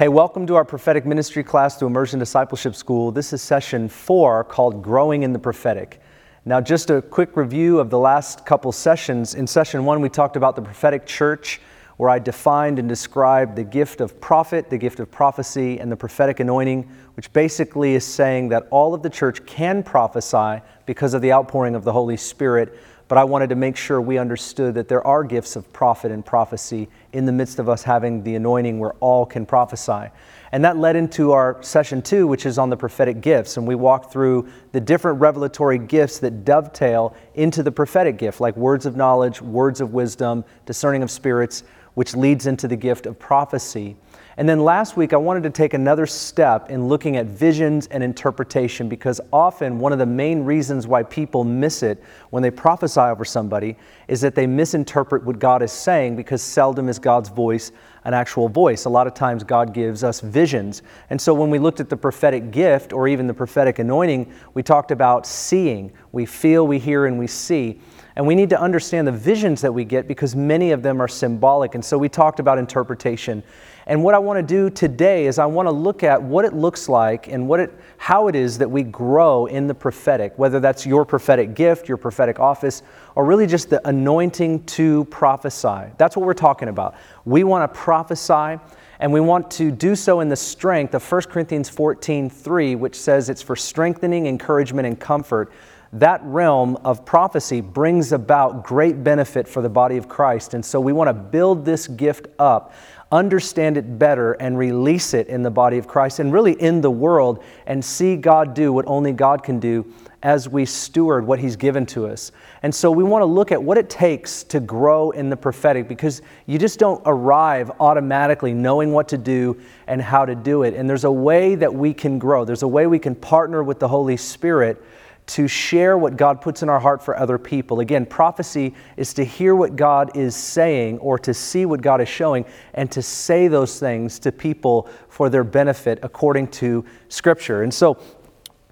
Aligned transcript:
Hey, 0.00 0.08
welcome 0.08 0.46
to 0.46 0.54
our 0.54 0.64
prophetic 0.64 1.04
ministry 1.04 1.44
class 1.44 1.76
through 1.76 1.88
Immersion 1.88 2.18
Discipleship 2.18 2.74
School. 2.74 3.12
This 3.12 3.34
is 3.34 3.42
session 3.42 3.86
four 3.86 4.44
called 4.44 4.82
Growing 4.82 5.24
in 5.24 5.34
the 5.34 5.38
Prophetic. 5.38 6.00
Now, 6.46 6.58
just 6.58 6.88
a 6.88 7.02
quick 7.02 7.36
review 7.36 7.78
of 7.78 7.90
the 7.90 7.98
last 7.98 8.46
couple 8.46 8.72
sessions. 8.72 9.34
In 9.34 9.46
session 9.46 9.84
one, 9.84 10.00
we 10.00 10.08
talked 10.08 10.36
about 10.36 10.56
the 10.56 10.62
prophetic 10.62 11.04
church, 11.04 11.60
where 11.98 12.08
I 12.08 12.18
defined 12.18 12.78
and 12.78 12.88
described 12.88 13.56
the 13.56 13.62
gift 13.62 14.00
of 14.00 14.18
prophet, 14.22 14.70
the 14.70 14.78
gift 14.78 15.00
of 15.00 15.10
prophecy, 15.10 15.78
and 15.78 15.92
the 15.92 15.96
prophetic 15.96 16.40
anointing, 16.40 16.90
which 17.12 17.30
basically 17.34 17.92
is 17.92 18.02
saying 18.02 18.48
that 18.48 18.68
all 18.70 18.94
of 18.94 19.02
the 19.02 19.10
church 19.10 19.44
can 19.44 19.82
prophesy 19.82 20.62
because 20.86 21.12
of 21.12 21.20
the 21.20 21.30
outpouring 21.30 21.74
of 21.74 21.84
the 21.84 21.92
Holy 21.92 22.16
Spirit 22.16 22.74
but 23.10 23.18
I 23.18 23.24
wanted 23.24 23.48
to 23.48 23.56
make 23.56 23.76
sure 23.76 24.00
we 24.00 24.18
understood 24.18 24.74
that 24.74 24.86
there 24.86 25.04
are 25.04 25.24
gifts 25.24 25.56
of 25.56 25.72
prophet 25.72 26.12
and 26.12 26.24
prophecy 26.24 26.88
in 27.12 27.26
the 27.26 27.32
midst 27.32 27.58
of 27.58 27.68
us 27.68 27.82
having 27.82 28.22
the 28.22 28.36
anointing 28.36 28.78
where 28.78 28.92
all 29.00 29.26
can 29.26 29.44
prophesy. 29.44 30.12
And 30.52 30.64
that 30.64 30.76
led 30.76 30.94
into 30.94 31.32
our 31.32 31.60
session 31.60 32.02
two, 32.02 32.28
which 32.28 32.46
is 32.46 32.56
on 32.56 32.70
the 32.70 32.76
prophetic 32.76 33.20
gifts. 33.20 33.56
And 33.56 33.66
we 33.66 33.74
walked 33.74 34.12
through 34.12 34.48
the 34.70 34.80
different 34.80 35.18
revelatory 35.18 35.76
gifts 35.76 36.20
that 36.20 36.44
dovetail 36.44 37.16
into 37.34 37.64
the 37.64 37.72
prophetic 37.72 38.16
gift, 38.16 38.40
like 38.40 38.56
words 38.56 38.86
of 38.86 38.94
knowledge, 38.94 39.42
words 39.42 39.80
of 39.80 39.92
wisdom, 39.92 40.44
discerning 40.64 41.02
of 41.02 41.10
spirits, 41.10 41.64
which 41.94 42.14
leads 42.14 42.46
into 42.46 42.68
the 42.68 42.76
gift 42.76 43.06
of 43.06 43.18
prophecy. 43.18 43.96
And 44.40 44.48
then 44.48 44.60
last 44.60 44.96
week, 44.96 45.12
I 45.12 45.18
wanted 45.18 45.42
to 45.42 45.50
take 45.50 45.74
another 45.74 46.06
step 46.06 46.70
in 46.70 46.88
looking 46.88 47.18
at 47.18 47.26
visions 47.26 47.88
and 47.88 48.02
interpretation 48.02 48.88
because 48.88 49.20
often 49.34 49.78
one 49.78 49.92
of 49.92 49.98
the 49.98 50.06
main 50.06 50.46
reasons 50.46 50.86
why 50.86 51.02
people 51.02 51.44
miss 51.44 51.82
it 51.82 52.02
when 52.30 52.42
they 52.42 52.50
prophesy 52.50 53.00
over 53.00 53.22
somebody 53.22 53.76
is 54.08 54.22
that 54.22 54.34
they 54.34 54.46
misinterpret 54.46 55.24
what 55.24 55.38
God 55.38 55.60
is 55.60 55.70
saying 55.70 56.16
because 56.16 56.40
seldom 56.40 56.88
is 56.88 56.98
God's 56.98 57.28
voice 57.28 57.70
an 58.04 58.14
actual 58.14 58.48
voice. 58.48 58.84
A 58.84 58.88
lot 58.88 59.06
of 59.06 59.14
times, 59.14 59.44
God 59.44 59.74
gives 59.74 60.02
us 60.02 60.20
visions. 60.20 60.82
And 61.10 61.20
so, 61.20 61.34
when 61.34 61.50
we 61.50 61.58
looked 61.58 61.80
at 61.80 61.88
the 61.88 61.96
prophetic 61.96 62.50
gift 62.50 62.92
or 62.92 63.08
even 63.08 63.26
the 63.26 63.34
prophetic 63.34 63.78
anointing, 63.78 64.32
we 64.54 64.62
talked 64.62 64.90
about 64.90 65.26
seeing. 65.26 65.92
We 66.12 66.26
feel, 66.26 66.66
we 66.66 66.78
hear, 66.78 67.06
and 67.06 67.18
we 67.18 67.26
see. 67.26 67.80
And 68.16 68.26
we 68.26 68.34
need 68.34 68.50
to 68.50 68.60
understand 68.60 69.06
the 69.06 69.12
visions 69.12 69.60
that 69.60 69.72
we 69.72 69.84
get 69.84 70.08
because 70.08 70.34
many 70.34 70.72
of 70.72 70.82
them 70.82 71.00
are 71.00 71.08
symbolic. 71.08 71.74
And 71.74 71.84
so, 71.84 71.98
we 71.98 72.08
talked 72.08 72.40
about 72.40 72.58
interpretation. 72.58 73.42
And 73.86 74.04
what 74.04 74.14
I 74.14 74.18
want 74.18 74.36
to 74.38 74.42
do 74.42 74.70
today 74.70 75.26
is 75.26 75.38
I 75.38 75.46
want 75.46 75.66
to 75.66 75.72
look 75.72 76.02
at 76.02 76.22
what 76.22 76.44
it 76.44 76.52
looks 76.52 76.88
like 76.88 77.28
and 77.28 77.48
what 77.48 77.60
it, 77.60 77.72
how 77.96 78.28
it 78.28 78.36
is 78.36 78.58
that 78.58 78.70
we 78.70 78.82
grow 78.82 79.46
in 79.46 79.66
the 79.66 79.74
prophetic, 79.74 80.38
whether 80.38 80.60
that's 80.60 80.86
your 80.86 81.04
prophetic 81.04 81.54
gift, 81.54 81.88
your 81.88 81.96
prophetic 81.96 82.38
office, 82.38 82.82
or 83.14 83.24
really 83.24 83.46
just 83.46 83.70
the 83.70 83.86
anointing 83.88 84.64
to 84.64 85.04
prophesy. 85.06 85.90
That's 85.98 86.16
what 86.16 86.26
we're 86.26 86.34
talking 86.34 86.68
about. 86.68 86.94
We 87.24 87.44
want 87.44 87.72
to 87.72 87.78
prophesy 87.78 88.60
and 89.00 89.12
we 89.12 89.20
want 89.20 89.50
to 89.52 89.70
do 89.70 89.96
so 89.96 90.20
in 90.20 90.28
the 90.28 90.36
strength 90.36 90.94
of 90.94 91.10
1 91.10 91.22
Corinthians 91.22 91.68
14 91.70 92.28
3, 92.28 92.74
which 92.74 92.94
says 92.94 93.30
it's 93.30 93.42
for 93.42 93.56
strengthening, 93.56 94.26
encouragement, 94.26 94.86
and 94.86 95.00
comfort 95.00 95.50
that 95.92 96.20
realm 96.22 96.76
of 96.84 97.04
prophecy 97.04 97.60
brings 97.60 98.12
about 98.12 98.62
great 98.62 99.02
benefit 99.02 99.48
for 99.48 99.60
the 99.60 99.68
body 99.68 99.96
of 99.96 100.08
Christ. 100.08 100.54
And 100.54 100.64
so 100.64 100.80
we 100.80 100.92
want 100.92 101.08
to 101.08 101.14
build 101.14 101.64
this 101.64 101.88
gift 101.88 102.28
up 102.38 102.72
understand 103.12 103.76
it 103.76 103.98
better 103.98 104.32
and 104.34 104.56
release 104.56 105.14
it 105.14 105.26
in 105.26 105.42
the 105.42 105.50
body 105.50 105.78
of 105.78 105.88
Christ 105.88 106.20
and 106.20 106.32
really 106.32 106.52
in 106.52 106.80
the 106.80 106.90
world 106.90 107.42
and 107.66 107.84
see 107.84 108.16
God 108.16 108.54
do 108.54 108.72
what 108.72 108.86
only 108.86 109.12
God 109.12 109.42
can 109.42 109.58
do 109.58 109.92
as 110.22 110.48
we 110.48 110.66
steward 110.66 111.26
what 111.26 111.38
He's 111.38 111.56
given 111.56 111.86
to 111.86 112.06
us. 112.06 112.30
And 112.62 112.74
so 112.74 112.90
we 112.90 113.02
want 113.02 113.22
to 113.22 113.26
look 113.26 113.52
at 113.52 113.62
what 113.62 113.78
it 113.78 113.88
takes 113.88 114.44
to 114.44 114.60
grow 114.60 115.10
in 115.10 115.30
the 115.30 115.36
prophetic 115.36 115.88
because 115.88 116.20
you 116.46 116.58
just 116.58 116.78
don't 116.78 117.02
arrive 117.06 117.70
automatically 117.80 118.52
knowing 118.52 118.92
what 118.92 119.08
to 119.08 119.18
do 119.18 119.60
and 119.86 120.00
how 120.00 120.26
to 120.26 120.34
do 120.34 120.62
it. 120.62 120.74
And 120.74 120.88
there's 120.88 121.04
a 121.04 121.10
way 121.10 121.54
that 121.54 121.74
we 121.74 121.94
can 121.94 122.18
grow, 122.18 122.44
there's 122.44 122.62
a 122.62 122.68
way 122.68 122.86
we 122.86 122.98
can 122.98 123.14
partner 123.14 123.62
with 123.62 123.80
the 123.80 123.88
Holy 123.88 124.16
Spirit 124.16 124.82
to 125.30 125.46
share 125.46 125.96
what 125.96 126.16
God 126.16 126.40
puts 126.40 126.64
in 126.64 126.68
our 126.68 126.80
heart 126.80 127.00
for 127.04 127.16
other 127.16 127.38
people. 127.38 127.78
Again, 127.78 128.04
prophecy 128.04 128.74
is 128.96 129.14
to 129.14 129.24
hear 129.24 129.54
what 129.54 129.76
God 129.76 130.16
is 130.16 130.34
saying 130.34 130.98
or 130.98 131.20
to 131.20 131.32
see 131.32 131.66
what 131.66 131.82
God 131.82 132.00
is 132.00 132.08
showing 132.08 132.44
and 132.74 132.90
to 132.90 133.00
say 133.00 133.46
those 133.46 133.78
things 133.78 134.18
to 134.18 134.32
people 134.32 134.90
for 135.08 135.30
their 135.30 135.44
benefit 135.44 136.00
according 136.02 136.48
to 136.48 136.84
Scripture. 137.08 137.62
And 137.62 137.72
so 137.72 137.96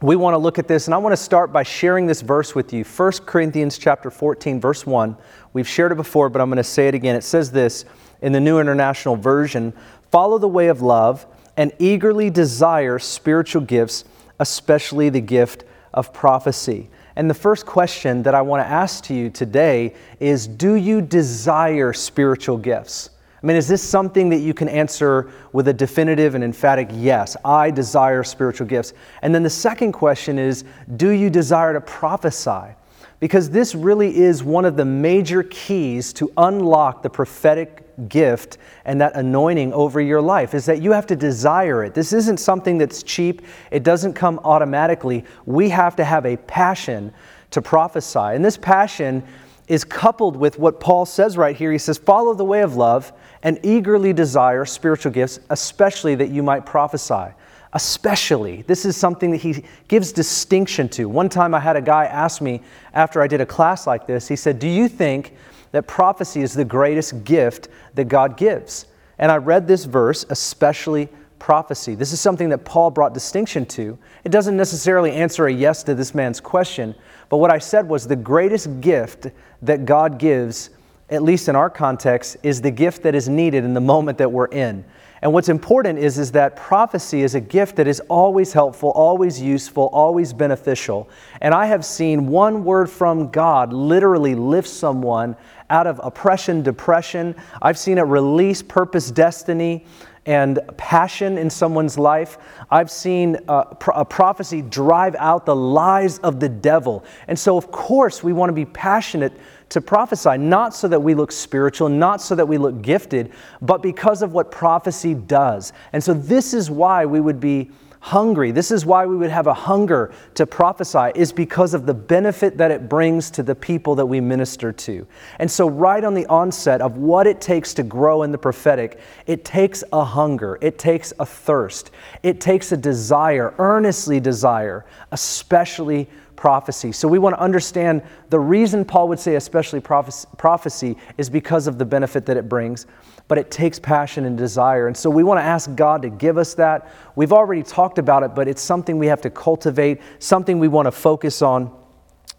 we 0.03 0.17
want 0.17 0.35
to 0.35 0.39
look 0.39 0.59
at 0.59 0.67
this 0.67 0.89
and 0.89 0.95
I 0.95 0.99
want 0.99 1.13
to 1.13 1.23
start 1.23 1.53
by 1.53 1.63
sharing 1.63 2.07
this 2.07 2.23
verse 2.23 2.57
with 2.57 2.73
you. 2.73 2.83
1 2.83 3.13
Corinthians 3.25 3.79
chapter 3.79 4.11
14 4.11 4.61
verse 4.61 4.85
1. 4.85 5.17
We've 5.53 5.69
shared 5.69 5.93
it 5.93 5.97
before, 5.97 6.29
but 6.29 6.43
I'm 6.43 6.49
going 6.49 6.57
to 6.57 6.65
say 6.65 6.89
it 6.89 6.95
again. 6.95 7.15
It 7.15 7.23
says 7.23 7.53
this 7.53 7.85
in 8.21 8.33
the 8.33 8.41
New 8.41 8.59
International 8.59 9.15
Version, 9.15 9.73
"Follow 10.11 10.39
the 10.39 10.49
way 10.49 10.67
of 10.67 10.83
love 10.83 11.25
and 11.57 11.71
eagerly 11.79 12.31
desire 12.31 12.99
spiritual 12.99 13.63
gifts, 13.63 14.05
especially 14.41 15.09
the 15.09 15.21
gift 15.21 15.63
of 15.94 16.12
prophecy. 16.12 16.88
And 17.16 17.28
the 17.28 17.34
first 17.34 17.66
question 17.66 18.22
that 18.22 18.34
I 18.34 18.43
want 18.43 18.65
to 18.65 18.69
ask 18.69 19.04
to 19.04 19.15
you 19.15 19.31
today 19.31 19.94
is 20.21 20.47
Do 20.47 20.75
you 20.75 21.00
desire 21.00 21.93
spiritual 21.93 22.56
gifts? 22.56 23.10
I 23.43 23.47
mean, 23.47 23.56
is 23.56 23.69
this 23.69 23.82
something 23.82 24.28
that 24.31 24.38
you 24.38 24.53
can 24.53 24.69
answer 24.69 25.31
with 25.53 25.69
a 25.69 25.72
definitive 25.72 26.34
and 26.34 26.43
emphatic 26.43 26.88
yes? 26.93 27.37
I 27.44 27.71
desire 27.71 28.25
spiritual 28.25 28.66
gifts. 28.66 28.94
And 29.22 29.32
then 29.32 29.44
the 29.44 29.50
second 29.50 29.93
question 29.93 30.38
is 30.38 30.65
Do 30.97 31.10
you 31.10 31.31
desire 31.31 31.72
to 31.72 31.81
prophesy? 31.81 32.75
Because 33.21 33.50
this 33.50 33.75
really 33.75 34.16
is 34.16 34.44
one 34.44 34.65
of 34.65 34.77
the 34.77 34.84
major 34.84 35.43
keys 35.43 36.12
to 36.15 36.32
unlock 36.37 37.03
the 37.03 37.10
prophetic 37.10 37.88
gift 38.09 38.59
and 38.84 39.00
that 39.00 39.16
anointing 39.16 39.72
over 39.72 40.00
your 40.00 40.20
life 40.20 40.54
is 40.54 40.66
that 40.66 40.81
you 40.81 40.92
have 40.92 41.06
to 41.06 41.16
desire 41.16 41.84
it. 41.84 41.94
This 41.94 42.12
isn't 42.12 42.38
something 42.38 42.78
that's 42.78 43.03
cheap, 43.03 43.42
it 43.70 43.82
doesn't 43.82 44.14
come 44.14 44.38
automatically. 44.44 45.25
We 45.47 45.69
have 45.70 45.97
to 45.97 46.04
have 46.04 46.25
a 46.26 46.36
passion 46.36 47.12
to 47.50 47.62
prophesy. 47.62 48.19
And 48.19 48.44
this 48.44 48.56
passion 48.56 49.22
is 49.69 49.84
coupled 49.84 50.36
with 50.36 50.59
what 50.59 50.81
Paul 50.81 51.06
says 51.06 51.36
right 51.36 51.54
here. 51.54 51.72
He 51.72 51.78
says, 51.78 51.98
Follow 51.98 52.34
the 52.34 52.44
way 52.44 52.62
of 52.62 52.76
love 52.76 53.12
and 53.42 53.59
eagerly 53.62 54.12
desire 54.12 54.65
spiritual 54.65 55.12
gifts, 55.12 55.41
especially 55.50 56.15
that 56.16 56.30
you 56.30 56.42
might 56.42 56.66
prophesy. 56.66 57.34
Especially. 57.75 58.62
This 58.62 58.86
is 58.86 58.97
something 58.97 59.30
that 59.30 59.38
he 59.38 59.62
gives 59.88 60.10
distinction 60.10 60.88
to. 60.91 61.06
One 61.06 61.28
time 61.28 61.54
I 61.54 61.60
had 61.60 61.76
a 61.76 61.82
guy 61.82 62.06
ask 62.06 62.41
me 62.41 62.62
after 62.94 63.20
I 63.20 63.26
did 63.26 63.42
a 63.42 63.47
class 63.47 63.86
like 63.86 64.06
this, 64.06 64.26
he 64.26 64.36
said, 64.36 64.59
Do 64.59 64.69
you 64.69 64.88
think 64.88 65.34
that 65.73 65.87
prophecy 65.87 66.43
is 66.43 66.55
the 66.55 66.65
greatest 66.65 67.25
gift 67.25 67.69
that 67.95 68.05
God 68.09 68.37
gives. 68.37 68.87
And 69.19 69.33
I 69.33 69.37
read 69.37 69.67
this 69.67 69.84
verse, 69.84 70.25
especially 70.31 71.09
prophecy. 71.39 71.95
This 71.95 72.12
is 72.12 72.21
something 72.21 72.49
that 72.49 72.65
Paul 72.65 72.91
brought 72.91 73.15
distinction 73.15 73.67
to. 73.67 73.99
It 74.25 74.31
doesn't 74.31 74.57
necessarily 74.57 75.12
answer 75.12 75.47
a 75.47 75.53
yes 75.53 75.83
to 75.84 75.95
this 75.95 76.15
man's 76.15 76.41
question, 76.41 76.95
but 77.28 77.39
what 77.39 77.51
I 77.51 77.59
said 77.59 77.89
was 77.89 78.07
the 78.07 78.17
greatest 78.17 78.81
gift 78.81 79.28
that 79.62 79.84
God 79.84 80.19
gives, 80.19 80.71
at 81.11 81.23
least 81.23 81.49
in 81.49 81.57
our 81.57 81.71
context, 81.71 82.37
is 82.43 82.61
the 82.61 82.71
gift 82.71 83.03
that 83.03 83.15
is 83.15 83.28
needed 83.28 83.65
in 83.65 83.75
the 83.75 83.81
moment 83.81 84.19
that 84.19 84.31
we're 84.31 84.47
in. 84.47 84.84
And 85.23 85.33
what's 85.33 85.49
important 85.49 85.99
is, 85.99 86.19
is 86.19 86.33
that 86.33 86.55
prophecy 86.56 87.23
is 87.23 87.34
a 87.34 87.41
gift 87.41 87.77
that 87.77 87.89
is 87.89 88.01
always 88.09 88.53
helpful, 88.53 88.91
always 88.91 89.41
useful, 89.41 89.89
always 89.93 90.33
beneficial. 90.33 91.09
And 91.41 91.55
I 91.55 91.67
have 91.67 91.84
seen 91.84 92.29
one 92.29 92.65
word 92.65 92.89
from 92.89 93.31
God 93.31 93.73
literally 93.73 94.34
lift 94.34 94.69
someone 94.69 95.37
out 95.71 95.87
of 95.87 96.01
oppression, 96.03 96.62
depression. 96.62 97.34
I've 97.61 97.78
seen 97.78 97.99
it 97.99 98.03
release 98.03 98.62
purpose, 98.62 99.11
destiny, 99.11 99.84
and 100.25 100.61
passion 100.77 101.39
in 101.39 101.49
someone's 101.49 101.99
life. 101.99 102.37
I've 102.71 102.91
seen 102.91 103.39
uh, 103.49 103.65
a, 103.87 103.91
a, 104.01 104.05
prophecy 104.05 104.61
drive 104.61 105.17
out 105.19 105.47
the 105.47 105.57
lies 105.57 106.19
of 106.19 106.39
the 106.39 106.51
devil. 106.51 107.05
And 107.28 107.39
so, 107.39 107.57
of 107.57 107.71
course, 107.71 108.23
we 108.23 108.34
want 108.34 108.51
to 108.51 108.55
be 108.55 108.67
passionate 108.67 109.33
to 109.71 109.81
prophesy, 109.81 110.39
not 110.39 110.75
so 110.75 110.89
that 110.89 111.01
we 111.01 111.15
look 111.15 111.33
spiritual, 111.33 111.89
not 111.89 112.21
so 112.21 112.34
that 112.34 112.47
we 112.47 112.59
look 112.59 112.81
gifted, 112.83 113.33
but 113.60 113.83
because 113.83 114.22
of 114.22 114.33
what 114.33 114.51
prophecy 114.51 115.15
does. 115.15 115.72
And 115.92 116.03
so, 116.03 116.15
this 116.15 116.54
is 116.54 116.71
why 116.71 117.04
we 117.07 117.21
would 117.21 117.41
be 117.41 117.71
hungry. 118.01 118.53
This 118.53 118.71
is 118.71 118.87
why 118.87 119.07
we 119.07 119.16
would 119.16 119.31
have 119.31 119.47
a 119.47 119.54
hunger 119.54 120.13
to 120.34 120.47
prophesy, 120.47 121.13
is 121.15 121.33
because 121.33 121.75
of 121.75 121.84
the 121.84 121.95
benefit 121.95 122.57
that 122.59 122.71
it 122.71 122.89
brings 122.89 123.31
to 123.33 123.42
the 123.42 123.54
people 123.54 123.95
that 123.97 124.07
we 124.07 124.21
minister 124.21 124.72
to. 124.72 125.07
And 125.39 125.51
so, 125.51 125.69
right 125.69 126.03
on 126.03 126.15
the 126.15 126.27
onset 126.27 126.81
of 126.81 126.97
what 126.97 127.27
it 127.27 127.41
takes 127.41 127.75
to 127.75 127.83
grow 127.83 128.22
in 128.22 128.33
the 128.33 128.39
prophetic, 128.39 129.01
it 129.27 129.45
takes 129.45 129.84
a 129.92 130.04
hunger, 130.04 130.59
it 130.60 130.78
takes 130.78 131.13
a 131.19 131.27
thirst, 131.27 131.91
it 132.22 132.41
takes 132.41 132.72
a 132.72 132.77
desire, 132.77 133.54
earnestly 133.59 134.21
desire, 134.21 134.84
especially 135.13 136.09
prophecy. 136.39 136.93
So 136.93 137.09
we 137.09 137.19
want 137.19 137.35
to 137.35 137.41
understand 137.41 138.01
the 138.31 138.39
reason 138.39 138.85
Paul 138.85 139.09
would 139.09 139.19
say 139.19 139.35
especially 139.35 139.81
prophecy 139.81 140.97
is 141.19 141.29
because 141.29 141.67
of 141.67 141.79
the 141.79 141.85
benefit 141.85 142.25
that 142.27 142.37
it 142.37 142.49
brings 142.49 142.87
but 143.29 143.37
it 143.37 143.51
takes 143.51 143.79
passion 143.79 144.25
and 144.25 144.37
desire. 144.37 144.87
And 144.87 144.97
so 144.97 145.11
we 145.11 145.23
want 145.23 145.39
to 145.39 145.45
ask 145.45 145.75
God 145.75 146.03
to 146.03 146.09
give 146.09 146.39
us 146.39 146.55
that. 146.55 146.91
We've 147.15 147.33
already 147.33 147.63
talked 147.63 147.99
about 147.99 148.23
it, 148.23 148.35
but 148.35 148.49
it's 148.49 148.63
something 148.63 148.99
we 148.99 149.07
have 149.07 149.21
to 149.21 149.31
cultivate, 149.31 150.01
something 150.19 150.59
we 150.59 150.69
want 150.69 150.87
to 150.87 150.93
focus 150.93 151.43
on, 151.43 151.71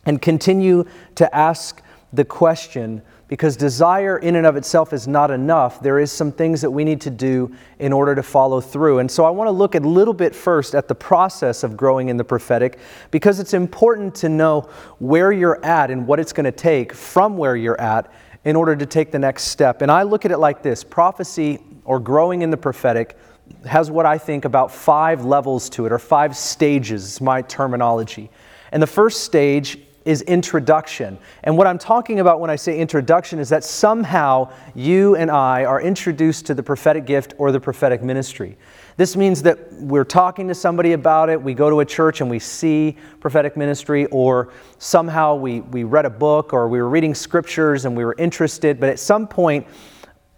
and 0.06 0.20
continue 0.20 0.86
to 1.16 1.36
ask 1.36 1.82
the 2.12 2.26
question 2.26 3.04
because 3.30 3.56
desire 3.56 4.18
in 4.18 4.36
and 4.36 4.46
of 4.46 4.58
itself 4.58 4.92
is 4.92 5.08
not 5.08 5.30
enough. 5.32 5.82
There 5.82 6.00
is 6.00 6.12
some 6.12 6.32
things 6.32 6.62
that 6.62 6.72
we 6.72 6.84
need 6.84 7.00
to 7.02 7.12
do 7.12 7.56
in 7.78 7.94
order 7.94 8.16
to 8.16 8.24
follow 8.24 8.60
through. 8.60 9.00
And 9.00 9.10
so 9.10 9.24
I 9.24 9.30
want 9.30 9.48
to 9.48 9.52
look 9.52 9.76
a 9.76 9.80
little 9.80 10.16
bit 10.16 10.36
first 10.36 10.74
at 10.74 10.88
the 10.88 10.96
process 10.96 11.64
of 11.64 11.78
growing 11.78 12.10
in 12.10 12.18
the 12.18 12.24
prophetic 12.24 12.80
because 13.12 13.40
it's 13.40 13.54
important 13.54 14.16
to 14.16 14.30
know 14.30 14.62
where 14.98 15.32
you're 15.32 15.64
at 15.64 15.92
and 15.92 16.08
what 16.08 16.20
it's 16.20 16.34
going 16.34 16.46
to 16.46 16.52
take 16.52 16.92
from 16.92 17.38
where 17.38 17.56
you're 17.56 17.80
at 17.80 18.12
in 18.46 18.56
order 18.56 18.76
to 18.76 18.86
take 18.88 19.12
the 19.12 19.20
next 19.20 19.44
step. 19.44 19.84
And 19.84 19.92
I 19.92 20.02
look 20.04 20.26
at 20.26 20.32
it 20.32 20.40
like 20.40 20.64
this 20.64 20.84
prophecy 20.84 21.60
or 21.86 22.00
growing 22.00 22.42
in 22.42 22.50
the 22.50 22.58
prophetic 22.58 23.16
has 23.66 23.92
what 23.92 24.08
I 24.08 24.18
think 24.18 24.46
about 24.46 24.72
five 24.72 25.24
levels 25.24 25.70
to 25.72 25.86
it, 25.86 25.92
or 25.92 26.00
five 26.00 26.36
stages, 26.36 27.04
is 27.04 27.22
my 27.22 27.42
terminology. 27.44 28.30
And 28.72 28.82
the 28.82 28.88
first 28.88 29.24
stage 29.24 29.80
is 30.06 30.22
introduction. 30.24 31.18
And 31.44 31.58
what 31.58 31.68
I'm 31.68 31.78
talking 31.78 32.20
about 32.20 32.40
when 32.40 32.50
I 32.50 32.56
say 32.56 32.80
introduction 32.80 33.40
is 33.40 33.50
that 33.50 33.64
somehow 33.64 34.52
you 34.76 35.16
and 35.16 35.30
I 35.30 35.66
are 35.66 35.82
introduced 35.82 36.46
to 36.48 36.54
the 36.54 36.64
prophetic 36.64 37.06
gift 37.06 37.34
or 37.38 37.52
the 37.52 37.60
prophetic 37.60 38.02
ministry. 38.02 38.58
This 38.98 39.16
means 39.16 39.42
that 39.44 39.72
we're 39.74 40.04
talking 40.04 40.48
to 40.48 40.56
somebody 40.56 40.94
about 40.94 41.30
it, 41.30 41.42
we 41.42 41.54
go 41.54 41.70
to 41.70 41.80
a 41.82 41.86
church 41.86 42.22
and 42.22 42.30
we 42.30 42.40
see 42.40 42.98
prophetic 43.20 43.56
ministry, 43.56 44.06
or 44.08 44.52
somehow 44.78 45.36
we, 45.36 45.62
we 45.62 45.84
read 45.84 46.06
a 46.06 46.10
book 46.10 46.54
or 46.54 46.68
we 46.68 46.80
were 46.80 46.90
reading 46.90 47.14
scriptures 47.14 47.86
and 47.86 47.96
we 47.96 48.04
were 48.04 48.16
interested, 48.18 48.80
but 48.80 48.90
at 48.90 49.00
some 49.00 49.28
point 49.28 49.68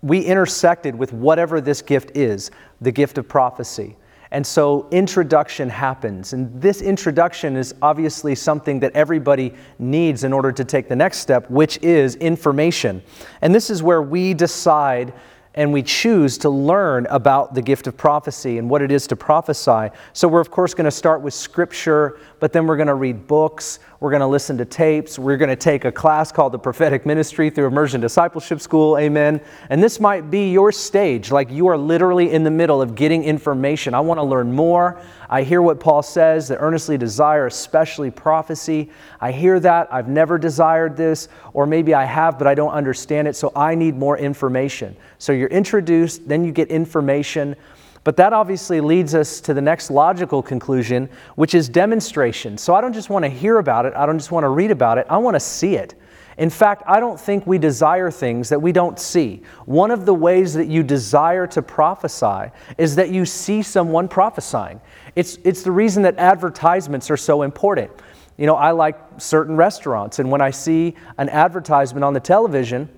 we 0.01 0.21
intersected 0.21 0.95
with 0.95 1.13
whatever 1.13 1.61
this 1.61 1.81
gift 1.81 2.15
is 2.15 2.51
the 2.81 2.91
gift 2.91 3.17
of 3.17 3.27
prophecy. 3.27 3.95
And 4.31 4.47
so 4.47 4.87
introduction 4.91 5.69
happens. 5.69 6.31
And 6.31 6.61
this 6.61 6.81
introduction 6.81 7.57
is 7.57 7.75
obviously 7.81 8.33
something 8.33 8.79
that 8.79 8.93
everybody 8.93 9.53
needs 9.77 10.23
in 10.23 10.31
order 10.31 10.53
to 10.53 10.63
take 10.63 10.87
the 10.87 10.95
next 10.95 11.17
step, 11.17 11.49
which 11.49 11.77
is 11.81 12.15
information. 12.15 13.03
And 13.41 13.53
this 13.53 13.69
is 13.69 13.83
where 13.83 14.01
we 14.01 14.33
decide 14.33 15.13
and 15.53 15.73
we 15.73 15.83
choose 15.83 16.37
to 16.39 16.49
learn 16.49 17.05
about 17.07 17.53
the 17.53 17.61
gift 17.61 17.87
of 17.87 17.97
prophecy 17.97 18.57
and 18.57 18.69
what 18.69 18.81
it 18.81 18.89
is 18.89 19.05
to 19.07 19.17
prophesy. 19.17 19.89
So, 20.13 20.29
we're 20.29 20.39
of 20.39 20.49
course 20.49 20.73
going 20.73 20.85
to 20.85 20.91
start 20.91 21.21
with 21.21 21.33
scripture, 21.33 22.19
but 22.41 22.51
then 22.51 22.65
we're 22.65 22.75
going 22.75 22.87
to 22.87 22.95
read 22.95 23.27
books, 23.27 23.77
we're 23.99 24.09
going 24.09 24.21
to 24.21 24.27
listen 24.27 24.57
to 24.57 24.65
tapes, 24.65 25.19
we're 25.19 25.37
going 25.37 25.49
to 25.49 25.55
take 25.55 25.85
a 25.85 25.91
class 25.91 26.31
called 26.31 26.51
the 26.51 26.57
Prophetic 26.57 27.05
Ministry 27.05 27.51
through 27.51 27.67
Immersion 27.67 28.01
Discipleship 28.01 28.59
School, 28.59 28.97
amen. 28.97 29.39
And 29.69 29.81
this 29.81 29.99
might 29.99 30.31
be 30.31 30.51
your 30.51 30.71
stage, 30.71 31.31
like 31.31 31.51
you 31.51 31.67
are 31.67 31.77
literally 31.77 32.31
in 32.31 32.43
the 32.43 32.49
middle 32.49 32.81
of 32.81 32.95
getting 32.95 33.23
information. 33.23 33.93
I 33.93 33.99
want 33.99 34.17
to 34.17 34.23
learn 34.23 34.51
more. 34.51 34.99
I 35.29 35.43
hear 35.43 35.61
what 35.61 35.79
Paul 35.79 36.01
says 36.01 36.47
that 36.47 36.57
earnestly 36.57 36.97
desire, 36.97 37.45
especially 37.45 38.09
prophecy. 38.09 38.89
I 39.21 39.31
hear 39.31 39.59
that. 39.59 39.93
I've 39.93 40.09
never 40.09 40.39
desired 40.39 40.97
this, 40.97 41.27
or 41.53 41.67
maybe 41.67 41.93
I 41.93 42.05
have, 42.05 42.39
but 42.39 42.47
I 42.47 42.55
don't 42.55 42.73
understand 42.73 43.27
it, 43.27 43.35
so 43.35 43.51
I 43.55 43.75
need 43.75 43.95
more 43.95 44.17
information. 44.17 44.97
So 45.19 45.31
you're 45.31 45.47
introduced, 45.49 46.27
then 46.27 46.43
you 46.43 46.51
get 46.51 46.69
information. 46.69 47.55
But 48.03 48.17
that 48.17 48.33
obviously 48.33 48.81
leads 48.81 49.13
us 49.13 49.39
to 49.41 49.53
the 49.53 49.61
next 49.61 49.91
logical 49.91 50.41
conclusion, 50.41 51.09
which 51.35 51.53
is 51.53 51.69
demonstration. 51.69 52.57
So 52.57 52.73
I 52.73 52.81
don't 52.81 52.93
just 52.93 53.09
want 53.09 53.23
to 53.25 53.29
hear 53.29 53.59
about 53.59 53.85
it, 53.85 53.93
I 53.95 54.05
don't 54.05 54.17
just 54.17 54.31
want 54.31 54.43
to 54.43 54.49
read 54.49 54.71
about 54.71 54.97
it, 54.97 55.05
I 55.09 55.17
want 55.17 55.35
to 55.35 55.39
see 55.39 55.75
it. 55.75 55.95
In 56.37 56.49
fact, 56.49 56.81
I 56.87 56.99
don't 56.99 57.19
think 57.19 57.45
we 57.45 57.59
desire 57.59 58.09
things 58.09 58.49
that 58.49 58.59
we 58.59 58.71
don't 58.71 58.97
see. 58.99 59.43
One 59.65 59.91
of 59.91 60.05
the 60.05 60.13
ways 60.13 60.53
that 60.55 60.67
you 60.67 60.81
desire 60.81 61.45
to 61.47 61.61
prophesy 61.61 62.51
is 62.77 62.95
that 62.95 63.09
you 63.09 63.25
see 63.25 63.61
someone 63.61 64.07
prophesying. 64.07 64.81
It's, 65.15 65.37
it's 65.43 65.61
the 65.61 65.71
reason 65.71 66.01
that 66.03 66.17
advertisements 66.17 67.11
are 67.11 67.17
so 67.17 67.43
important. 67.43 67.91
You 68.37 68.47
know, 68.47 68.55
I 68.55 68.71
like 68.71 68.97
certain 69.17 69.55
restaurants, 69.55 70.17
and 70.17 70.31
when 70.31 70.41
I 70.41 70.49
see 70.49 70.95
an 71.19 71.29
advertisement 71.29 72.03
on 72.03 72.13
the 72.13 72.19
television, 72.19 72.89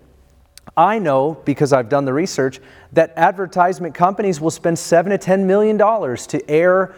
I 0.75 0.99
know 0.99 1.41
because 1.45 1.73
I've 1.73 1.89
done 1.89 2.05
the 2.05 2.13
research 2.13 2.59
that 2.93 3.13
advertisement 3.15 3.93
companies 3.93 4.41
will 4.41 4.51
spend 4.51 4.79
seven 4.79 5.11
to 5.11 5.17
ten 5.17 5.45
million 5.45 5.77
dollars 5.77 6.25
to 6.27 6.49
air 6.49 6.95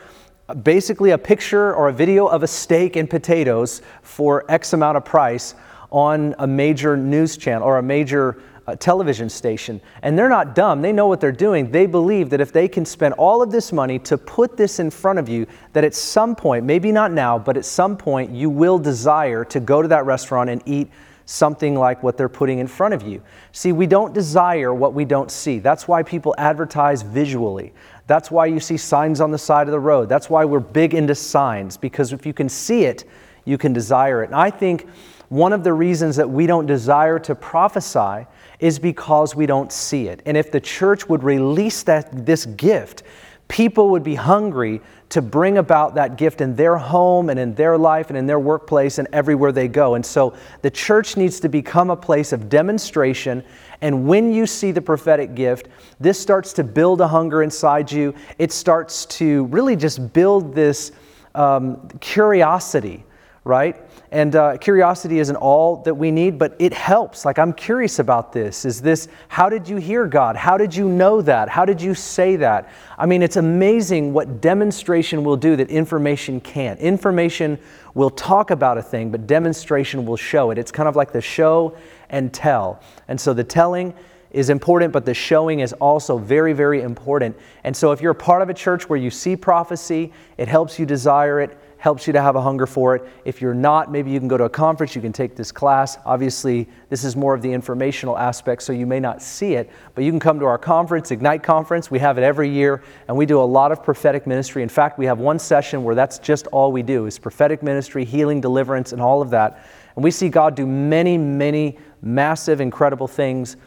basically 0.63 1.11
a 1.11 1.17
picture 1.17 1.73
or 1.73 1.89
a 1.89 1.93
video 1.93 2.27
of 2.27 2.43
a 2.43 2.47
steak 2.47 2.95
and 2.95 3.09
potatoes 3.09 3.81
for 4.01 4.45
X 4.49 4.73
amount 4.73 4.97
of 4.97 5.03
price 5.03 5.55
on 5.91 6.35
a 6.39 6.47
major 6.47 6.95
news 6.95 7.37
channel 7.37 7.67
or 7.67 7.77
a 7.77 7.83
major 7.83 8.37
uh, 8.67 8.75
television 8.75 9.29
station. 9.29 9.79
And 10.01 10.17
they're 10.17 10.29
not 10.29 10.55
dumb. 10.55 10.81
They 10.81 10.91
know 10.91 11.07
what 11.07 11.19
they're 11.19 11.31
doing. 11.31 11.71
They 11.71 11.85
believe 11.85 12.29
that 12.31 12.41
if 12.41 12.51
they 12.51 12.67
can 12.67 12.85
spend 12.85 13.13
all 13.15 13.41
of 13.41 13.51
this 13.51 13.71
money 13.71 13.99
to 13.99 14.17
put 14.17 14.57
this 14.57 14.79
in 14.79 14.89
front 14.89 15.19
of 15.19 15.29
you, 15.29 15.45
that 15.73 15.83
at 15.83 15.93
some 15.93 16.35
point, 16.35 16.65
maybe 16.65 16.91
not 16.91 17.11
now, 17.11 17.37
but 17.37 17.57
at 17.57 17.65
some 17.65 17.95
point, 17.95 18.31
you 18.31 18.49
will 18.49 18.79
desire 18.79 19.45
to 19.45 19.59
go 19.59 19.81
to 19.81 19.87
that 19.87 20.05
restaurant 20.05 20.49
and 20.49 20.61
eat 20.65 20.89
something 21.25 21.75
like 21.75 22.03
what 22.03 22.17
they're 22.17 22.29
putting 22.29 22.59
in 22.59 22.67
front 22.67 22.93
of 22.93 23.01
you. 23.03 23.21
See, 23.51 23.71
we 23.71 23.87
don't 23.87 24.13
desire 24.13 24.73
what 24.73 24.93
we 24.93 25.05
don't 25.05 25.31
see. 25.31 25.59
That's 25.59 25.87
why 25.87 26.03
people 26.03 26.35
advertise 26.37 27.01
visually. 27.01 27.73
That's 28.07 28.29
why 28.29 28.45
you 28.45 28.59
see 28.59 28.77
signs 28.77 29.19
on 29.19 29.31
the 29.31 29.37
side 29.37 29.67
of 29.67 29.71
the 29.71 29.79
road. 29.79 30.07
That's 30.07 30.29
why 30.29 30.45
we're 30.45 30.59
big 30.59 30.93
into 30.93 31.15
signs, 31.15 31.77
because 31.77 32.13
if 32.13 32.25
you 32.25 32.33
can 32.33 32.47
see 32.47 32.85
it, 32.85 33.05
you 33.45 33.57
can 33.57 33.73
desire 33.73 34.23
it. 34.23 34.27
And 34.27 34.35
I 34.35 34.51
think 34.51 34.87
one 35.29 35.53
of 35.53 35.63
the 35.63 35.73
reasons 35.73 36.15
that 36.17 36.29
we 36.29 36.45
don't 36.45 36.67
desire 36.67 37.17
to 37.19 37.33
prophesy 37.33 38.27
is 38.59 38.77
because 38.77 39.35
we 39.35 39.45
don't 39.45 39.71
see 39.71 40.07
it. 40.07 40.21
And 40.25 40.37
if 40.37 40.51
the 40.51 40.61
church 40.61 41.09
would 41.09 41.23
release 41.23 41.83
that, 41.83 42.25
this 42.25 42.45
gift, 42.45 43.03
people 43.47 43.89
would 43.89 44.03
be 44.03 44.15
hungry 44.15 44.81
to 45.09 45.21
bring 45.21 45.57
about 45.57 45.95
that 45.95 46.17
gift 46.17 46.41
in 46.41 46.55
their 46.55 46.77
home 46.77 47.29
and 47.29 47.39
in 47.39 47.53
their 47.53 47.77
life 47.77 48.09
and 48.09 48.17
in 48.17 48.25
their 48.25 48.39
workplace 48.39 48.97
and 48.97 49.07
everywhere 49.13 49.51
they 49.51 49.67
go. 49.67 49.95
And 49.95 50.05
so 50.05 50.33
the 50.61 50.69
church 50.69 51.15
needs 51.15 51.39
to 51.41 51.49
become 51.49 51.89
a 51.89 51.95
place 51.95 52.33
of 52.33 52.49
demonstration. 52.49 53.43
And 53.81 54.07
when 54.07 54.33
you 54.33 54.45
see 54.47 54.71
the 54.71 54.81
prophetic 54.81 55.35
gift, 55.35 55.67
this 55.99 56.19
starts 56.19 56.53
to 56.53 56.63
build 56.63 57.01
a 57.01 57.07
hunger 57.07 57.43
inside 57.43 57.91
you. 57.91 58.15
It 58.39 58.51
starts 58.51 59.05
to 59.17 59.45
really 59.45 59.75
just 59.75 60.11
build 60.13 60.55
this 60.55 60.91
um, 61.35 61.87
curiosity, 61.99 63.03
right? 63.43 63.77
And 64.15 64.33
uh, 64.33 64.57
curiosity 64.59 65.19
isn't 65.19 65.35
all 65.35 65.75
that 65.83 65.93
we 65.93 66.09
need, 66.09 66.39
but 66.39 66.55
it 66.57 66.71
helps. 66.71 67.25
Like, 67.25 67.37
I'm 67.37 67.51
curious 67.51 67.99
about 67.99 68.31
this. 68.31 68.63
Is 68.63 68.81
this, 68.81 69.09
how 69.27 69.49
did 69.49 69.67
you 69.67 69.75
hear 69.75 70.07
God? 70.07 70.37
How 70.37 70.57
did 70.57 70.73
you 70.73 70.87
know 70.87 71.21
that? 71.23 71.49
How 71.49 71.65
did 71.65 71.81
you 71.81 71.93
say 71.93 72.37
that? 72.37 72.69
I 72.97 73.07
mean, 73.07 73.21
it's 73.21 73.35
amazing 73.35 74.13
what 74.13 74.39
demonstration 74.39 75.25
will 75.25 75.35
do 75.35 75.57
that 75.57 75.69
information 75.69 76.39
can't. 76.39 76.79
Information 76.79 77.59
will 77.93 78.09
talk 78.09 78.51
about 78.51 78.77
a 78.77 78.81
thing, 78.81 79.11
but 79.11 79.27
demonstration 79.27 80.05
will 80.05 80.15
show 80.15 80.49
it. 80.51 80.57
It's 80.57 80.71
kind 80.71 80.87
of 80.87 80.95
like 80.95 81.11
the 81.11 81.19
show 81.19 81.75
and 82.09 82.33
tell. 82.33 82.81
And 83.09 83.19
so 83.19 83.33
the 83.33 83.43
telling, 83.43 83.93
is 84.31 84.49
important, 84.49 84.91
but 84.91 85.05
the 85.05 85.13
showing 85.13 85.61
is 85.61 85.71
also 85.73 86.17
very, 86.17 86.51
very 86.51 86.81
important. 86.81 87.37
And 87.63 87.75
so, 87.75 87.93
if 87.93 88.01
you're 88.01 88.11
a 88.11 88.15
part 88.15 88.41
of 88.41 88.49
a 88.49 88.53
church 88.53 88.89
where 88.89 88.99
you 88.99 89.09
see 89.09 89.37
prophecy, 89.37 90.11
it 90.37 90.49
helps 90.49 90.77
you 90.77 90.85
desire 90.85 91.39
it 91.39 91.57
helps 91.85 92.07
you 92.07 92.13
to 92.13 92.19
have 92.19 92.35
a 92.35 92.41
hunger 92.41 92.65
for 92.65 92.95
it. 92.95 93.07
If 93.25 93.43
you're 93.43 93.53
not, 93.53 93.91
maybe 93.91 94.09
you 94.09 94.17
can 94.17 94.27
go 94.27 94.37
to 94.37 94.45
a 94.45 94.49
conference, 94.49 94.95
you 94.95 95.03
can 95.03 95.13
take 95.13 95.35
this 95.35 95.51
class. 95.51 95.99
Obviously, 96.03 96.67
this 96.89 97.03
is 97.03 97.15
more 97.15 97.35
of 97.35 97.43
the 97.43 97.53
informational 97.53 98.17
aspect, 98.17 98.63
so 98.63 98.73
you 98.73 98.87
may 98.87 98.99
not 98.99 99.21
see 99.21 99.53
it, 99.53 99.69
but 99.93 100.03
you 100.03 100.09
can 100.09 100.19
come 100.19 100.39
to 100.39 100.45
our 100.45 100.57
conference, 100.57 101.11
Ignite 101.11 101.43
Conference. 101.43 101.91
We 101.91 101.99
have 101.99 102.17
it 102.17 102.23
every 102.23 102.49
year, 102.49 102.81
and 103.07 103.15
we 103.15 103.27
do 103.27 103.39
a 103.39 103.45
lot 103.45 103.71
of 103.71 103.83
prophetic 103.83 104.25
ministry. 104.25 104.63
In 104.63 104.69
fact, 104.69 104.97
we 104.97 105.05
have 105.05 105.19
one 105.19 105.37
session 105.37 105.83
where 105.83 105.93
that's 105.93 106.17
just 106.17 106.47
all 106.47 106.71
we 106.71 106.81
do 106.81 107.05
is 107.05 107.19
prophetic 107.19 107.61
ministry, 107.61 108.03
healing, 108.03 108.41
deliverance, 108.41 108.91
and 108.91 108.99
all 108.99 109.21
of 109.21 109.29
that. 109.29 109.63
And 109.95 110.03
we 110.03 110.09
see 110.09 110.27
God 110.27 110.55
do 110.55 110.65
many, 110.65 111.19
many 111.19 111.77
massive, 112.01 112.61
incredible 112.61 113.07
things 113.07 113.57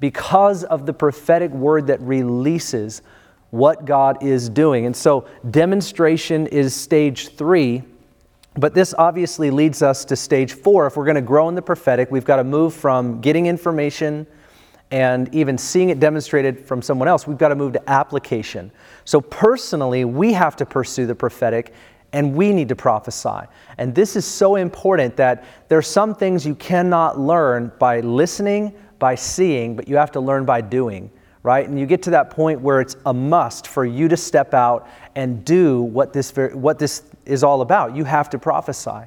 because 0.00 0.64
of 0.64 0.84
the 0.84 0.92
prophetic 0.92 1.52
word 1.52 1.86
that 1.86 2.00
releases 2.00 3.02
what 3.50 3.84
God 3.84 4.22
is 4.22 4.48
doing. 4.48 4.86
And 4.86 4.94
so, 4.94 5.26
demonstration 5.50 6.46
is 6.48 6.74
stage 6.74 7.28
three. 7.28 7.82
But 8.54 8.74
this 8.74 8.92
obviously 8.98 9.50
leads 9.50 9.82
us 9.82 10.04
to 10.06 10.16
stage 10.16 10.52
four. 10.52 10.86
If 10.86 10.96
we're 10.96 11.04
going 11.04 11.14
to 11.14 11.22
grow 11.22 11.48
in 11.48 11.54
the 11.54 11.62
prophetic, 11.62 12.10
we've 12.10 12.24
got 12.24 12.36
to 12.36 12.44
move 12.44 12.74
from 12.74 13.20
getting 13.20 13.46
information 13.46 14.26
and 14.90 15.32
even 15.34 15.56
seeing 15.56 15.90
it 15.90 16.00
demonstrated 16.00 16.66
from 16.66 16.82
someone 16.82 17.08
else. 17.08 17.26
We've 17.26 17.38
got 17.38 17.48
to 17.48 17.54
move 17.54 17.74
to 17.74 17.90
application. 17.90 18.70
So, 19.04 19.20
personally, 19.20 20.04
we 20.04 20.32
have 20.32 20.56
to 20.56 20.66
pursue 20.66 21.06
the 21.06 21.14
prophetic 21.14 21.72
and 22.12 22.34
we 22.34 22.52
need 22.52 22.68
to 22.68 22.76
prophesy. 22.76 23.46
And 23.76 23.94
this 23.94 24.16
is 24.16 24.24
so 24.24 24.56
important 24.56 25.16
that 25.16 25.44
there 25.68 25.78
are 25.78 25.82
some 25.82 26.14
things 26.14 26.46
you 26.46 26.54
cannot 26.54 27.18
learn 27.20 27.70
by 27.78 28.00
listening, 28.00 28.74
by 28.98 29.14
seeing, 29.14 29.76
but 29.76 29.88
you 29.88 29.96
have 29.96 30.10
to 30.12 30.20
learn 30.20 30.44
by 30.44 30.62
doing 30.62 31.10
right? 31.48 31.66
And 31.66 31.80
you 31.80 31.86
get 31.86 32.02
to 32.02 32.10
that 32.10 32.28
point 32.28 32.60
where 32.60 32.82
it's 32.82 32.94
a 33.06 33.14
must 33.14 33.68
for 33.68 33.86
you 33.86 34.06
to 34.08 34.18
step 34.18 34.52
out 34.52 34.86
and 35.14 35.46
do 35.46 35.80
what 35.80 36.12
this, 36.12 36.30
what 36.52 36.78
this 36.78 37.04
is 37.24 37.42
all 37.42 37.62
about. 37.62 37.96
You 37.96 38.04
have 38.04 38.28
to 38.30 38.38
prophesy. 38.38 39.06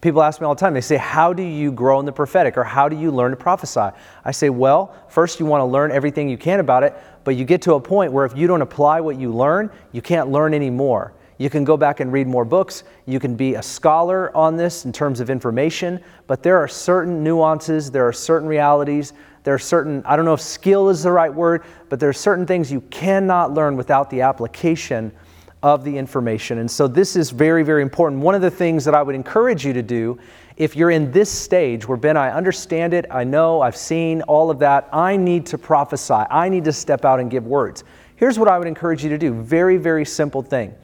People 0.00 0.22
ask 0.22 0.40
me 0.40 0.46
all 0.46 0.54
the 0.54 0.58
time, 0.58 0.72
they 0.72 0.80
say, 0.80 0.96
How 0.96 1.34
do 1.34 1.42
you 1.42 1.70
grow 1.70 2.00
in 2.00 2.06
the 2.06 2.12
prophetic 2.12 2.56
or 2.56 2.64
how 2.64 2.88
do 2.88 2.96
you 2.96 3.10
learn 3.10 3.30
to 3.32 3.36
prophesy? 3.36 3.94
I 4.24 4.30
say, 4.30 4.48
Well, 4.48 4.96
first 5.08 5.38
you 5.38 5.44
want 5.44 5.60
to 5.60 5.66
learn 5.66 5.92
everything 5.92 6.30
you 6.30 6.38
can 6.38 6.60
about 6.60 6.82
it, 6.82 6.96
but 7.24 7.36
you 7.36 7.44
get 7.44 7.60
to 7.62 7.74
a 7.74 7.80
point 7.80 8.10
where 8.10 8.24
if 8.24 8.34
you 8.34 8.46
don't 8.46 8.62
apply 8.62 9.02
what 9.02 9.20
you 9.20 9.30
learn, 9.30 9.70
you 9.92 10.00
can't 10.00 10.30
learn 10.30 10.54
anymore 10.54 11.12
You 11.36 11.50
can 11.50 11.62
go 11.62 11.76
back 11.76 12.00
and 12.00 12.10
read 12.10 12.26
more 12.26 12.46
books. 12.46 12.84
You 13.04 13.20
can 13.20 13.36
be 13.36 13.56
a 13.56 13.62
scholar 13.62 14.34
on 14.34 14.56
this 14.56 14.86
in 14.86 14.92
terms 14.92 15.20
of 15.20 15.28
information, 15.28 16.00
but 16.26 16.42
there 16.42 16.56
are 16.56 16.68
certain 16.68 17.22
nuances, 17.22 17.90
there 17.90 18.08
are 18.08 18.14
certain 18.14 18.48
realities, 18.48 19.12
there 19.44 19.54
are 19.54 19.58
certain, 19.58 20.02
I 20.04 20.16
don't 20.16 20.24
know 20.24 20.34
if 20.34 20.40
skill 20.40 20.88
is 20.88 21.02
the 21.02 21.10
right 21.10 21.32
word, 21.32 21.64
but 21.88 21.98
there 21.98 22.08
are 22.08 22.14
certain 22.14 22.46
things 22.46 22.70
you 22.70 22.80
cannot 22.82 23.52
learn 23.52 23.76
without 23.76 24.08
the 24.10 24.20
application 24.20 25.12
of 25.62 25.84
the 25.84 25.96
information. 25.96 26.58
And 26.58 26.70
so 26.70 26.88
this 26.88 27.16
is 27.16 27.30
very, 27.30 27.62
very 27.62 27.82
important. 27.82 28.22
One 28.22 28.34
of 28.34 28.42
the 28.42 28.50
things 28.50 28.84
that 28.84 28.94
I 28.94 29.02
would 29.02 29.14
encourage 29.14 29.64
you 29.64 29.72
to 29.72 29.82
do 29.82 30.18
if 30.56 30.76
you're 30.76 30.90
in 30.90 31.10
this 31.12 31.30
stage 31.30 31.88
where, 31.88 31.96
Ben, 31.96 32.16
I 32.16 32.30
understand 32.30 32.94
it, 32.94 33.06
I 33.10 33.24
know, 33.24 33.62
I've 33.62 33.76
seen 33.76 34.22
all 34.22 34.50
of 34.50 34.58
that, 34.58 34.88
I 34.92 35.16
need 35.16 35.46
to 35.46 35.58
prophesy, 35.58 36.12
I 36.12 36.48
need 36.48 36.64
to 36.64 36.72
step 36.72 37.04
out 37.04 37.20
and 37.20 37.30
give 37.30 37.46
words. 37.46 37.84
Here's 38.16 38.38
what 38.38 38.48
I 38.48 38.58
would 38.58 38.68
encourage 38.68 39.02
you 39.02 39.10
to 39.10 39.18
do 39.18 39.32
very, 39.32 39.76
very 39.76 40.04
simple 40.04 40.42
thing. 40.42 40.74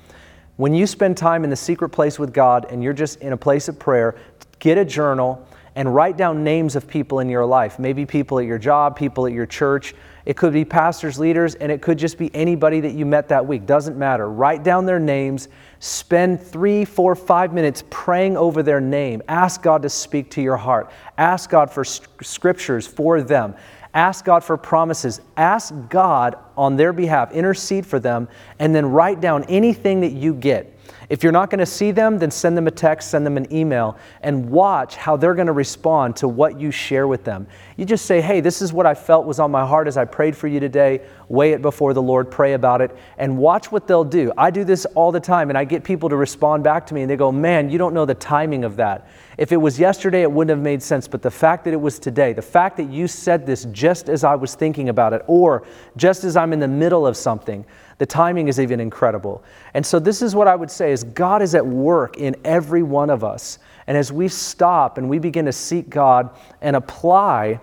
When 0.56 0.74
you 0.74 0.86
spend 0.86 1.16
time 1.16 1.44
in 1.44 1.50
the 1.50 1.56
secret 1.56 1.90
place 1.90 2.18
with 2.18 2.32
God 2.32 2.66
and 2.70 2.82
you're 2.82 2.92
just 2.92 3.20
in 3.20 3.32
a 3.32 3.36
place 3.36 3.68
of 3.68 3.78
prayer, 3.78 4.16
get 4.58 4.78
a 4.78 4.84
journal 4.84 5.46
and 5.74 5.94
write 5.94 6.16
down 6.16 6.44
names 6.44 6.76
of 6.76 6.86
people 6.86 7.20
in 7.20 7.28
your 7.28 7.46
life. 7.46 7.78
Maybe 7.78 8.06
people 8.06 8.38
at 8.38 8.46
your 8.46 8.58
job, 8.58 8.96
people 8.96 9.26
at 9.26 9.32
your 9.32 9.46
church. 9.46 9.94
It 10.26 10.36
could 10.36 10.52
be 10.52 10.64
pastors, 10.64 11.18
leaders, 11.18 11.54
and 11.54 11.72
it 11.72 11.80
could 11.80 11.98
just 11.98 12.18
be 12.18 12.34
anybody 12.34 12.80
that 12.80 12.92
you 12.92 13.06
met 13.06 13.28
that 13.28 13.46
week. 13.46 13.64
Doesn't 13.64 13.96
matter. 13.96 14.28
Write 14.28 14.62
down 14.62 14.84
their 14.84 15.00
names. 15.00 15.48
Spend 15.80 16.42
three, 16.42 16.84
four, 16.84 17.14
five 17.14 17.54
minutes 17.54 17.82
praying 17.88 18.36
over 18.36 18.62
their 18.62 18.80
name. 18.80 19.22
Ask 19.28 19.62
God 19.62 19.82
to 19.82 19.88
speak 19.88 20.30
to 20.32 20.42
your 20.42 20.56
heart. 20.56 20.90
Ask 21.16 21.50
God 21.50 21.70
for 21.70 21.84
scriptures 21.84 22.86
for 22.86 23.22
them. 23.22 23.54
Ask 23.94 24.24
God 24.24 24.44
for 24.44 24.56
promises. 24.56 25.20
Ask 25.36 25.74
God 25.88 26.36
on 26.56 26.76
their 26.76 26.92
behalf. 26.92 27.32
Intercede 27.32 27.86
for 27.86 27.98
them. 27.98 28.28
And 28.58 28.74
then 28.74 28.86
write 28.86 29.20
down 29.20 29.44
anything 29.44 30.00
that 30.02 30.12
you 30.12 30.34
get. 30.34 30.77
If 31.08 31.22
you're 31.22 31.32
not 31.32 31.50
going 31.50 31.58
to 31.60 31.66
see 31.66 31.90
them, 31.90 32.18
then 32.18 32.30
send 32.30 32.56
them 32.56 32.66
a 32.66 32.70
text, 32.70 33.10
send 33.10 33.24
them 33.24 33.36
an 33.36 33.52
email, 33.52 33.96
and 34.22 34.50
watch 34.50 34.96
how 34.96 35.16
they're 35.16 35.34
going 35.34 35.46
to 35.46 35.52
respond 35.52 36.16
to 36.16 36.28
what 36.28 36.60
you 36.60 36.70
share 36.70 37.06
with 37.06 37.24
them. 37.24 37.46
You 37.76 37.84
just 37.84 38.06
say, 38.06 38.20
hey, 38.20 38.40
this 38.40 38.60
is 38.60 38.72
what 38.72 38.86
I 38.86 38.94
felt 38.94 39.26
was 39.26 39.40
on 39.40 39.50
my 39.50 39.66
heart 39.66 39.88
as 39.88 39.96
I 39.96 40.04
prayed 40.04 40.36
for 40.36 40.48
you 40.48 40.60
today. 40.60 41.00
Weigh 41.28 41.52
it 41.52 41.62
before 41.62 41.94
the 41.94 42.02
Lord, 42.02 42.30
pray 42.30 42.54
about 42.54 42.80
it, 42.80 42.96
and 43.18 43.38
watch 43.38 43.70
what 43.72 43.86
they'll 43.86 44.04
do. 44.04 44.32
I 44.36 44.50
do 44.50 44.64
this 44.64 44.84
all 44.94 45.12
the 45.12 45.20
time, 45.20 45.50
and 45.50 45.58
I 45.58 45.64
get 45.64 45.84
people 45.84 46.08
to 46.08 46.16
respond 46.16 46.64
back 46.64 46.86
to 46.86 46.94
me, 46.94 47.02
and 47.02 47.10
they 47.10 47.16
go, 47.16 47.32
man, 47.32 47.70
you 47.70 47.78
don't 47.78 47.94
know 47.94 48.04
the 48.04 48.14
timing 48.14 48.64
of 48.64 48.76
that. 48.76 49.08
If 49.38 49.52
it 49.52 49.56
was 49.56 49.78
yesterday, 49.78 50.22
it 50.22 50.32
wouldn't 50.32 50.50
have 50.50 50.64
made 50.64 50.82
sense, 50.82 51.06
but 51.06 51.22
the 51.22 51.30
fact 51.30 51.64
that 51.64 51.72
it 51.72 51.80
was 51.80 52.00
today, 52.00 52.32
the 52.32 52.42
fact 52.42 52.76
that 52.76 52.90
you 52.90 53.06
said 53.06 53.46
this 53.46 53.66
just 53.66 54.08
as 54.08 54.24
I 54.24 54.34
was 54.34 54.56
thinking 54.56 54.88
about 54.88 55.12
it, 55.12 55.22
or 55.28 55.62
just 55.96 56.24
as 56.24 56.36
I'm 56.36 56.52
in 56.52 56.58
the 56.58 56.66
middle 56.66 57.06
of 57.06 57.16
something, 57.16 57.64
the 57.98 58.06
timing 58.06 58.48
is 58.48 58.58
even 58.58 58.80
incredible. 58.80 59.44
And 59.74 59.86
so 59.86 60.00
this 60.00 60.22
is 60.22 60.34
what 60.34 60.48
I 60.48 60.56
would 60.56 60.72
say 60.72 60.90
is 60.90 61.04
God 61.04 61.40
is 61.40 61.54
at 61.54 61.64
work 61.64 62.16
in 62.16 62.34
every 62.44 62.82
one 62.82 63.10
of 63.10 63.22
us. 63.22 63.60
And 63.86 63.96
as 63.96 64.12
we 64.12 64.26
stop 64.26 64.98
and 64.98 65.08
we 65.08 65.20
begin 65.20 65.44
to 65.44 65.52
seek 65.52 65.88
God 65.88 66.30
and 66.60 66.74
apply 66.74 67.60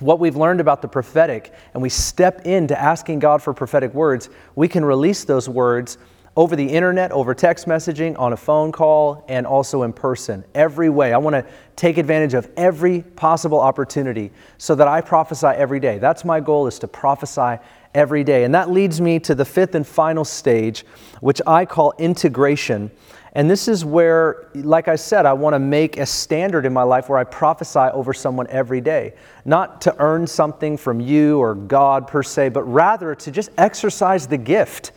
what 0.00 0.18
we've 0.18 0.36
learned 0.36 0.60
about 0.60 0.80
the 0.80 0.88
prophetic 0.88 1.52
and 1.74 1.82
we 1.82 1.90
step 1.90 2.46
into 2.46 2.78
asking 2.80 3.18
God 3.18 3.42
for 3.42 3.52
prophetic 3.52 3.92
words, 3.92 4.30
we 4.54 4.66
can 4.66 4.82
release 4.82 5.24
those 5.24 5.46
words 5.46 5.98
over 6.36 6.56
the 6.56 6.66
internet, 6.66 7.12
over 7.12 7.34
text 7.34 7.66
messaging, 7.66 8.18
on 8.18 8.32
a 8.32 8.36
phone 8.36 8.72
call, 8.72 9.24
and 9.28 9.46
also 9.46 9.82
in 9.82 9.92
person. 9.92 10.44
Every 10.54 10.88
way. 10.88 11.12
I 11.12 11.18
want 11.18 11.34
to 11.34 11.44
take 11.76 11.98
advantage 11.98 12.34
of 12.34 12.50
every 12.56 13.02
possible 13.02 13.60
opportunity 13.60 14.30
so 14.56 14.74
that 14.74 14.88
I 14.88 15.02
prophesy 15.02 15.48
every 15.48 15.80
day. 15.80 15.98
That's 15.98 16.24
my 16.24 16.40
goal 16.40 16.66
is 16.66 16.78
to 16.80 16.88
prophesy 16.88 17.62
every 17.94 18.24
day. 18.24 18.44
And 18.44 18.54
that 18.54 18.70
leads 18.70 19.00
me 19.00 19.18
to 19.20 19.34
the 19.34 19.44
fifth 19.44 19.74
and 19.74 19.86
final 19.86 20.24
stage, 20.24 20.86
which 21.20 21.42
I 21.46 21.66
call 21.66 21.92
integration. 21.98 22.90
And 23.34 23.50
this 23.50 23.66
is 23.66 23.84
where, 23.84 24.48
like 24.54 24.88
I 24.88 24.96
said, 24.96 25.24
I 25.24 25.32
want 25.32 25.54
to 25.54 25.58
make 25.58 25.96
a 25.96 26.04
standard 26.04 26.66
in 26.66 26.72
my 26.72 26.82
life 26.82 27.08
where 27.08 27.18
I 27.18 27.24
prophesy 27.24 27.78
over 27.78 28.12
someone 28.12 28.46
every 28.48 28.80
day. 28.80 29.14
Not 29.44 29.80
to 29.82 29.96
earn 29.98 30.26
something 30.26 30.76
from 30.76 31.00
you 31.00 31.38
or 31.38 31.54
God 31.54 32.06
per 32.06 32.22
se, 32.22 32.50
but 32.50 32.62
rather 32.64 33.14
to 33.14 33.30
just 33.30 33.50
exercise 33.56 34.26
the 34.26 34.36
gift. 34.36 34.92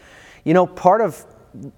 You 0.46 0.54
know, 0.54 0.66
part 0.66 1.02
of 1.02 1.26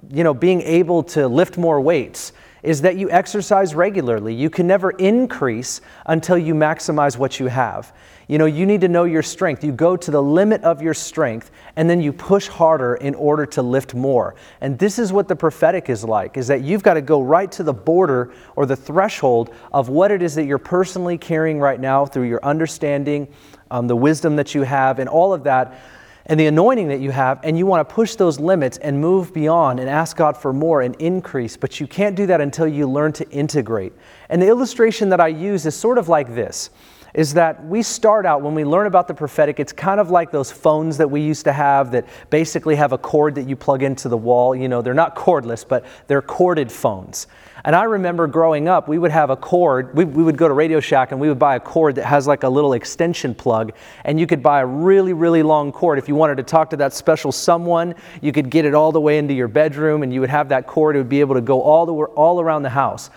you 0.10 0.24
know, 0.24 0.34
being 0.34 0.62
able 0.62 1.04
to 1.04 1.28
lift 1.28 1.58
more 1.58 1.80
weights 1.82 2.34
is 2.64 2.82
that 2.82 2.98
you 2.98 3.10
exercise 3.12 3.76
regularly. 3.76 4.34
You 4.34 4.50
can 4.50 4.68
never 4.68 4.92
increase 4.92 5.82
until 6.06 6.38
you 6.38 6.54
maximize 6.54 7.18
what 7.18 7.40
you 7.40 7.48
have. 7.48 7.94
You 8.28 8.38
know, 8.38 8.46
you 8.46 8.66
need 8.66 8.82
to 8.82 8.90
know 8.90 9.06
your 9.06 9.22
strength. 9.22 9.64
You 9.64 9.72
go 9.72 9.96
to 9.96 10.12
the 10.12 10.22
limit 10.22 10.64
of 10.64 10.82
your 10.82 10.94
strength 10.94 11.52
and 11.78 11.90
then 11.90 12.02
you 12.02 12.12
push 12.12 12.48
harder 12.48 12.96
in 12.96 13.16
order 13.16 13.46
to 13.46 13.62
lift 13.62 13.94
more. 13.94 14.36
And 14.60 14.78
this 14.78 15.00
is 15.00 15.14
what 15.14 15.28
the 15.28 15.36
prophetic 15.36 15.90
is 15.90 16.04
like 16.04 16.36
is 16.36 16.48
that 16.48 16.62
you've 16.62 16.84
got 16.84 16.96
to 16.96 17.02
go 17.02 17.22
right 17.22 17.50
to 17.54 17.64
the 17.64 17.74
border 17.74 18.34
or 18.56 18.66
the 18.66 18.76
threshold 18.76 19.54
of 19.72 19.88
what 19.88 20.12
it 20.12 20.22
is 20.22 20.36
that 20.36 20.46
you're 20.46 20.58
personally 20.58 21.18
carrying 21.18 21.60
right 21.60 21.80
now 21.80 22.06
through 22.06 22.28
your 22.28 22.44
understanding, 22.44 23.30
um, 23.72 23.88
the 23.88 23.96
wisdom 23.96 24.36
that 24.36 24.54
you 24.54 24.64
have 24.64 25.00
and 25.00 25.08
all 25.08 25.32
of 25.32 25.44
that 25.44 25.80
and 26.28 26.40
the 26.40 26.46
anointing 26.46 26.90
that 26.90 27.00
you 27.00 27.12
have, 27.12 27.40
and 27.44 27.58
you 27.58 27.66
want 27.66 27.88
to 27.88 27.96
push 27.96 28.16
those 28.16 28.40
limits 28.40 28.78
and 28.78 29.00
move 29.00 29.34
beyond 29.34 29.80
and 29.80 29.90
ask 29.90 30.18
God 30.18 30.38
for 30.38 30.54
more 30.54 30.82
and 30.82 30.96
increase, 30.98 31.58
but 31.58 31.80
you 31.80 31.88
can't 31.88 32.16
do 32.16 32.26
that 32.28 32.42
until 32.42 32.68
you 32.68 32.88
learn 32.88 33.14
to 33.14 33.30
integrate. 33.30 33.94
And 34.30 34.42
the 34.42 34.48
illustration 34.48 35.10
that 35.10 35.22
I 35.22 35.30
use 35.30 35.66
is 35.66 35.76
sort 35.76 35.98
of 35.98 36.10
like 36.10 36.36
this 36.36 36.70
is 37.14 37.34
that 37.34 37.66
we 37.66 37.82
start 37.82 38.26
out 38.26 38.42
when 38.42 38.54
we 38.54 38.64
learn 38.64 38.86
about 38.86 39.08
the 39.08 39.14
prophetic, 39.14 39.60
it's 39.60 39.72
kind 39.74 40.00
of 40.00 40.12
like 40.12 40.30
those 40.30 40.52
phones 40.52 40.98
that 40.98 41.10
we 41.10 41.22
used 41.22 41.46
to 41.46 41.54
have 41.54 41.92
that 41.92 42.06
basically 42.30 42.76
have 42.76 42.92
a 42.92 42.98
cord 42.98 43.34
that 43.34 43.48
you 43.48 43.56
plug 43.56 43.82
into 43.82 44.10
the 44.10 44.18
wall. 44.18 44.54
You 44.54 44.68
know, 44.68 44.82
they're 44.82 44.94
not 44.94 45.16
cordless, 45.16 45.68
but 45.68 45.86
they're 46.08 46.22
corded 46.22 46.72
phones. 46.72 47.26
And 47.68 47.76
I 47.76 47.84
remember 47.84 48.28
growing 48.28 48.70
up, 48.70 48.88
we 48.88 48.98
would 48.98 49.12
have 49.12 49.30
a 49.30 49.36
cord, 49.36 49.94
we, 49.94 50.06
we 50.06 50.24
would 50.24 50.38
go 50.38 50.48
to 50.48 50.54
Radio 50.54 50.80
Shack 50.80 51.12
and 51.12 51.20
we 51.20 51.28
would 51.28 51.38
buy 51.38 51.58
a 51.58 51.60
cord 51.60 51.96
that 51.96 52.06
has 52.06 52.26
like 52.26 52.44
a 52.44 52.50
little 52.50 52.72
extension 52.72 53.36
plug. 53.36 53.74
And 54.06 54.18
you 54.18 54.26
could 54.26 54.42
buy 54.42 54.62
a 54.62 54.66
really, 54.66 55.12
really 55.12 55.44
long 55.44 55.74
cord. 55.74 56.00
If 56.00 56.08
you 56.08 56.16
wanted 56.16 56.38
to 56.38 56.44
talk 56.44 56.70
to 56.70 56.78
that 56.78 56.94
special 56.94 57.34
someone, 57.34 57.94
you 58.22 58.32
could 58.32 58.50
get 58.50 58.64
it 58.64 58.74
all 58.74 58.94
the 58.94 59.02
way 59.02 59.18
into 59.18 59.34
your 59.34 59.50
bedroom 59.50 60.02
and 60.02 60.14
you 60.14 60.22
would 60.22 60.30
have 60.30 60.48
that 60.48 60.66
cord. 60.66 60.96
It 60.96 61.00
would 61.00 61.10
be 61.10 61.20
able 61.20 61.36
to 61.36 61.42
go 61.42 61.62
all, 61.62 61.86
the, 61.86 61.92
all 61.92 62.40
around 62.40 62.64
the 62.64 62.70
house. 62.70 63.10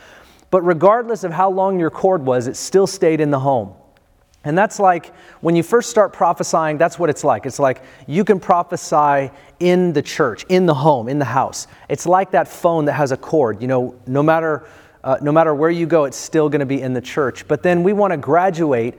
But 0.50 0.62
regardless 0.62 1.22
of 1.22 1.30
how 1.30 1.48
long 1.48 1.78
your 1.78 1.90
cord 1.90 2.26
was, 2.26 2.48
it 2.48 2.56
still 2.56 2.88
stayed 2.88 3.20
in 3.20 3.30
the 3.30 3.38
home. 3.38 3.74
And 4.44 4.56
that's 4.56 4.78
like 4.80 5.14
when 5.42 5.54
you 5.54 5.62
first 5.62 5.90
start 5.90 6.12
prophesying, 6.12 6.78
that's 6.78 6.98
what 6.98 7.10
it's 7.10 7.24
like. 7.24 7.44
It's 7.44 7.58
like 7.58 7.82
you 8.06 8.24
can 8.24 8.40
prophesy 8.40 9.30
in 9.58 9.92
the 9.92 10.00
church, 10.00 10.46
in 10.48 10.64
the 10.64 10.74
home, 10.74 11.08
in 11.08 11.18
the 11.18 11.26
house. 11.26 11.66
It's 11.90 12.06
like 12.06 12.30
that 12.30 12.48
phone 12.48 12.86
that 12.86 12.94
has 12.94 13.12
a 13.12 13.16
cord. 13.18 13.60
You 13.60 13.68
know, 13.68 13.94
no 14.06 14.22
matter, 14.22 14.66
uh, 15.04 15.18
no 15.20 15.30
matter 15.30 15.54
where 15.54 15.70
you 15.70 15.86
go, 15.86 16.04
it's 16.04 16.16
still 16.16 16.48
going 16.48 16.60
to 16.60 16.66
be 16.66 16.80
in 16.80 16.94
the 16.94 17.02
church. 17.02 17.46
But 17.46 17.62
then 17.62 17.82
we 17.82 17.92
want 17.92 18.12
to 18.12 18.16
graduate 18.16 18.94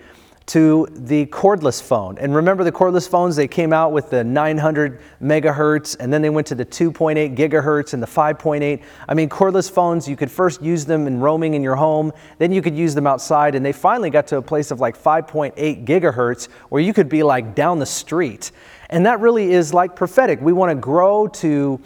to 0.47 0.87
the 0.91 1.27
cordless 1.27 1.81
phone. 1.81 2.17
And 2.17 2.35
remember 2.35 2.63
the 2.63 2.71
cordless 2.71 3.07
phones, 3.07 3.35
they 3.35 3.47
came 3.47 3.71
out 3.71 3.91
with 3.91 4.09
the 4.09 4.23
900 4.23 4.99
megahertz 5.21 5.95
and 5.99 6.11
then 6.11 6.21
they 6.21 6.29
went 6.29 6.47
to 6.47 6.55
the 6.55 6.65
2.8 6.65 7.37
gigahertz 7.37 7.93
and 7.93 8.01
the 8.01 8.07
5.8. 8.07 8.81
I 9.07 9.13
mean, 9.13 9.29
cordless 9.29 9.71
phones, 9.71 10.07
you 10.07 10.15
could 10.15 10.31
first 10.31 10.61
use 10.61 10.83
them 10.83 11.07
in 11.07 11.19
roaming 11.19 11.53
in 11.53 11.61
your 11.61 11.75
home, 11.75 12.11
then 12.39 12.51
you 12.51 12.61
could 12.61 12.75
use 12.75 12.95
them 12.95 13.07
outside, 13.07 13.55
and 13.55 13.65
they 13.65 13.71
finally 13.71 14.09
got 14.09 14.27
to 14.27 14.37
a 14.37 14.41
place 14.41 14.71
of 14.71 14.79
like 14.79 15.01
5.8 15.01 15.85
gigahertz 15.85 16.47
where 16.69 16.81
you 16.81 16.93
could 16.93 17.07
be 17.07 17.23
like 17.23 17.55
down 17.55 17.79
the 17.79 17.85
street. 17.85 18.51
And 18.89 19.05
that 19.05 19.19
really 19.19 19.53
is 19.53 19.73
like 19.73 19.95
prophetic. 19.95 20.41
We 20.41 20.53
want 20.53 20.71
to 20.71 20.75
grow 20.75 21.27
to 21.27 21.79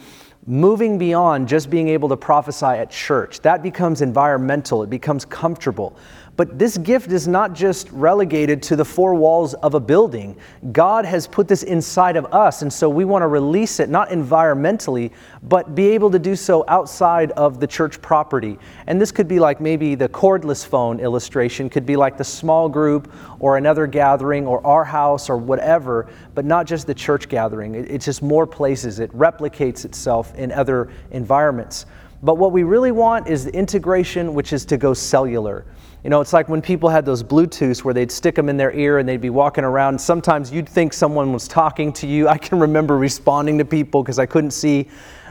moving 0.46 0.96
beyond 0.96 1.48
just 1.48 1.68
being 1.68 1.88
able 1.88 2.08
to 2.08 2.16
prophesy 2.16 2.66
at 2.66 2.90
church. 2.90 3.40
That 3.40 3.62
becomes 3.62 4.00
environmental, 4.00 4.82
it 4.82 4.90
becomes 4.90 5.24
comfortable. 5.24 5.96
But 6.36 6.58
this 6.58 6.76
gift 6.76 7.12
is 7.12 7.26
not 7.26 7.54
just 7.54 7.90
relegated 7.90 8.62
to 8.64 8.76
the 8.76 8.84
four 8.84 9.14
walls 9.14 9.54
of 9.54 9.72
a 9.72 9.80
building. 9.80 10.36
God 10.70 11.06
has 11.06 11.26
put 11.26 11.48
this 11.48 11.62
inside 11.62 12.16
of 12.16 12.26
us, 12.26 12.60
and 12.60 12.70
so 12.70 12.90
we 12.90 13.06
want 13.06 13.22
to 13.22 13.26
release 13.26 13.80
it, 13.80 13.88
not 13.88 14.10
environmentally, 14.10 15.12
but 15.44 15.74
be 15.74 15.88
able 15.88 16.10
to 16.10 16.18
do 16.18 16.36
so 16.36 16.62
outside 16.68 17.30
of 17.32 17.58
the 17.58 17.66
church 17.66 18.02
property. 18.02 18.58
And 18.86 19.00
this 19.00 19.10
could 19.10 19.28
be 19.28 19.40
like 19.40 19.62
maybe 19.62 19.94
the 19.94 20.10
cordless 20.10 20.66
phone 20.66 21.00
illustration, 21.00 21.70
could 21.70 21.86
be 21.86 21.96
like 21.96 22.18
the 22.18 22.24
small 22.24 22.68
group 22.68 23.10
or 23.40 23.56
another 23.56 23.86
gathering 23.86 24.46
or 24.46 24.64
our 24.66 24.84
house 24.84 25.30
or 25.30 25.38
whatever, 25.38 26.06
but 26.34 26.44
not 26.44 26.66
just 26.66 26.86
the 26.86 26.94
church 26.94 27.30
gathering. 27.30 27.74
It's 27.74 28.04
just 28.04 28.22
more 28.22 28.46
places. 28.46 28.98
It 28.98 29.10
replicates 29.12 29.86
itself 29.86 30.34
in 30.34 30.52
other 30.52 30.90
environments. 31.12 31.86
But 32.22 32.36
what 32.36 32.52
we 32.52 32.62
really 32.62 32.92
want 32.92 33.26
is 33.26 33.44
the 33.44 33.54
integration, 33.54 34.34
which 34.34 34.52
is 34.52 34.66
to 34.66 34.76
go 34.76 34.92
cellular. 34.92 35.64
You 36.04 36.10
know, 36.10 36.20
it's 36.20 36.32
like 36.32 36.48
when 36.48 36.62
people 36.62 36.88
had 36.88 37.04
those 37.04 37.22
Bluetooths 37.22 37.82
where 37.82 37.92
they'd 37.92 38.12
stick 38.12 38.34
them 38.34 38.48
in 38.48 38.56
their 38.56 38.72
ear 38.72 38.98
and 38.98 39.08
they'd 39.08 39.20
be 39.20 39.30
walking 39.30 39.64
around. 39.64 40.00
Sometimes 40.00 40.52
you'd 40.52 40.68
think 40.68 40.92
someone 40.92 41.32
was 41.32 41.48
talking 41.48 41.92
to 41.94 42.06
you. 42.06 42.28
I 42.36 42.38
can 42.38 42.60
remember 42.60 42.96
responding 42.96 43.58
to 43.58 43.64
people 43.64 44.02
because 44.02 44.18
I 44.18 44.26
couldn't 44.26 44.52
see 44.52 44.88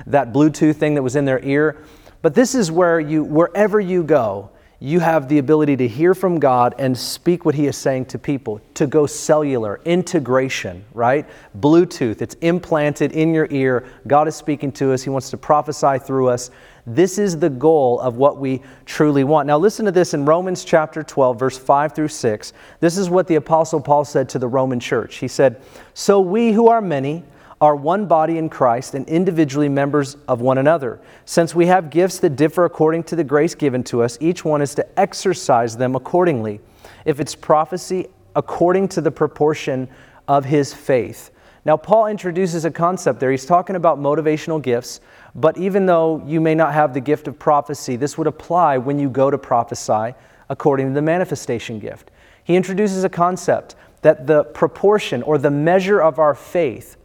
that 0.07 0.33
Bluetooth 0.33 0.75
thing 0.75 0.95
that 0.95 1.01
was 1.01 1.15
in 1.15 1.25
their 1.25 1.43
ear. 1.43 1.83
But 2.21 2.33
this 2.33 2.55
is 2.55 2.71
where 2.71 2.99
you, 2.99 3.23
wherever 3.23 3.79
you 3.79 4.03
go, 4.03 4.49
you 4.79 4.99
have 4.99 5.29
the 5.29 5.37
ability 5.37 5.77
to 5.77 5.87
hear 5.87 6.13
from 6.13 6.39
God 6.39 6.75
and 6.77 6.97
speak 6.97 7.45
what 7.45 7.55
He 7.55 7.67
is 7.67 7.77
saying 7.77 8.05
to 8.07 8.19
people, 8.19 8.59
to 8.73 8.87
go 8.87 9.05
cellular, 9.05 9.79
integration, 9.85 10.83
right? 10.93 11.25
Bluetooth, 11.59 12.21
it's 12.21 12.35
implanted 12.35 13.13
in 13.13 13.33
your 13.33 13.47
ear. 13.51 13.85
God 14.05 14.27
is 14.27 14.35
speaking 14.35 14.71
to 14.73 14.91
us, 14.91 15.01
He 15.01 15.09
wants 15.09 15.29
to 15.29 15.37
prophesy 15.37 15.99
through 15.99 16.27
us. 16.27 16.51
This 16.87 17.17
is 17.17 17.39
the 17.39 17.49
goal 17.49 17.99
of 17.99 18.17
what 18.17 18.37
we 18.37 18.61
truly 18.85 19.23
want. 19.23 19.47
Now, 19.47 19.57
listen 19.57 19.85
to 19.85 19.91
this 19.91 20.13
in 20.13 20.25
Romans 20.25 20.63
chapter 20.63 21.01
12, 21.01 21.39
verse 21.39 21.57
5 21.57 21.93
through 21.93 22.09
6. 22.09 22.53
This 22.79 22.97
is 22.97 23.09
what 23.09 23.27
the 23.27 23.35
Apostle 23.35 23.81
Paul 23.81 24.05
said 24.05 24.29
to 24.29 24.39
the 24.39 24.47
Roman 24.47 24.79
church. 24.79 25.15
He 25.15 25.27
said, 25.27 25.61
So 25.93 26.19
we 26.19 26.51
who 26.51 26.67
are 26.67 26.81
many, 26.81 27.23
are 27.61 27.75
one 27.75 28.05
body 28.05 28.37
in 28.37 28.49
Christ 28.49 28.93
and 28.93 29.07
individually 29.07 29.69
members 29.69 30.17
of 30.27 30.41
one 30.41 30.57
another. 30.57 30.99
Since 31.23 31.55
we 31.55 31.67
have 31.67 31.89
gifts 31.89 32.19
that 32.19 32.35
differ 32.35 32.65
according 32.65 33.03
to 33.03 33.15
the 33.15 33.23
grace 33.23 33.55
given 33.55 33.83
to 33.85 34.03
us, 34.03 34.17
each 34.19 34.43
one 34.43 34.61
is 34.61 34.75
to 34.75 34.99
exercise 34.99 35.77
them 35.77 35.95
accordingly. 35.95 36.59
If 37.05 37.19
it's 37.19 37.33
prophecy, 37.33 38.07
according 38.35 38.89
to 38.89 39.01
the 39.01 39.11
proportion 39.11 39.87
of 40.27 40.45
his 40.45 40.73
faith. 40.73 41.31
Now, 41.63 41.77
Paul 41.77 42.07
introduces 42.07 42.65
a 42.65 42.71
concept 42.71 43.19
there. 43.19 43.31
He's 43.31 43.45
talking 43.45 43.75
about 43.75 43.97
motivational 43.97 44.61
gifts, 44.61 44.99
but 45.35 45.57
even 45.57 45.85
though 45.85 46.23
you 46.25 46.39
may 46.39 46.55
not 46.55 46.73
have 46.73 46.93
the 46.93 47.01
gift 47.01 47.27
of 47.27 47.37
prophecy, 47.37 47.97
this 47.97 48.17
would 48.17 48.27
apply 48.27 48.77
when 48.77 48.97
you 48.97 49.09
go 49.09 49.29
to 49.29 49.37
prophesy 49.37 50.15
according 50.49 50.87
to 50.87 50.93
the 50.93 51.01
manifestation 51.01 51.77
gift. 51.77 52.09
He 52.45 52.55
introduces 52.55 53.03
a 53.03 53.09
concept 53.09 53.75
that 54.01 54.27
the 54.27 54.45
proportion 54.45 55.21
or 55.23 55.37
the 55.37 55.51
measure 55.51 55.99
of 55.99 56.19
our 56.19 56.35
faith 56.35 56.95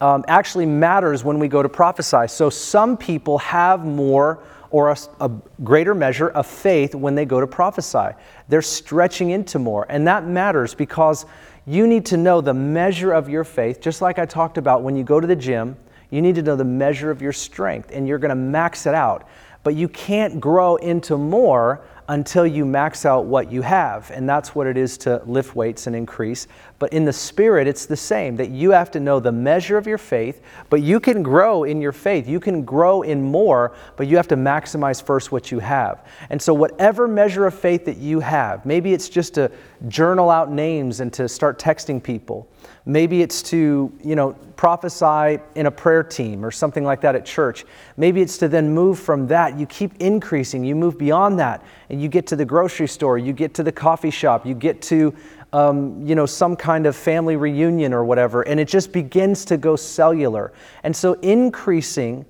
um, 0.00 0.24
actually 0.26 0.66
matters 0.66 1.22
when 1.22 1.38
we 1.38 1.48
go 1.48 1.62
to 1.62 1.68
prophesy. 1.68 2.28
So 2.28 2.50
some 2.50 2.96
people 2.96 3.38
have 3.38 3.84
more 3.84 4.42
or 4.70 4.90
a, 4.90 4.96
a, 5.20 5.30
greater 5.62 5.94
measure 5.94 6.30
of 6.30 6.46
faith 6.46 6.94
when 6.94 7.14
they 7.14 7.24
go 7.24 7.40
to 7.40 7.46
prophesy. 7.46 8.16
They're 8.48 8.62
stretching 8.62 9.30
into 9.30 9.58
more. 9.58 9.86
And 9.88 10.06
that 10.08 10.26
matters 10.26 10.74
because 10.74 11.26
you 11.66 11.86
need 11.86 12.06
to 12.06 12.16
know 12.16 12.40
the 12.40 12.54
measure 12.54 13.12
of 13.12 13.28
your 13.28 13.44
faith, 13.44 13.80
just 13.80 14.00
like 14.00 14.18
I 14.18 14.24
talked 14.24 14.56
about 14.56 14.82
when 14.82 14.96
you 14.96 15.04
go 15.04 15.20
to 15.20 15.26
the 15.26 15.36
gym. 15.36 15.76
You 16.12 16.20
need 16.20 16.34
to 16.34 16.42
know 16.42 16.56
the 16.56 16.64
measure 16.64 17.10
of 17.10 17.22
your 17.22 17.32
strength, 17.32 17.90
and 17.90 18.06
you're 18.06 18.18
going 18.18 18.28
to 18.28 18.34
max 18.34 18.84
it 18.84 18.94
out. 18.94 19.26
But 19.62 19.76
you 19.76 19.88
can't 19.88 20.38
grow 20.38 20.76
into 20.76 21.16
more 21.16 21.82
until 22.08 22.46
you 22.46 22.66
max 22.66 23.06
out 23.06 23.24
what 23.24 23.50
you 23.50 23.62
have. 23.62 24.10
And 24.10 24.28
that's 24.28 24.54
what 24.54 24.66
it 24.66 24.76
is 24.76 24.98
to 24.98 25.22
lift 25.24 25.56
weights 25.56 25.86
and 25.86 25.96
increase. 25.96 26.48
But 26.82 26.92
in 26.92 27.04
the 27.04 27.12
spirit, 27.12 27.68
it's 27.68 27.86
the 27.86 27.96
same 27.96 28.34
that 28.38 28.50
you 28.50 28.72
have 28.72 28.90
to 28.90 28.98
know 28.98 29.20
the 29.20 29.30
measure 29.30 29.78
of 29.78 29.86
your 29.86 29.98
faith, 29.98 30.40
but 30.68 30.82
you 30.82 30.98
can 30.98 31.22
grow 31.22 31.62
in 31.62 31.80
your 31.80 31.92
faith. 31.92 32.26
You 32.26 32.40
can 32.40 32.64
grow 32.64 33.02
in 33.02 33.22
more, 33.22 33.72
but 33.96 34.08
you 34.08 34.16
have 34.16 34.26
to 34.26 34.36
maximize 34.36 35.00
first 35.00 35.30
what 35.30 35.52
you 35.52 35.60
have. 35.60 36.04
And 36.28 36.42
so, 36.42 36.52
whatever 36.52 37.06
measure 37.06 37.46
of 37.46 37.54
faith 37.54 37.84
that 37.84 37.98
you 37.98 38.18
have, 38.18 38.66
maybe 38.66 38.94
it's 38.94 39.08
just 39.08 39.34
to 39.34 39.52
journal 39.86 40.28
out 40.28 40.50
names 40.50 40.98
and 40.98 41.12
to 41.12 41.28
start 41.28 41.56
texting 41.56 42.02
people. 42.02 42.48
Maybe 42.84 43.22
it's 43.22 43.44
to, 43.44 43.92
you 44.02 44.16
know, 44.16 44.32
prophesy 44.56 45.40
in 45.54 45.66
a 45.66 45.70
prayer 45.70 46.02
team 46.02 46.44
or 46.44 46.50
something 46.50 46.82
like 46.82 47.00
that 47.02 47.14
at 47.14 47.24
church. 47.24 47.64
Maybe 47.96 48.22
it's 48.22 48.38
to 48.38 48.48
then 48.48 48.74
move 48.74 48.98
from 48.98 49.28
that. 49.28 49.56
You 49.56 49.66
keep 49.66 49.96
increasing, 50.00 50.64
you 50.64 50.74
move 50.74 50.98
beyond 50.98 51.38
that, 51.38 51.62
and 51.90 52.02
you 52.02 52.08
get 52.08 52.26
to 52.28 52.36
the 52.36 52.44
grocery 52.44 52.88
store, 52.88 53.18
you 53.18 53.32
get 53.32 53.54
to 53.54 53.62
the 53.62 53.70
coffee 53.70 54.10
shop, 54.10 54.44
you 54.44 54.54
get 54.54 54.82
to 54.82 55.14
um, 55.52 56.06
you 56.06 56.14
know, 56.14 56.26
some 56.26 56.56
kind 56.56 56.86
of 56.86 56.96
family 56.96 57.36
reunion 57.36 57.92
or 57.92 58.04
whatever, 58.04 58.42
and 58.42 58.58
it 58.58 58.68
just 58.68 58.92
begins 58.92 59.44
to 59.46 59.56
go 59.56 59.76
cellular. 59.76 60.52
And 60.82 60.94
so 60.96 61.14
increasing 61.14 62.24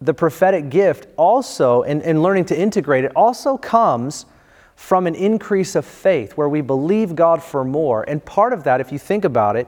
the 0.00 0.14
prophetic 0.14 0.70
gift 0.70 1.08
also, 1.16 1.82
and, 1.82 2.02
and 2.02 2.22
learning 2.22 2.44
to 2.46 2.58
integrate 2.58 3.04
it, 3.04 3.12
also 3.16 3.56
comes 3.56 4.26
from 4.76 5.06
an 5.06 5.14
increase 5.14 5.74
of 5.74 5.84
faith 5.84 6.32
where 6.36 6.48
we 6.48 6.60
believe 6.60 7.16
God 7.16 7.42
for 7.42 7.64
more. 7.64 8.08
And 8.08 8.24
part 8.24 8.52
of 8.52 8.64
that, 8.64 8.80
if 8.80 8.92
you 8.92 8.98
think 8.98 9.24
about 9.24 9.56
it, 9.56 9.66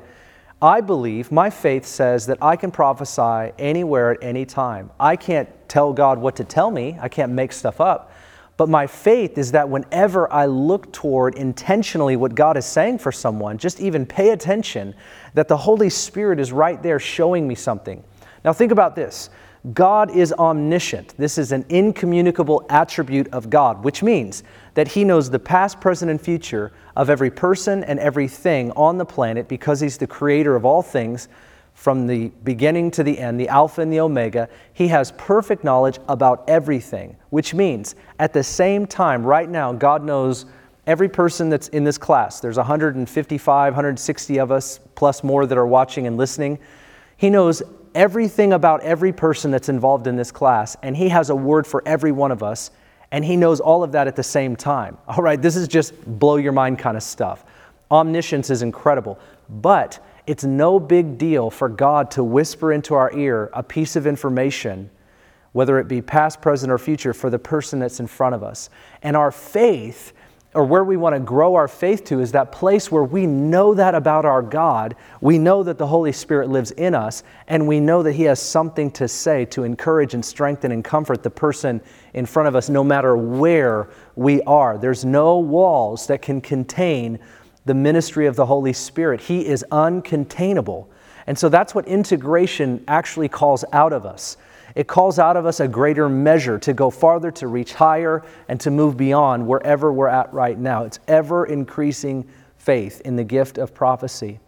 I 0.62 0.83
believe, 0.83 1.33
my 1.33 1.49
faith 1.49 1.87
says 1.87 2.26
that 2.26 2.38
I 2.42 2.54
can 2.54 2.71
prophesy 2.71 3.52
anywhere 3.59 4.12
at 4.12 4.23
any 4.23 4.45
time. 4.45 4.90
I 5.00 5.16
can't 5.16 5.49
tell 5.69 5.92
God 5.92 6.19
what 6.19 6.37
to 6.37 6.45
tell 6.45 6.71
me, 6.71 6.99
I 7.00 7.09
can't 7.09 7.33
make 7.33 7.52
stuff 7.52 7.80
up. 7.80 8.10
But 8.61 8.69
my 8.69 8.87
faith 8.87 9.38
is 9.38 9.52
that 9.52 9.71
whenever 9.71 10.31
I 10.31 10.45
look 10.45 10.93
toward 10.93 11.35
intentionally 11.37 12.14
what 12.17 12.35
God 12.35 12.59
is 12.59 12.67
saying 12.67 12.99
for 12.99 13.11
someone, 13.11 13.57
just 13.57 13.81
even 13.81 14.05
pay 14.05 14.33
attention, 14.33 14.95
that 15.33 15.49
the 15.49 15.57
Holy 15.57 15.88
Spirit 15.88 16.38
is 16.38 16.52
right 16.52 16.83
there 16.83 16.99
showing 16.99 17.49
me 17.49 17.54
something. 17.54 18.04
Now, 18.45 18.52
think 18.52 18.71
about 18.71 18.95
this 18.95 19.30
God 19.73 20.15
is 20.15 20.34
omniscient. 20.34 21.15
This 21.17 21.39
is 21.39 21.52
an 21.52 21.65
incommunicable 21.71 22.67
attribute 22.69 23.28
of 23.28 23.49
God, 23.49 23.82
which 23.82 24.02
means 24.02 24.43
that 24.75 24.89
He 24.89 25.04
knows 25.04 25.30
the 25.30 25.39
past, 25.39 25.80
present, 25.80 26.11
and 26.11 26.21
future 26.21 26.71
of 26.97 27.08
every 27.08 27.30
person 27.30 27.82
and 27.84 27.99
everything 27.99 28.73
on 28.73 28.99
the 28.99 29.06
planet 29.06 29.49
because 29.49 29.80
He's 29.80 29.97
the 29.97 30.06
creator 30.06 30.54
of 30.54 30.67
all 30.67 30.82
things 30.82 31.28
from 31.80 32.06
the 32.06 32.28
beginning 32.45 32.90
to 32.90 33.02
the 33.02 33.19
end, 33.19 33.40
the 33.40 33.49
Alpha 33.49 33.80
and 33.80 33.90
the 33.90 34.00
Omega. 34.00 34.50
He 34.75 34.88
has 34.88 35.12
perfect 35.12 35.64
knowledge 35.64 35.99
about 36.10 36.45
everything, 36.47 37.16
which 37.30 37.54
means 37.54 37.95
at 38.19 38.34
the 38.34 38.45
same 38.45 38.86
time, 38.86 39.25
right 39.25 39.49
now, 39.49 39.73
God 39.73 40.04
knows 40.04 40.45
every 40.86 41.08
person 41.08 41.49
that's 41.49 41.69
in 41.69 41.82
this 41.82 41.97
class. 41.97 42.38
There's 42.38 42.58
155, 42.58 43.73
160 43.73 44.38
of 44.38 44.52
us, 44.52 44.78
plus 44.95 45.25
more 45.25 45.47
that 45.47 45.56
are 45.56 45.66
watching 45.66 46.06
and 46.06 46.19
listening. 46.19 46.58
He 47.16 47.30
knows 47.30 47.62
everything 47.95 48.52
about 48.52 48.82
every 48.82 49.14
person 49.14 49.50
that's 49.50 49.71
involved 49.71 50.06
in 50.06 50.16
this 50.16 50.30
class, 50.30 50.76
and 50.82 50.95
He 50.95 51.08
has 51.08 51.30
a 51.30 51.34
word 51.34 51.66
for 51.66 51.82
every 51.86 52.12
one 52.12 52.30
of 52.30 52.43
us, 52.43 52.73
and 53.10 53.25
He 53.25 53.36
knows 53.36 53.58
all 53.58 53.82
of 53.82 53.93
that 53.93 54.06
at 54.06 54.16
the 54.16 54.23
same 54.23 54.54
time. 54.54 54.99
All 55.08 55.23
right, 55.23 55.40
this 55.40 55.56
is 55.56 55.66
just 55.66 55.95
blow 56.04 56.36
your 56.36 56.52
mind 56.52 56.78
kind 56.78 56.99
of 56.99 57.02
stuff. 57.02 57.43
Omniscience 57.90 58.50
is 58.50 58.60
incredible. 58.60 59.19
But 59.49 59.99
it's 60.30 60.45
no 60.45 60.78
big 60.78 61.19
deal 61.19 61.50
for 61.50 61.69
God 61.69 62.12
to 62.12 62.23
whisper 62.23 62.73
into 62.73 62.95
our 62.95 63.12
ear 63.12 63.50
a 63.52 63.64
piece 63.64 63.97
of 63.97 64.06
information, 64.06 64.88
whether 65.50 65.80
it 65.80 65.88
be 65.88 66.00
past, 66.00 66.40
present, 66.40 66.71
or 66.71 66.78
future, 66.78 67.12
for 67.12 67.30
the 67.30 67.38
person 67.40 67.80
that's 67.80 67.99
in 67.99 68.06
front 68.06 68.36
of 68.36 68.45
us. 68.45 68.71
And 69.02 69.16
our 69.16 69.32
faith, 69.32 70.12
or 70.54 70.64
where 70.64 70.84
we 70.84 70.97
want 70.97 71.16
to 71.16 71.21
grow 71.21 71.56
our 71.56 71.66
faith 71.66 72.04
to, 72.04 72.21
is 72.21 72.30
that 72.30 72.52
place 72.52 72.93
where 72.93 73.02
we 73.02 73.26
know 73.26 73.75
that 73.75 73.97
about 73.97 74.25
our 74.25 74.40
God. 74.40 74.95
We 75.21 75.36
know 75.36 75.64
that 75.64 75.78
the 75.78 75.88
Holy 75.88 76.12
Spirit 76.12 76.49
lives 76.49 76.71
in 76.71 76.95
us, 76.95 77.25
and 77.49 77.66
we 77.66 77.80
know 77.80 78.04
that 78.04 78.12
He 78.12 78.23
has 78.23 78.40
something 78.40 78.93
to 78.93 79.08
say 79.08 79.47
to 79.47 79.64
encourage 79.64 80.14
and 80.14 80.25
strengthen 80.25 80.71
and 80.71 80.84
comfort 80.84 81.25
the 81.25 81.30
person 81.30 81.80
in 82.14 82.25
front 82.25 82.47
of 82.47 82.54
us, 82.54 82.69
no 82.69 82.84
matter 82.84 83.16
where 83.16 83.90
we 84.14 84.43
are. 84.43 84.78
There's 84.78 85.04
no 85.04 85.40
walls 85.40 86.06
that 86.06 86.23
can 86.23 86.40
contain 86.40 87.19
the 87.71 87.75
ministry 87.75 88.26
of 88.26 88.35
the 88.35 88.47
Holy 88.47 88.73
Spirit. 88.73 89.21
He 89.21 89.47
is 89.47 89.65
uncontainable. 89.71 90.89
And 91.28 91.39
so 91.39 91.49
that's 91.49 91.73
what 91.73 91.87
integration 91.87 92.83
actually 92.89 93.28
calls 93.28 93.65
out 93.73 93.93
of 93.93 94.04
us. 94.04 94.37
It 94.75 94.89
calls 94.89 95.21
out 95.21 95.37
of 95.37 95.47
us 95.47 95.61
a 95.61 95.69
greater 95.69 96.09
measure 96.09 96.59
to 96.59 96.73
go 96.73 96.91
farther, 96.91 97.30
to 97.30 97.47
reach 97.47 97.75
higher, 97.75 98.25
and 98.49 98.59
to 98.63 98.73
move 98.73 98.97
beyond 98.97 99.47
wherever 99.47 99.93
we're 99.93 100.09
at 100.09 100.35
right 100.35 100.59
now. 100.59 100.83
It's 100.83 100.99
ever 101.06 101.47
increasing 101.47 102.28
faith 102.59 103.02
in 103.02 103.15
the 103.15 103.23
gift 103.23 103.56
of 103.56 103.73
prophecy. 103.73 104.41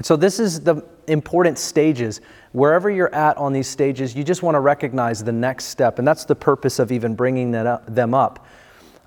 So, 0.00 0.16
this 0.16 0.40
is 0.40 0.60
the 0.60 0.82
important 1.06 1.58
stages. 1.58 2.22
Wherever 2.52 2.88
you're 2.88 3.14
at 3.14 3.36
on 3.36 3.52
these 3.52 3.68
stages, 3.68 4.16
you 4.16 4.24
just 4.24 4.42
want 4.42 4.54
to 4.54 4.60
recognize 4.60 5.22
the 5.22 5.32
next 5.32 5.66
step. 5.66 5.98
And 5.98 6.08
that's 6.08 6.24
the 6.24 6.34
purpose 6.34 6.78
of 6.78 6.92
even 6.92 7.14
bringing 7.14 7.50
them 7.50 8.14
up. 8.14 8.46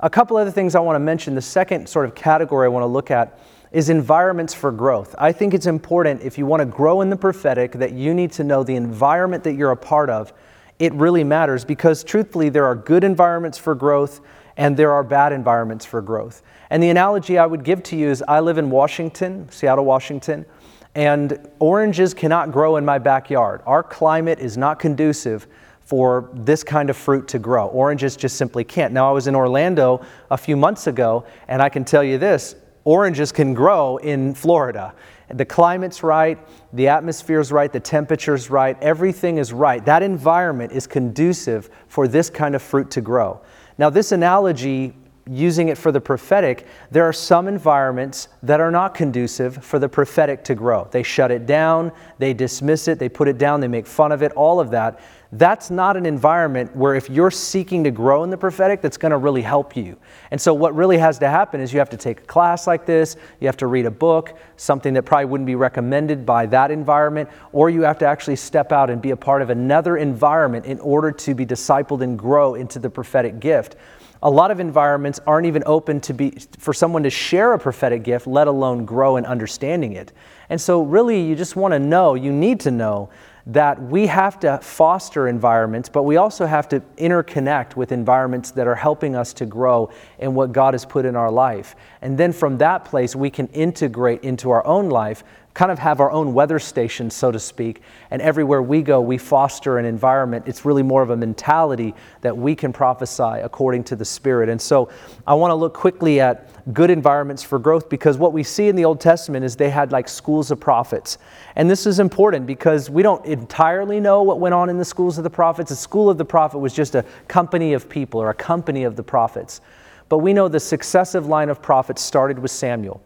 A 0.04 0.10
couple 0.10 0.36
other 0.36 0.50
things 0.50 0.74
I 0.74 0.80
want 0.80 0.96
to 0.96 1.00
mention. 1.00 1.36
The 1.36 1.42
second 1.42 1.88
sort 1.88 2.06
of 2.06 2.16
category 2.16 2.66
I 2.66 2.70
want 2.70 2.82
to 2.82 2.88
look 2.88 3.12
at 3.12 3.40
is 3.72 3.90
environments 3.90 4.52
for 4.52 4.72
growth. 4.72 5.14
I 5.20 5.32
think 5.32 5.54
it's 5.54 5.68
important 5.68 6.24
if 6.24 6.40
you 6.40 6.48
want 6.48 6.62
to 6.62 6.66
grow 6.66 7.02
in 7.02 7.12
the 7.12 7.16
prophetic 7.16 7.74
that 7.74 7.94
you 7.94 8.14
need 8.14 8.32
to 8.34 8.44
know 8.44 8.64
the 8.64 8.76
environment 8.76 9.44
that 9.44 9.54
you're 9.54 9.72
a 9.72 9.78
part 9.78 10.10
of. 10.10 10.34
It 10.80 10.92
really 10.94 11.24
matters 11.24 11.64
because 11.64 12.04
truthfully, 12.04 12.50
there 12.50 12.66
are 12.66 12.76
good 12.76 13.04
environments 13.04 13.60
for 13.60 13.76
growth 13.76 14.22
and 14.58 14.76
there 14.76 14.92
are 14.92 15.04
bad 15.04 15.34
environments 15.34 15.86
for 15.86 16.02
growth. 16.02 16.42
And 16.72 16.82
the 16.82 16.90
analogy 16.90 17.38
I 17.38 17.46
would 17.46 17.64
give 17.64 17.84
to 17.84 17.96
you 17.96 18.10
is 18.10 18.24
I 18.28 18.40
live 18.40 18.58
in 18.58 18.72
Washington, 18.72 19.48
Seattle, 19.52 19.86
Washington, 19.86 20.48
and 20.96 21.48
oranges 21.60 22.16
cannot 22.16 22.52
grow 22.52 22.76
in 22.78 22.84
my 22.84 22.98
backyard. 22.98 23.62
Our 23.68 23.84
climate 23.84 24.40
is 24.40 24.58
not 24.58 24.80
conducive 24.80 25.48
for 25.92 26.30
this 26.32 26.64
kind 26.64 26.90
of 26.90 26.96
fruit 26.96 27.28
to 27.28 27.38
grow. 27.38 27.68
Oranges 27.68 28.16
just 28.16 28.38
simply 28.38 28.64
can't. 28.64 28.94
Now, 28.94 29.10
I 29.10 29.12
was 29.12 29.28
in 29.28 29.36
Orlando 29.36 30.06
a 30.30 30.38
few 30.38 30.56
months 30.56 30.88
ago, 30.88 31.26
and 31.50 31.62
I 31.62 31.68
can 31.68 31.84
tell 31.84 32.02
you 32.02 32.18
this 32.18 32.56
oranges 32.86 33.34
can 33.34 33.54
grow 33.54 33.98
in 33.98 34.34
Florida. 34.34 34.94
The 35.34 35.44
climate's 35.44 36.02
right, 36.02 36.40
the 36.72 36.88
atmosphere's 36.88 37.52
right, 37.52 37.70
the 37.70 37.82
temperature's 37.82 38.50
right, 38.50 38.82
everything 38.82 39.38
is 39.38 39.52
right. 39.52 39.84
That 39.84 40.02
environment 40.02 40.72
is 40.72 40.88
conducive 40.88 41.70
for 41.90 42.08
this 42.08 42.30
kind 42.30 42.56
of 42.56 42.62
fruit 42.62 42.90
to 42.92 43.02
grow. 43.02 43.42
Now, 43.78 43.90
this 43.90 44.14
analogy 44.14 44.94
using 45.30 45.68
it 45.68 45.78
for 45.78 45.92
the 45.92 46.02
prophetic, 46.02 46.68
there 46.90 47.04
are 47.04 47.14
some 47.14 47.48
environments 47.48 48.28
that 48.44 48.60
are 48.60 48.72
not 48.72 48.94
conducive 48.94 49.64
for 49.64 49.78
the 49.78 49.90
prophetic 49.90 50.44
to 50.46 50.56
grow. 50.56 50.88
They 50.92 51.04
shut 51.04 51.32
it 51.32 51.46
down, 51.46 51.92
they 52.18 52.34
dismiss 52.34 52.88
it, 52.88 52.98
they 52.98 53.10
put 53.10 53.28
it 53.28 53.38
down, 53.38 53.60
they 53.60 53.68
make 53.68 53.88
fun 53.88 54.12
of 54.12 54.24
it, 54.24 54.32
all 54.34 54.60
of 54.60 54.72
that. 54.72 55.00
That's 55.34 55.72
not 55.72 55.96
an 55.96 56.06
environment 56.06 56.76
where 56.76 56.94
if 56.94 57.10
you're 57.10 57.32
seeking 57.32 57.86
to 57.86 57.92
grow 57.92 58.26
in 58.26 58.30
the 58.30 58.38
prophetic, 58.38 58.82
that's 58.82 58.98
going 58.98 59.12
to 59.12 59.18
really 59.18 59.42
help 59.42 59.78
you. 59.78 59.98
And 60.30 60.42
so, 60.42 60.54
what 60.54 60.76
really 60.76 60.98
has 60.98 61.20
to 61.20 61.30
happen 61.30 61.62
is 61.62 61.72
you 61.72 61.80
have 61.80 61.90
to 61.92 61.98
take 61.98 62.20
a 62.20 62.24
class 62.24 62.68
like 62.68 62.86
this, 62.86 63.16
you 63.40 63.48
have 63.48 63.56
to 63.58 63.68
read 63.68 63.86
a 63.86 63.92
book, 63.92 64.38
something 64.58 64.94
that 64.94 65.04
probably 65.04 65.26
wouldn't 65.26 65.48
be 65.48 65.56
recommended 65.56 66.26
by 66.26 66.48
that 66.48 66.70
environment, 66.70 67.30
or 67.54 67.70
you 67.70 67.84
have 67.84 67.98
to 68.00 68.06
actually 68.06 68.36
step 68.36 68.74
out 68.74 68.90
and 68.90 69.02
be 69.02 69.12
a 69.12 69.18
part 69.18 69.42
of 69.42 69.50
another 69.50 69.96
environment 69.96 70.66
in 70.66 70.82
order 70.82 71.12
to 71.14 71.34
be 71.34 71.46
discipled 71.46 72.02
and 72.02 72.20
grow 72.20 72.56
into 72.56 72.78
the 72.78 72.90
prophetic 72.90 73.40
gift 73.40 73.78
a 74.24 74.30
lot 74.30 74.52
of 74.52 74.60
environments 74.60 75.20
aren't 75.26 75.48
even 75.48 75.64
open 75.66 76.00
to 76.00 76.14
be 76.14 76.32
for 76.60 76.74
someone 76.74 77.02
to 77.02 77.10
share 77.10 77.54
a 77.54 77.60
prophetic 77.60 78.04
gift 78.04 78.28
let 78.28 78.48
alone 78.48 78.86
grow 78.86 79.18
in 79.18 79.26
understanding 79.26 79.94
it 79.94 80.12
and 80.50 80.62
so 80.62 80.84
really 80.84 81.22
you 81.22 81.36
just 81.36 81.56
want 81.56 81.72
to 81.72 81.80
know 81.80 82.14
you 82.14 82.32
need 82.32 82.60
to 82.60 82.70
know 82.70 83.10
that 83.46 83.82
we 83.82 84.08
have 84.08 84.40
to 84.40 84.58
foster 84.60 85.28
environments 85.28 85.90
but 85.90 86.04
we 86.04 86.18
also 86.18 86.46
have 86.46 86.68
to 86.70 86.80
interconnect 86.98 87.76
with 87.76 87.92
environments 87.92 88.52
that 88.52 88.68
are 88.68 88.76
helping 88.76 89.16
us 89.16 89.34
to 89.34 89.46
grow 89.46 89.90
in 90.20 90.34
what 90.34 90.52
god 90.52 90.74
has 90.74 90.86
put 90.86 91.06
in 91.06 91.16
our 91.16 91.32
life 91.32 91.76
and 92.02 92.18
then 92.18 92.32
from 92.32 92.58
that 92.58 92.86
place 92.86 93.16
we 93.16 93.30
can 93.30 93.48
integrate 93.48 94.24
into 94.24 94.52
our 94.52 94.66
own 94.66 94.90
life 94.90 95.24
kind 95.54 95.72
of 95.72 95.80
have 95.80 96.00
our 96.00 96.12
own 96.12 96.34
weather 96.34 96.60
station, 96.60 97.10
so 97.10 97.32
to 97.32 97.40
speak. 97.40 97.82
And 98.10 98.22
everywhere 98.22 98.62
we 98.62 98.82
go, 98.82 99.02
we 99.02 99.18
foster 99.18 99.78
an 99.78 99.86
environment. 99.86 100.46
It's 100.48 100.64
really 100.64 100.84
more 100.84 101.02
of 101.02 101.10
a 101.10 101.18
mentality 101.18 101.94
that 102.22 102.38
we 102.38 102.56
can 102.56 102.72
prophesy 102.72 103.24
according 103.24 103.84
to 103.86 103.96
the 103.96 104.06
Spirit. 104.06 104.50
And 104.50 104.62
so 104.62 104.90
I 105.28 105.34
want 105.34 105.52
to 105.52 105.56
look 105.56 105.74
quickly 105.74 106.22
at 106.22 106.51
good 106.74 106.90
environments 106.90 107.44
for 107.44 107.60
growth 107.60 107.90
because 107.90 108.18
what 108.18 108.34
we 108.34 108.44
see 108.44 108.68
in 108.68 108.76
the 108.76 108.86
Old 108.86 109.00
Testament 109.00 109.44
is 109.46 109.56
they 109.56 109.70
had 109.70 109.92
like 109.92 110.08
schools 110.08 110.52
of 110.52 110.60
prophets. 110.60 111.18
And 111.56 111.70
this 111.70 111.86
is 111.86 112.00
important 112.00 112.46
because 112.46 112.90
we 112.90 113.04
don't 113.04 113.26
entirely 113.26 114.00
know 114.00 114.24
what 114.24 114.40
went 114.40 114.54
on 114.54 114.70
in 114.70 114.78
the 114.78 114.86
schools 114.86 115.18
of 115.18 115.24
the 115.24 115.30
prophets. 115.30 115.72
A 115.72 115.76
school 115.76 116.10
of 116.10 116.18
the 116.18 116.26
prophet 116.26 116.60
was 116.60 116.74
just 116.74 116.96
a 116.96 117.04
company 117.28 117.74
of 117.74 117.90
people 117.90 118.22
or 118.22 118.30
a 118.30 118.34
company 118.34 118.84
of 118.84 118.96
the 118.96 119.04
prophets. 119.04 119.62
But 120.10 120.20
we 120.20 120.34
know 120.34 120.48
the 120.48 120.60
successive 120.60 121.28
line 121.28 121.50
of 121.50 121.62
prophets 121.62 122.02
started 122.02 122.38
with 122.40 122.52
Samuel. 122.52 123.02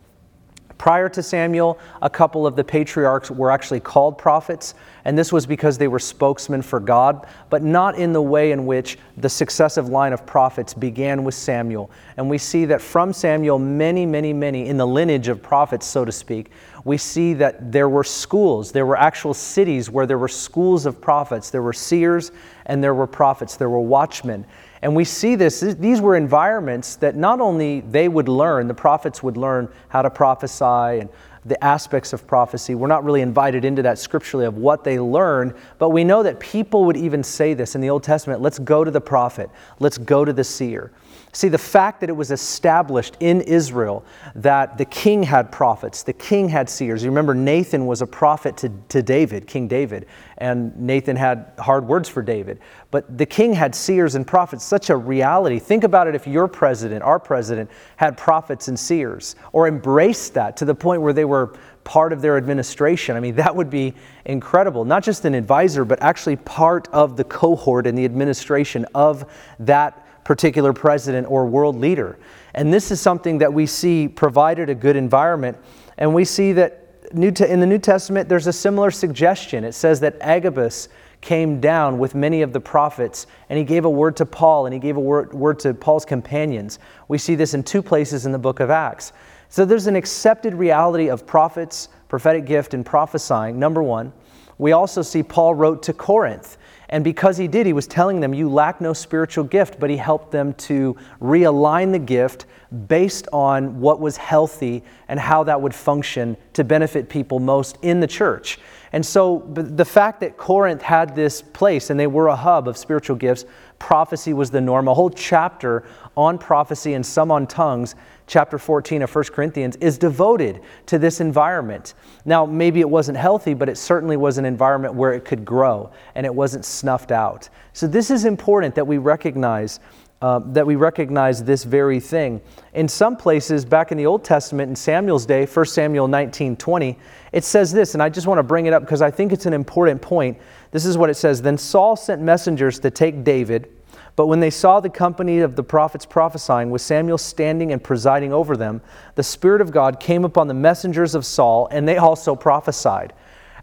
Prior 0.77 1.07
to 1.09 1.23
Samuel, 1.23 1.79
a 2.01 2.09
couple 2.09 2.45
of 2.45 2.55
the 2.55 2.63
patriarchs 2.63 3.31
were 3.31 3.49
actually 3.49 3.79
called 3.79 4.17
prophets, 4.17 4.75
and 5.05 5.17
this 5.17 5.31
was 5.31 5.45
because 5.45 5.77
they 5.77 5.87
were 5.87 5.99
spokesmen 5.99 6.61
for 6.61 6.79
God, 6.79 7.27
but 7.49 7.63
not 7.63 7.97
in 7.97 8.11
the 8.11 8.21
way 8.21 8.51
in 8.51 8.65
which 8.65 8.97
the 9.17 9.29
successive 9.29 9.87
line 9.87 10.11
of 10.11 10.25
prophets 10.25 10.73
began 10.73 11.23
with 11.23 11.33
Samuel. 11.33 11.89
And 12.17 12.29
we 12.29 12.37
see 12.37 12.65
that 12.65 12.81
from 12.81 13.13
Samuel, 13.13 13.57
many, 13.57 14.05
many, 14.05 14.33
many, 14.33 14.67
in 14.67 14.77
the 14.77 14.87
lineage 14.87 15.29
of 15.29 15.41
prophets, 15.41 15.85
so 15.85 16.03
to 16.03 16.11
speak, 16.11 16.51
we 16.85 16.97
see 16.97 17.33
that 17.33 17.71
there 17.71 17.89
were 17.89 18.03
schools, 18.03 18.71
there 18.71 18.85
were 18.85 18.97
actual 18.97 19.33
cities 19.33 19.89
where 19.89 20.05
there 20.05 20.19
were 20.19 20.27
schools 20.27 20.85
of 20.85 21.01
prophets. 21.01 21.49
There 21.49 21.63
were 21.63 21.73
seers 21.73 22.31
and 22.67 22.83
there 22.83 22.93
were 22.93 23.07
prophets, 23.07 23.57
there 23.57 23.69
were 23.69 23.79
watchmen. 23.79 24.45
And 24.85 24.95
we 24.95 25.03
see 25.03 25.33
this, 25.33 25.61
these 25.61 25.99
were 25.99 26.15
environments 26.15 26.97
that 26.97 27.15
not 27.15 27.41
only 27.41 27.81
they 27.81 28.07
would 28.07 28.27
learn, 28.27 28.67
the 28.67 28.75
prophets 28.75 29.23
would 29.23 29.35
learn 29.35 29.67
how 29.87 30.03
to 30.03 30.11
prophesy 30.11 30.99
and 31.01 31.09
the 31.43 31.61
aspects 31.63 32.13
of 32.13 32.27
prophecy. 32.27 32.75
We're 32.75 32.85
not 32.85 33.03
really 33.03 33.21
invited 33.21 33.65
into 33.65 33.81
that 33.81 33.97
scripturally 33.97 34.45
of 34.45 34.57
what 34.57 34.83
they 34.83 34.99
learned, 34.99 35.55
but 35.79 35.89
we 35.89 36.03
know 36.03 36.21
that 36.21 36.39
people 36.39 36.85
would 36.85 36.97
even 36.97 37.23
say 37.23 37.55
this 37.55 37.73
in 37.73 37.81
the 37.81 37.89
Old 37.89 38.03
Testament 38.03 38.41
let's 38.41 38.59
go 38.59 38.83
to 38.83 38.91
the 38.91 39.01
prophet, 39.01 39.49
let's 39.79 39.97
go 39.97 40.23
to 40.23 40.31
the 40.31 40.43
seer. 40.43 40.91
See, 41.35 41.49
the 41.49 41.57
fact 41.57 41.99
that 41.99 42.09
it 42.09 42.15
was 42.15 42.31
established 42.31 43.17
in 43.19 43.41
Israel 43.41 44.05
that 44.35 44.77
the 44.77 44.85
king 44.85 45.21
had 45.21 45.51
prophets, 45.51 46.01
the 46.01 46.13
king 46.13 46.47
had 46.47 46.69
seers. 46.69 47.03
You 47.03 47.09
remember, 47.09 47.35
Nathan 47.35 47.85
was 47.85 48.01
a 48.01 48.07
prophet 48.07 48.55
to, 48.55 48.71
to 48.87 49.03
David, 49.03 49.45
King 49.45 49.67
David, 49.67 50.05
and 50.37 50.73
Nathan 50.79 51.17
had 51.17 51.51
hard 51.59 51.85
words 51.85 52.07
for 52.07 52.21
David. 52.21 52.61
But 52.89 53.17
the 53.17 53.25
king 53.25 53.51
had 53.51 53.75
seers 53.75 54.15
and 54.15 54.25
prophets, 54.25 54.63
such 54.63 54.89
a 54.89 54.95
reality. 54.95 55.59
Think 55.59 55.83
about 55.83 56.07
it 56.07 56.15
if 56.15 56.25
your 56.25 56.47
president, 56.47 57.03
our 57.03 57.19
president, 57.19 57.69
had 57.97 58.15
prophets 58.15 58.69
and 58.69 58.79
seers, 58.79 59.35
or 59.51 59.67
embraced 59.67 60.35
that 60.35 60.55
to 60.55 60.63
the 60.63 60.73
point 60.73 61.01
where 61.01 61.11
they 61.11 61.25
were 61.25 61.53
part 61.83 62.13
of 62.13 62.21
their 62.21 62.37
administration. 62.37 63.17
I 63.17 63.19
mean, 63.19 63.35
that 63.35 63.53
would 63.53 63.69
be 63.69 63.93
incredible. 64.23 64.85
Not 64.85 65.03
just 65.03 65.25
an 65.25 65.33
advisor, 65.33 65.83
but 65.83 66.01
actually 66.01 66.37
part 66.37 66.87
of 66.93 67.17
the 67.17 67.25
cohort 67.25 67.87
and 67.87 67.97
the 67.97 68.05
administration 68.05 68.85
of 68.95 69.29
that 69.59 70.04
particular 70.25 70.73
president 70.73 71.25
or 71.29 71.45
world 71.45 71.77
leader. 71.77 72.19
And 72.53 72.73
this 72.73 72.91
is 72.91 72.99
something 72.99 73.37
that 73.37 73.53
we 73.53 73.65
see 73.65 74.09
provided 74.09 74.69
a 74.69 74.75
good 74.75 74.97
environment. 74.97 75.57
And 75.97 76.13
we 76.13 76.25
see 76.25 76.51
that 76.53 76.81
in 77.11 77.59
the 77.59 77.65
New 77.65 77.79
Testament, 77.79 78.27
there's 78.27 78.47
a 78.47 78.53
similar 78.53 78.91
suggestion. 78.91 79.63
It 79.63 79.73
says 79.73 80.01
that 80.01 80.17
Agabus 80.19 80.89
came 81.21 81.61
down 81.61 81.97
with 81.97 82.15
many 82.15 82.41
of 82.41 82.51
the 82.51 82.59
prophets, 82.59 83.27
and 83.49 83.57
he 83.57 83.63
gave 83.63 83.85
a 83.85 83.89
word 83.89 84.17
to 84.17 84.25
Paul, 84.25 84.65
and 84.65 84.73
he 84.73 84.79
gave 84.79 84.97
a 84.97 84.99
word, 84.99 85.33
word 85.33 85.59
to 85.59 85.73
Paul's 85.73 86.05
companions. 86.05 86.79
We 87.07 87.17
see 87.17 87.35
this 87.35 87.53
in 87.53 87.63
two 87.63 87.81
places 87.81 88.25
in 88.25 88.31
the 88.31 88.39
book 88.39 88.59
of 88.59 88.69
Acts. 88.69 89.13
So 89.49 89.63
there's 89.63 89.87
an 89.87 89.95
accepted 89.95 90.53
reality 90.53 91.07
of 91.07 91.25
prophets, 91.25 91.89
prophetic 92.09 92.45
gift, 92.45 92.73
and 92.73 92.85
prophesying, 92.85 93.57
number 93.57 93.81
one. 93.81 94.11
We 94.57 94.71
also 94.71 95.01
see 95.01 95.23
Paul 95.23 95.55
wrote 95.55 95.83
to 95.83 95.93
Corinth. 95.93 96.57
And 96.89 97.03
because 97.03 97.37
he 97.37 97.47
did, 97.47 97.65
he 97.65 97.73
was 97.73 97.87
telling 97.87 98.19
them, 98.19 98.33
You 98.33 98.49
lack 98.49 98.81
no 98.81 98.93
spiritual 98.93 99.43
gift, 99.43 99.79
but 99.79 99.89
he 99.89 99.97
helped 99.97 100.31
them 100.31 100.53
to 100.53 100.95
realign 101.21 101.91
the 101.91 101.99
gift 101.99 102.45
based 102.87 103.27
on 103.31 103.79
what 103.79 103.99
was 103.99 104.17
healthy 104.17 104.83
and 105.07 105.19
how 105.19 105.43
that 105.43 105.61
would 105.61 105.73
function 105.73 106.35
to 106.53 106.63
benefit 106.63 107.09
people 107.09 107.39
most 107.39 107.77
in 107.81 107.99
the 107.99 108.07
church. 108.07 108.59
And 108.91 109.05
so 109.05 109.43
the 109.53 109.85
fact 109.85 110.21
that 110.21 110.37
Corinth 110.37 110.81
had 110.81 111.15
this 111.15 111.41
place 111.41 111.89
and 111.89 111.99
they 111.99 112.07
were 112.07 112.27
a 112.27 112.35
hub 112.35 112.67
of 112.67 112.77
spiritual 112.77 113.17
gifts, 113.17 113.45
prophecy 113.77 114.33
was 114.33 114.51
the 114.51 114.61
norm. 114.61 114.87
A 114.87 114.93
whole 114.93 115.09
chapter 115.09 115.83
on 116.15 116.37
prophecy 116.37 116.93
and 116.93 117.05
some 117.05 117.29
on 117.29 117.45
tongues 117.45 117.95
chapter 118.27 118.57
14 118.57 119.01
of 119.01 119.13
1 119.13 119.23
Corinthians 119.25 119.75
is 119.77 119.97
devoted 119.97 120.61
to 120.87 120.97
this 120.97 121.21
environment. 121.21 121.93
Now, 122.25 122.45
maybe 122.45 122.79
it 122.79 122.89
wasn't 122.89 123.17
healthy, 123.17 123.53
but 123.53 123.69
it 123.69 123.77
certainly 123.77 124.17
was 124.17 124.37
an 124.37 124.45
environment 124.45 124.93
where 124.93 125.13
it 125.13 125.25
could 125.25 125.45
grow 125.45 125.91
and 126.15 126.25
it 126.25 126.33
wasn't 126.33 126.65
snuffed 126.65 127.11
out. 127.11 127.49
So, 127.73 127.87
this 127.87 128.09
is 128.09 128.25
important 128.25 128.75
that 128.75 128.85
we 128.85 128.97
recognize. 128.97 129.79
Uh, 130.21 130.39
that 130.39 130.65
we 130.65 130.75
recognize 130.75 131.43
this 131.43 131.65
very 131.65 131.99
thing. 131.99 132.41
In 132.73 132.87
some 132.87 133.17
places, 133.17 133.65
back 133.65 133.91
in 133.91 133.97
the 133.97 134.05
Old 134.05 134.23
Testament, 134.23 134.69
in 134.69 134.75
Samuel's 134.75 135.25
day, 135.25 135.45
1 135.45 135.65
Samuel 135.65 136.07
19 136.07 136.55
20, 136.55 136.97
it 137.33 137.43
says 137.43 137.73
this, 137.73 137.93
and 137.93 138.01
I 138.01 138.07
just 138.07 138.25
want 138.25 138.39
to 138.39 138.43
bring 138.43 138.65
it 138.65 138.73
up 138.73 138.81
because 138.81 139.01
I 139.01 139.11
think 139.11 139.33
it's 139.33 139.45
an 139.45 139.53
important 139.53 140.01
point. 140.01 140.37
This 140.71 140.85
is 140.85 140.97
what 140.97 141.09
it 141.09 141.15
says 141.15 141.41
Then 141.41 141.57
Saul 141.57 141.97
sent 141.97 142.21
messengers 142.21 142.79
to 142.79 142.89
take 142.89 143.25
David 143.25 143.69
but 144.15 144.27
when 144.27 144.39
they 144.39 144.49
saw 144.49 144.79
the 144.79 144.89
company 144.89 145.39
of 145.39 145.55
the 145.55 145.63
prophets 145.63 146.05
prophesying, 146.05 146.69
with 146.69 146.81
Samuel 146.81 147.17
standing 147.17 147.71
and 147.71 147.83
presiding 147.83 148.31
over 148.31 148.55
them, 148.55 148.81
the 149.15 149.23
Spirit 149.23 149.61
of 149.61 149.71
God 149.71 149.99
came 149.99 150.23
upon 150.23 150.47
the 150.47 150.53
messengers 150.53 151.15
of 151.15 151.25
Saul, 151.25 151.67
and 151.69 151.87
they 151.87 151.97
also 151.97 152.35
prophesied. 152.35 153.13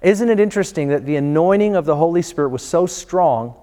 Isn't 0.03 0.29
it 0.29 0.41
interesting 0.41 0.89
that 0.89 1.07
the 1.07 1.17
anointing 1.17 1.75
of 1.75 1.87
the 1.87 1.97
Holy 1.97 2.23
Spirit 2.23 2.51
was 2.51 2.63
so 2.63 2.87
strong 2.87 3.55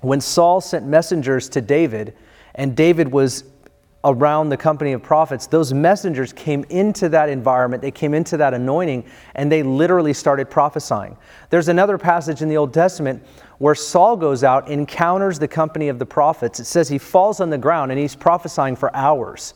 when 0.00 0.20
Saul 0.20 0.60
sent 0.60 0.86
messengers 0.86 1.48
to 1.50 1.60
David, 1.60 2.14
and 2.54 2.76
David 2.76 3.12
was 3.12 3.44
around 4.04 4.48
the 4.48 4.56
company 4.56 4.92
of 4.92 5.02
prophets, 5.02 5.46
those 5.46 5.74
messengers 5.74 6.32
came 6.32 6.64
into 6.70 7.08
that 7.10 7.28
environment, 7.28 7.82
they 7.82 7.90
came 7.90 8.14
into 8.14 8.36
that 8.38 8.54
anointing, 8.54 9.04
and 9.34 9.52
they 9.52 9.62
literally 9.62 10.14
started 10.14 10.48
prophesying. 10.48 11.16
There's 11.50 11.68
another 11.68 11.98
passage 11.98 12.40
in 12.40 12.48
the 12.48 12.56
Old 12.56 12.72
Testament 12.72 13.22
where 13.58 13.74
Saul 13.74 14.16
goes 14.16 14.42
out, 14.42 14.68
encounters 14.68 15.38
the 15.38 15.48
company 15.48 15.88
of 15.88 15.98
the 15.98 16.06
prophets. 16.06 16.60
It 16.60 16.64
says 16.64 16.88
he 16.88 16.96
falls 16.96 17.40
on 17.40 17.50
the 17.50 17.58
ground 17.58 17.92
and 17.92 18.00
he's 18.00 18.16
prophesying 18.16 18.74
for 18.74 18.94
hours. 18.96 19.52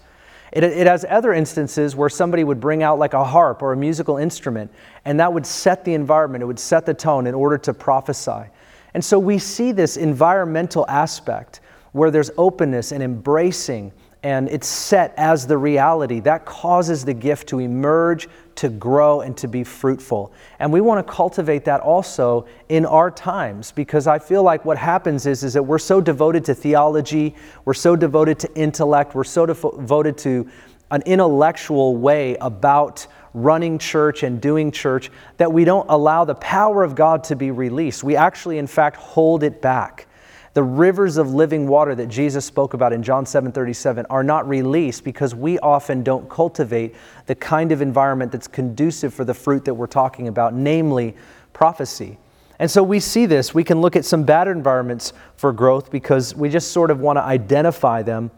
It, 0.52 0.62
it, 0.62 0.86
has 0.86 1.06
other 1.08 1.32
instances 1.32 1.96
where 1.96 2.10
somebody 2.10 2.44
would 2.44 2.60
bring 2.60 2.82
out 2.82 2.98
like 2.98 3.14
a 3.14 3.24
harp 3.24 3.62
or 3.62 3.72
a 3.72 3.76
musical 3.76 4.18
instrument, 4.18 4.70
and 5.04 5.18
that 5.18 5.32
would 5.32 5.46
set 5.46 5.84
the 5.84 5.94
environment, 5.94 6.42
it 6.42 6.46
would 6.46 6.60
set 6.60 6.86
the 6.86 6.94
tone 6.94 7.26
in 7.26 7.34
order 7.34 7.58
to 7.58 7.74
prophesy. 7.74 8.44
And 8.92 9.04
so 9.04 9.18
we 9.18 9.38
see 9.38 9.72
this 9.72 9.96
environmental 9.96 10.86
aspect 10.88 11.60
where 11.92 12.10
there's 12.10 12.30
openness 12.36 12.92
and 12.92 13.02
embracing 13.02 13.90
and 14.24 14.48
it's 14.48 14.66
set 14.66 15.12
as 15.18 15.46
the 15.46 15.58
reality, 15.58 16.18
that 16.20 16.46
causes 16.46 17.04
the 17.04 17.12
gift 17.12 17.46
to 17.50 17.58
emerge, 17.60 18.26
to 18.54 18.70
grow, 18.70 19.20
and 19.20 19.36
to 19.36 19.46
be 19.46 19.62
fruitful. 19.62 20.32
And 20.58 20.72
we 20.72 20.80
want 20.80 21.06
to 21.06 21.12
cultivate 21.12 21.66
that 21.66 21.82
also 21.82 22.46
in 22.70 22.86
our 22.86 23.10
times 23.10 23.70
because 23.70 24.06
I 24.06 24.18
feel 24.18 24.42
like 24.42 24.64
what 24.64 24.78
happens 24.78 25.26
is, 25.26 25.44
is 25.44 25.52
that 25.52 25.62
we're 25.62 25.78
so 25.78 26.00
devoted 26.00 26.42
to 26.46 26.54
theology, 26.54 27.34
we're 27.66 27.74
so 27.74 27.94
devoted 27.96 28.38
to 28.40 28.54
intellect, 28.56 29.14
we're 29.14 29.24
so 29.24 29.44
devoted 29.44 30.16
to 30.18 30.48
an 30.90 31.02
intellectual 31.04 31.96
way 31.96 32.34
about 32.40 33.06
running 33.34 33.76
church 33.78 34.22
and 34.22 34.40
doing 34.40 34.70
church 34.70 35.10
that 35.36 35.52
we 35.52 35.66
don't 35.66 35.90
allow 35.90 36.24
the 36.24 36.36
power 36.36 36.82
of 36.82 36.94
God 36.94 37.24
to 37.24 37.36
be 37.36 37.50
released. 37.50 38.02
We 38.02 38.16
actually, 38.16 38.56
in 38.56 38.68
fact, 38.68 38.96
hold 38.96 39.42
it 39.42 39.60
back. 39.60 40.06
The 40.54 40.62
rivers 40.62 41.16
of 41.16 41.34
living 41.34 41.66
water 41.66 41.96
that 41.96 42.06
Jesus 42.08 42.44
spoke 42.44 42.74
about 42.74 42.92
in 42.92 43.02
John 43.02 43.26
7:37 43.26 44.06
are 44.08 44.22
not 44.22 44.48
released 44.48 45.02
because 45.02 45.34
we 45.34 45.58
often 45.58 46.04
don't 46.04 46.28
cultivate 46.30 46.94
the 47.26 47.34
kind 47.34 47.72
of 47.72 47.82
environment 47.82 48.30
that's 48.30 48.46
conducive 48.46 49.12
for 49.12 49.24
the 49.24 49.34
fruit 49.34 49.64
that 49.64 49.74
we're 49.74 49.88
talking 49.88 50.28
about, 50.28 50.54
namely 50.54 51.16
prophecy. 51.52 52.18
And 52.60 52.70
so 52.70 52.84
we 52.84 53.00
see 53.00 53.26
this. 53.26 53.52
We 53.52 53.64
can 53.64 53.80
look 53.80 53.96
at 53.96 54.04
some 54.04 54.22
bad 54.22 54.46
environments 54.46 55.12
for 55.36 55.52
growth 55.52 55.90
because 55.90 56.36
we 56.36 56.48
just 56.48 56.70
sort 56.70 56.92
of 56.92 57.00
want 57.00 57.16
to 57.16 57.22
identify 57.22 58.02
them 58.02 58.30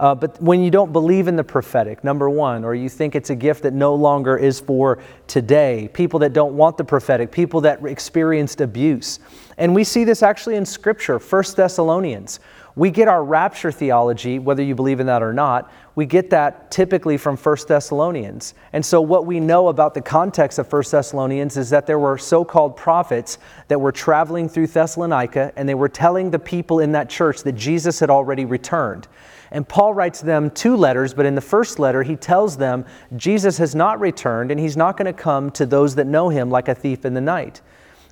uh, 0.00 0.14
but 0.14 0.40
when 0.40 0.62
you 0.62 0.70
don't 0.70 0.92
believe 0.92 1.26
in 1.26 1.34
the 1.34 1.42
prophetic, 1.42 2.04
number 2.04 2.30
one, 2.30 2.64
or 2.64 2.74
you 2.74 2.88
think 2.88 3.16
it's 3.16 3.30
a 3.30 3.34
gift 3.34 3.64
that 3.64 3.72
no 3.72 3.94
longer 3.94 4.36
is 4.36 4.60
for 4.60 5.00
today, 5.26 5.88
people 5.92 6.20
that 6.20 6.32
don't 6.32 6.56
want 6.56 6.76
the 6.76 6.84
prophetic, 6.84 7.32
people 7.32 7.60
that 7.62 7.84
experienced 7.84 8.60
abuse. 8.60 9.18
And 9.58 9.74
we 9.74 9.82
see 9.82 10.04
this 10.04 10.22
actually 10.22 10.54
in 10.54 10.64
Scripture, 10.64 11.18
1 11.18 11.44
Thessalonians. 11.56 12.38
We 12.76 12.92
get 12.92 13.08
our 13.08 13.24
rapture 13.24 13.72
theology, 13.72 14.38
whether 14.38 14.62
you 14.62 14.76
believe 14.76 15.00
in 15.00 15.06
that 15.06 15.20
or 15.20 15.32
not, 15.32 15.72
we 15.96 16.06
get 16.06 16.30
that 16.30 16.70
typically 16.70 17.16
from 17.16 17.36
1 17.36 17.56
Thessalonians. 17.66 18.54
And 18.72 18.86
so, 18.86 19.00
what 19.00 19.26
we 19.26 19.40
know 19.40 19.66
about 19.66 19.94
the 19.94 20.00
context 20.00 20.60
of 20.60 20.72
1 20.72 20.84
Thessalonians 20.92 21.56
is 21.56 21.70
that 21.70 21.88
there 21.88 21.98
were 21.98 22.16
so 22.16 22.44
called 22.44 22.76
prophets 22.76 23.38
that 23.66 23.80
were 23.80 23.90
traveling 23.90 24.48
through 24.48 24.68
Thessalonica 24.68 25.52
and 25.56 25.68
they 25.68 25.74
were 25.74 25.88
telling 25.88 26.30
the 26.30 26.38
people 26.38 26.78
in 26.78 26.92
that 26.92 27.10
church 27.10 27.42
that 27.42 27.56
Jesus 27.56 27.98
had 27.98 28.10
already 28.10 28.44
returned. 28.44 29.08
And 29.50 29.68
Paul 29.68 29.92
writes 29.92 30.20
them 30.20 30.50
two 30.50 30.76
letters, 30.76 31.14
but 31.14 31.26
in 31.26 31.34
the 31.34 31.40
first 31.40 31.80
letter, 31.80 32.04
he 32.04 32.14
tells 32.14 32.56
them 32.56 32.84
Jesus 33.16 33.58
has 33.58 33.74
not 33.74 33.98
returned 33.98 34.52
and 34.52 34.60
he's 34.60 34.76
not 34.76 34.96
going 34.96 35.06
to 35.06 35.12
come 35.12 35.50
to 35.52 35.66
those 35.66 35.96
that 35.96 36.06
know 36.06 36.28
him 36.28 36.48
like 36.48 36.68
a 36.68 36.76
thief 36.76 37.04
in 37.04 37.14
the 37.14 37.20
night. 37.20 37.60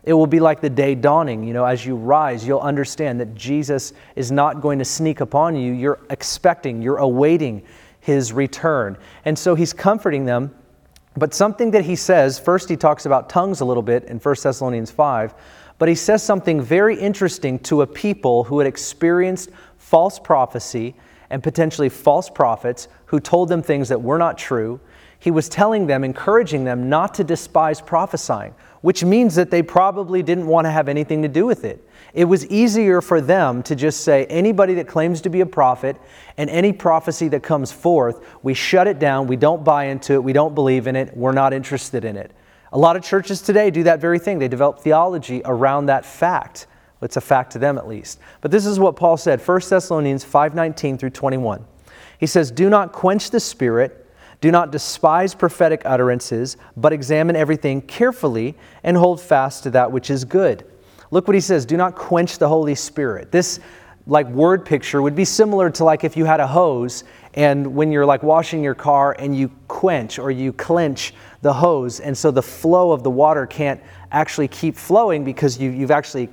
It 0.06 0.12
will 0.12 0.28
be 0.28 0.40
like 0.40 0.60
the 0.60 0.70
day 0.70 0.94
dawning. 0.94 1.44
You 1.44 1.52
know, 1.52 1.64
as 1.64 1.84
you 1.84 1.96
rise, 1.96 2.46
you'll 2.46 2.60
understand 2.60 3.20
that 3.20 3.34
Jesus 3.34 3.92
is 4.14 4.32
not 4.32 4.62
going 4.62 4.78
to 4.78 4.84
sneak 4.84 5.20
upon 5.20 5.56
you. 5.56 5.72
You're 5.72 5.98
expecting, 6.08 6.80
you're 6.80 6.98
awaiting 6.98 7.62
his 8.00 8.32
return. 8.32 8.96
And 9.24 9.36
so 9.36 9.56
he's 9.56 9.72
comforting 9.72 10.24
them. 10.24 10.54
But 11.16 11.34
something 11.34 11.72
that 11.72 11.84
he 11.84 11.96
says, 11.96 12.38
first 12.38 12.68
he 12.68 12.76
talks 12.76 13.04
about 13.04 13.28
tongues 13.28 13.60
a 13.60 13.64
little 13.64 13.82
bit 13.82 14.04
in 14.04 14.18
1 14.18 14.36
Thessalonians 14.42 14.90
5, 14.90 15.34
but 15.78 15.88
he 15.88 15.94
says 15.94 16.22
something 16.22 16.60
very 16.60 16.96
interesting 16.98 17.58
to 17.60 17.82
a 17.82 17.86
people 17.86 18.44
who 18.44 18.58
had 18.58 18.68
experienced 18.68 19.50
false 19.76 20.18
prophecy 20.18 20.94
and 21.30 21.42
potentially 21.42 21.88
false 21.88 22.30
prophets 22.30 22.88
who 23.06 23.18
told 23.18 23.48
them 23.48 23.62
things 23.62 23.88
that 23.88 24.00
were 24.00 24.18
not 24.18 24.38
true. 24.38 24.78
He 25.18 25.30
was 25.30 25.48
telling 25.48 25.86
them, 25.86 26.04
encouraging 26.04 26.64
them 26.64 26.88
not 26.88 27.14
to 27.14 27.24
despise 27.24 27.80
prophesying, 27.80 28.54
which 28.86 29.02
means 29.02 29.34
that 29.34 29.50
they 29.50 29.64
probably 29.64 30.22
didn't 30.22 30.46
want 30.46 30.64
to 30.64 30.70
have 30.70 30.88
anything 30.88 31.20
to 31.20 31.26
do 31.26 31.44
with 31.44 31.64
it. 31.64 31.84
It 32.14 32.26
was 32.26 32.46
easier 32.46 33.00
for 33.00 33.20
them 33.20 33.64
to 33.64 33.74
just 33.74 34.04
say, 34.04 34.26
anybody 34.26 34.74
that 34.74 34.86
claims 34.86 35.20
to 35.22 35.28
be 35.28 35.40
a 35.40 35.46
prophet 35.46 35.96
and 36.36 36.48
any 36.48 36.72
prophecy 36.72 37.26
that 37.30 37.42
comes 37.42 37.72
forth, 37.72 38.24
we 38.44 38.54
shut 38.54 38.86
it 38.86 39.00
down, 39.00 39.26
we 39.26 39.34
don't 39.34 39.64
buy 39.64 39.86
into 39.86 40.12
it, 40.12 40.22
we 40.22 40.32
don't 40.32 40.54
believe 40.54 40.86
in 40.86 40.94
it, 40.94 41.16
we're 41.16 41.32
not 41.32 41.52
interested 41.52 42.04
in 42.04 42.16
it. 42.16 42.30
A 42.70 42.78
lot 42.78 42.94
of 42.94 43.02
churches 43.02 43.42
today 43.42 43.72
do 43.72 43.82
that 43.82 44.00
very 44.00 44.20
thing. 44.20 44.38
They 44.38 44.46
develop 44.46 44.78
theology 44.78 45.42
around 45.44 45.86
that 45.86 46.06
fact. 46.06 46.68
It's 47.02 47.16
a 47.16 47.20
fact 47.20 47.50
to 47.54 47.58
them 47.58 47.78
at 47.78 47.88
least. 47.88 48.20
But 48.40 48.52
this 48.52 48.66
is 48.66 48.78
what 48.78 48.94
Paul 48.94 49.16
said, 49.16 49.40
1 49.40 49.68
Thessalonians 49.68 50.24
5:19 50.24 50.96
through 50.96 51.10
21. 51.10 51.64
He 52.18 52.28
says, 52.28 52.52
"Do 52.52 52.70
not 52.70 52.92
quench 52.92 53.30
the 53.32 53.40
spirit, 53.40 54.05
do 54.40 54.50
not 54.50 54.70
despise 54.70 55.34
prophetic 55.34 55.82
utterances, 55.84 56.56
but 56.76 56.92
examine 56.92 57.36
everything 57.36 57.80
carefully 57.80 58.54
and 58.84 58.96
hold 58.96 59.20
fast 59.20 59.62
to 59.64 59.70
that 59.70 59.90
which 59.90 60.10
is 60.10 60.24
good." 60.24 60.64
Look 61.10 61.28
what 61.28 61.34
he 61.34 61.40
says, 61.40 61.66
"Do 61.66 61.76
not 61.76 61.94
quench 61.94 62.38
the 62.38 62.48
Holy 62.48 62.74
Spirit." 62.74 63.32
This 63.32 63.60
like 64.06 64.28
word 64.28 64.64
picture 64.64 65.02
would 65.02 65.16
be 65.16 65.24
similar 65.24 65.68
to 65.68 65.84
like 65.84 66.04
if 66.04 66.16
you 66.16 66.24
had 66.24 66.38
a 66.38 66.46
hose 66.46 67.02
and 67.34 67.66
when 67.74 67.90
you're 67.90 68.06
like 68.06 68.22
washing 68.22 68.62
your 68.62 68.74
car 68.74 69.16
and 69.18 69.36
you 69.36 69.50
quench 69.66 70.18
or 70.18 70.30
you 70.30 70.52
clench 70.52 71.12
the 71.42 71.52
hose 71.52 71.98
and 71.98 72.16
so 72.16 72.30
the 72.30 72.42
flow 72.42 72.92
of 72.92 73.02
the 73.02 73.10
water 73.10 73.46
can't 73.46 73.80
actually 74.12 74.46
keep 74.46 74.76
flowing 74.76 75.24
because 75.24 75.58
you, 75.58 75.70
you've 75.70 75.90
actually 75.90 76.28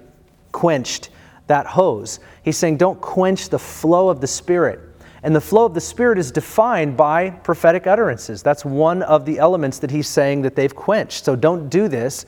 quenched 0.51 1.09
that 1.47 1.65
hose. 1.65 2.19
He's 2.43 2.57
saying, 2.57 2.77
don't 2.77 3.01
quench 3.01 3.49
the 3.49 3.59
flow 3.59 4.09
of 4.09 4.21
the 4.21 4.27
Spirit. 4.27 4.79
And 5.23 5.35
the 5.35 5.41
flow 5.41 5.65
of 5.65 5.73
the 5.73 5.81
Spirit 5.81 6.17
is 6.17 6.31
defined 6.31 6.97
by 6.97 7.29
prophetic 7.29 7.87
utterances. 7.87 8.43
That's 8.43 8.65
one 8.65 9.01
of 9.03 9.25
the 9.25 9.39
elements 9.39 9.79
that 9.79 9.89
he's 9.89 10.07
saying 10.07 10.41
that 10.41 10.55
they've 10.55 10.75
quenched. 10.75 11.23
So 11.23 11.35
don't 11.35 11.69
do 11.69 11.87
this. 11.87 12.25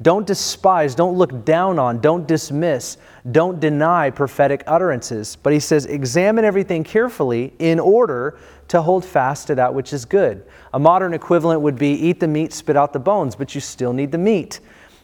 Don't 0.00 0.26
despise, 0.26 0.94
don't 0.94 1.18
look 1.18 1.44
down 1.44 1.78
on, 1.80 2.00
don't 2.00 2.26
dismiss, 2.28 2.98
don't 3.32 3.58
deny 3.58 4.10
prophetic 4.10 4.62
utterances. 4.68 5.34
But 5.34 5.52
he 5.52 5.58
says, 5.58 5.86
examine 5.86 6.44
everything 6.44 6.84
carefully 6.84 7.52
in 7.58 7.80
order 7.80 8.38
to 8.68 8.80
hold 8.80 9.04
fast 9.04 9.48
to 9.48 9.56
that 9.56 9.74
which 9.74 9.92
is 9.92 10.04
good. 10.04 10.46
A 10.72 10.78
modern 10.78 11.14
equivalent 11.14 11.62
would 11.62 11.76
be 11.76 11.90
eat 11.90 12.20
the 12.20 12.28
meat, 12.28 12.52
spit 12.52 12.76
out 12.76 12.92
the 12.92 13.00
bones, 13.00 13.34
but 13.34 13.56
you 13.56 13.60
still 13.60 13.92
need 13.92 14.12
the 14.12 14.18
meat. 14.18 14.60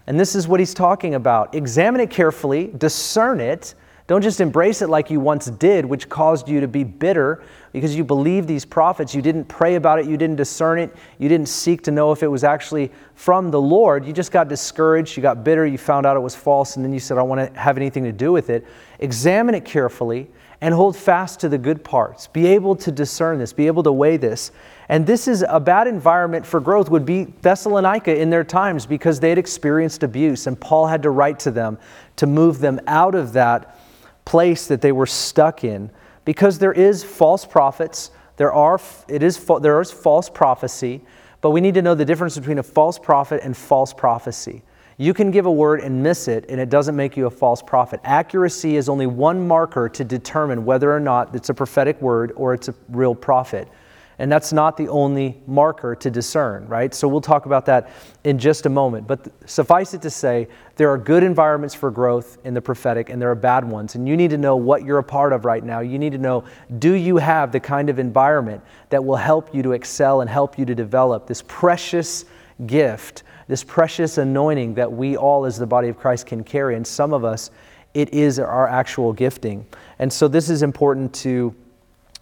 And 0.07 0.21
this 0.21 0.37
is 0.37 0.47
what 0.47 0.61
he's 0.61 0.75
talking 0.75 1.17
about. 1.17 1.57
Examine 1.57 2.01
it 2.01 2.11
carefully, 2.11 2.73
discern 2.79 3.41
it. 3.41 3.75
Don't 4.07 4.21
just 4.21 4.43
embrace 4.43 4.83
it 4.83 4.91
like 4.91 5.09
you 5.09 5.19
once 5.19 5.47
did, 5.47 5.87
which 5.87 6.11
caused 6.11 6.47
you 6.47 6.61
to 6.61 6.69
be 6.69 6.85
bitter 6.85 7.43
because 7.73 7.97
you 7.97 8.05
believed 8.05 8.47
these 8.47 8.67
prophets. 8.67 9.15
You 9.15 9.23
didn't 9.23 9.47
pray 9.47 9.77
about 9.77 9.99
it, 9.99 10.05
you 10.05 10.19
didn't 10.19 10.37
discern 10.37 10.79
it, 10.79 10.95
you 11.19 11.27
didn't 11.31 11.49
seek 11.49 11.81
to 11.85 11.91
know 11.91 12.13
if 12.13 12.23
it 12.23 12.29
was 12.29 12.45
actually 12.45 12.93
from 13.15 13.51
the 13.51 13.61
Lord. 13.61 14.05
You 14.05 14.13
just 14.13 14.31
got 14.31 14.49
discouraged, 14.49 15.17
you 15.17 15.23
got 15.23 15.43
bitter, 15.43 15.65
you 15.65 15.79
found 15.79 16.05
out 16.05 16.19
it 16.19 16.21
was 16.21 16.35
false, 16.35 16.77
and 16.77 16.85
then 16.85 16.93
you 16.93 17.01
said, 17.01 17.17
I 17.17 17.21
don't 17.21 17.31
want 17.31 17.55
to 17.55 17.59
have 17.59 17.79
anything 17.79 18.05
to 18.05 18.13
do 18.13 18.31
with 18.31 18.51
it. 18.51 18.67
Examine 18.99 19.55
it 19.55 19.65
carefully 19.65 20.31
and 20.61 20.75
hold 20.75 20.97
fast 20.97 21.41
to 21.41 21.49
the 21.49 21.59
good 21.59 21.83
parts. 21.83 22.27
Be 22.27 22.47
able 22.49 22.77
to 22.77 22.93
discern 22.93 23.39
this, 23.39 23.55
be 23.55 23.67
able 23.67 23.83
to 23.85 23.93
weigh 23.93 24.19
this. 24.19 24.53
And 24.91 25.07
this 25.07 25.27
is 25.27 25.43
a 25.49 25.59
bad 25.59 25.87
environment 25.87 26.45
for 26.45 26.61
growth, 26.61 26.91
would 26.91 27.07
be 27.07 27.25
Thessalonica 27.41 28.15
in 28.15 28.29
their 28.29 28.45
times 28.45 28.85
because 28.85 29.19
they 29.19 29.31
had 29.31 29.39
experienced 29.39 30.03
abuse, 30.03 30.47
and 30.47 30.61
Paul 30.61 30.89
had 30.89 31.03
to 31.05 31.11
write 31.11 31.39
to 31.41 31.51
them 31.51 31.79
to 32.17 32.27
move 32.27 32.59
them 32.59 32.79
out 32.87 33.15
of 33.15 33.33
that 33.33 33.79
place 34.25 34.67
that 34.69 34.81
they 34.81 34.93
were 34.93 35.07
stuck 35.07 35.65
in. 35.65 35.91
Because 36.25 36.59
there 36.59 36.73
is 36.73 37.05
false 37.05 37.45
prophets, 37.45 38.11
there, 38.37 38.53
are, 38.53 38.81
it 39.09 39.23
is, 39.23 39.45
there 39.61 39.81
is 39.81 39.91
false 39.91 40.31
prophecy, 40.31 41.03
but 41.41 41.51
we 41.51 41.61
need 41.61 41.75
to 41.75 41.83
know 41.83 41.95
the 41.95 42.05
difference 42.05 42.39
between 42.39 42.59
a 42.59 42.63
false 42.63 42.99
prophet 42.99 43.41
and 43.43 43.57
false 43.57 43.93
prophecy. 43.93 44.63
You 44.97 45.13
can 45.13 45.31
give 45.31 45.47
a 45.47 45.53
word 45.53 45.81
and 45.81 46.03
miss 46.03 46.29
it, 46.29 46.47
and 46.49 46.61
it 46.61 46.71
doesn't 46.71 46.95
make 46.95 47.17
you 47.17 47.27
a 47.27 47.31
false 47.31 47.61
prophet. 47.61 48.01
Accuracy 48.05 48.77
is 48.77 48.89
only 48.89 49.07
one 49.07 49.47
marker 49.47 49.89
to 49.89 50.05
determine 50.05 50.65
whether 50.65 50.95
or 50.95 51.01
not 51.01 51.35
it's 51.35 51.49
a 51.49 51.55
prophetic 51.55 52.01
word 52.01 52.33
or 52.37 52.55
it's 52.55 52.69
a 52.69 52.75
real 52.89 53.15
prophet. 53.15 53.69
And 54.19 54.31
that's 54.31 54.53
not 54.53 54.77
the 54.77 54.89
only 54.89 55.41
marker 55.47 55.97
to 55.97 56.11
discern, 56.11 56.69
right? 56.69 56.95
So 56.95 57.09
we'll 57.09 57.21
talk 57.21 57.47
about 57.47 57.67
that 57.67 57.91
in 58.23 58.39
just 58.39 58.65
a 58.65 58.69
moment. 58.69 59.09
But 59.09 59.29
suffice 59.47 59.93
it 59.93 60.03
to 60.03 60.11
say, 60.11 60.47
there 60.77 60.89
are 60.91 60.99
good 60.99 61.23
environments 61.23 61.75
for 61.75 61.91
growth 61.91 62.39
in 62.45 62.55
the 62.55 62.63
prophetic 62.63 63.11
and 63.11 63.21
there 63.21 63.31
are 63.31 63.37
bad 63.37 63.69
ones. 63.69 63.97
And 63.97 64.09
you 64.09 64.17
need 64.17 64.31
to 64.31 64.39
know 64.39 64.55
what 64.57 64.85
you're 64.85 64.99
a 64.99 65.05
part 65.05 65.33
of 65.33 65.45
right 65.45 65.65
now. 65.65 65.81
You 65.81 65.99
need 65.99 66.13
to 66.13 66.19
know 66.19 66.45
do 66.79 66.93
you 66.93 67.17
have 67.17 67.51
the 67.51 67.61
kind 67.61 67.91
of 67.91 67.99
environment 67.99 68.63
that 68.91 69.05
will 69.05 69.17
help 69.17 69.53
you 69.55 69.63
to 69.65 69.73
excel 69.73 70.21
and 70.21 70.31
help 70.31 70.59
you 70.59 70.65
to 70.65 70.75
develop 70.75 71.27
this 71.27 71.43
precious 71.49 72.25
gift, 72.67 73.25
this 73.49 73.65
precious 73.65 74.19
anointing 74.19 74.75
that 74.75 74.91
we 74.91 75.17
all 75.17 75.45
as 75.45 75.59
the 75.59 75.67
body 75.67 75.89
of 75.89 75.99
Christ 75.99 76.27
can 76.27 76.45
carry. 76.45 76.77
And 76.77 76.87
some 76.87 77.13
of 77.13 77.25
us, 77.25 77.51
it 77.95 78.15
is 78.15 78.39
our 78.39 78.69
actual 78.69 79.13
gifting. 79.13 79.67
And 79.99 80.13
so 80.13 80.29
this 80.29 80.51
is 80.51 80.63
important 80.63 81.13
to 81.17 81.55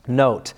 note. 0.07 0.55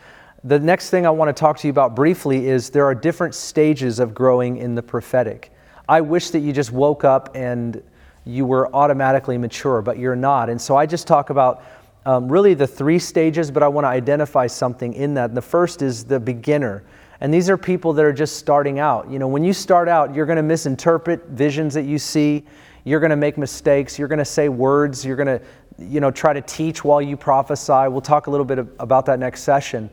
The 0.46 0.58
next 0.58 0.90
thing 0.90 1.06
I 1.06 1.10
want 1.10 1.34
to 1.34 1.40
talk 1.40 1.56
to 1.60 1.66
you 1.66 1.70
about 1.70 1.96
briefly 1.96 2.48
is 2.48 2.68
there 2.68 2.84
are 2.84 2.94
different 2.94 3.34
stages 3.34 3.98
of 3.98 4.14
growing 4.14 4.58
in 4.58 4.74
the 4.74 4.82
prophetic. 4.82 5.50
I 5.88 6.02
wish 6.02 6.30
that 6.30 6.40
you 6.40 6.52
just 6.52 6.70
woke 6.70 7.02
up 7.02 7.34
and 7.34 7.82
you 8.26 8.44
were 8.44 8.74
automatically 8.76 9.38
mature, 9.38 9.80
but 9.80 9.98
you're 9.98 10.14
not. 10.14 10.50
And 10.50 10.60
so 10.60 10.76
I 10.76 10.84
just 10.84 11.06
talk 11.06 11.30
about 11.30 11.64
um, 12.04 12.30
really 12.30 12.52
the 12.52 12.66
three 12.66 12.98
stages, 12.98 13.50
but 13.50 13.62
I 13.62 13.68
want 13.68 13.86
to 13.86 13.88
identify 13.88 14.46
something 14.46 14.92
in 14.92 15.14
that. 15.14 15.34
The 15.34 15.40
first 15.40 15.80
is 15.80 16.04
the 16.04 16.20
beginner. 16.20 16.84
And 17.22 17.32
these 17.32 17.48
are 17.48 17.56
people 17.56 17.94
that 17.94 18.04
are 18.04 18.12
just 18.12 18.36
starting 18.36 18.78
out. 18.78 19.10
You 19.10 19.18
know, 19.18 19.28
when 19.28 19.44
you 19.44 19.54
start 19.54 19.88
out, 19.88 20.14
you're 20.14 20.26
going 20.26 20.36
to 20.36 20.42
misinterpret 20.42 21.24
visions 21.28 21.72
that 21.72 21.84
you 21.84 21.98
see. 21.98 22.44
You're 22.84 23.00
going 23.00 23.08
to 23.08 23.16
make 23.16 23.38
mistakes. 23.38 23.98
You're 23.98 24.08
going 24.08 24.18
to 24.18 24.26
say 24.26 24.50
words. 24.50 25.06
You're 25.06 25.16
going 25.16 25.38
to, 25.38 25.40
you 25.78 26.00
know, 26.00 26.10
try 26.10 26.34
to 26.34 26.42
teach 26.42 26.84
while 26.84 27.00
you 27.00 27.16
prophesy. 27.16 27.88
We'll 27.88 28.02
talk 28.02 28.26
a 28.26 28.30
little 28.30 28.44
bit 28.44 28.58
about 28.58 29.06
that 29.06 29.18
next 29.18 29.42
session. 29.42 29.88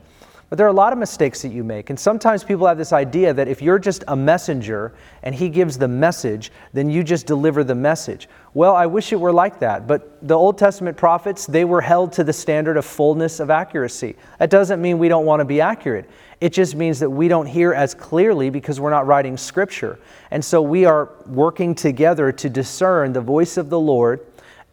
But 0.52 0.58
there 0.58 0.68
are 0.68 0.70
a 0.70 0.74
lot 0.74 0.92
of 0.92 1.00
mistakes 1.00 1.42
that 1.44 1.54
you 1.54 1.64
make. 1.64 1.90
And 1.92 1.98
sometimes 1.98 2.44
people 2.44 2.68
have 2.68 2.78
this 2.78 2.92
idea 2.92 3.34
that 3.34 3.48
if 3.48 3.62
you're 3.62 3.80
just 3.80 4.04
a 4.10 4.18
messenger 4.18 4.92
and 5.24 5.34
he 5.34 5.48
gives 5.48 5.78
the 5.78 5.88
message, 5.88 6.52
then 6.74 6.90
you 6.90 7.06
just 7.06 7.26
deliver 7.26 7.64
the 7.64 7.74
message. 7.74 8.28
Well, 8.54 8.76
I 8.76 8.86
wish 8.86 9.14
it 9.14 9.16
were 9.16 9.32
like 9.32 9.60
that. 9.60 9.88
But 9.88 10.28
the 10.28 10.34
Old 10.34 10.58
Testament 10.58 10.98
prophets, 10.98 11.46
they 11.46 11.64
were 11.64 11.80
held 11.80 12.12
to 12.12 12.26
the 12.26 12.34
standard 12.34 12.76
of 12.76 12.84
fullness 12.84 13.40
of 13.40 13.50
accuracy. 13.50 14.18
That 14.40 14.50
doesn't 14.50 14.82
mean 14.82 15.00
we 15.00 15.08
don't 15.08 15.26
want 15.26 15.40
to 15.40 15.46
be 15.46 15.62
accurate. 15.62 16.10
It 16.42 16.52
just 16.52 16.76
means 16.76 17.00
that 17.00 17.10
we 17.10 17.30
don't 17.30 17.46
hear 17.46 17.72
as 17.74 17.94
clearly 17.94 18.50
because 18.50 18.78
we're 18.78 18.90
not 18.90 19.08
writing 19.08 19.38
scripture. 19.38 20.00
And 20.32 20.44
so 20.44 20.62
we 20.62 20.84
are 20.84 21.12
working 21.28 21.74
together 21.74 22.30
to 22.30 22.50
discern 22.50 23.14
the 23.14 23.22
voice 23.22 23.56
of 23.56 23.70
the 23.70 23.80
Lord 23.80 24.20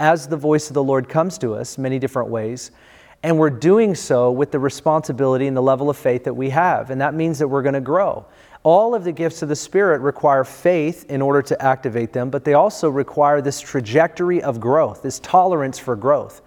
as 0.01 0.27
the 0.27 0.37
voice 0.37 0.67
of 0.67 0.75
the 0.75 0.83
Lord 0.83 1.09
comes 1.09 1.38
to 1.38 1.55
us 1.55 1.79
many 1.79 2.01
different 2.01 2.31
ways. 2.31 2.73
And 3.22 3.38
we're 3.38 3.50
doing 3.50 3.94
so 3.94 4.31
with 4.31 4.52
the 4.52 4.59
responsibility 4.59 5.46
and 5.46 5.57
the 5.57 5.62
level 5.62 5.90
of 5.90 5.96
faith 5.96 6.24
that 6.24 6.35
we 6.35 6.50
have. 6.50 6.90
And 6.90 7.00
that 7.00 7.14
means 7.14 7.38
that 7.40 7.48
we're 7.48 7.62
going 7.62 7.74
to 7.74 7.81
grow. 7.81 8.26
All 8.62 8.94
of 8.94 9.04
the 9.04 9.12
gifts 9.12 9.42
of 9.42 9.48
the 9.48 9.57
Spirit 9.57 10.00
require 10.00 10.44
faith 10.44 11.07
in 11.11 11.22
order 11.22 11.42
to 11.42 11.62
activate 11.62 12.12
them, 12.12 12.31
but 12.31 12.44
they 12.44 12.54
also 12.54 12.88
require 12.88 13.40
this 13.40 13.61
trajectory 13.61 14.42
of 14.42 14.61
growth, 14.61 15.02
this 15.02 15.20
tolerance 15.20 15.78
for 15.78 15.96
growth. 15.96 16.42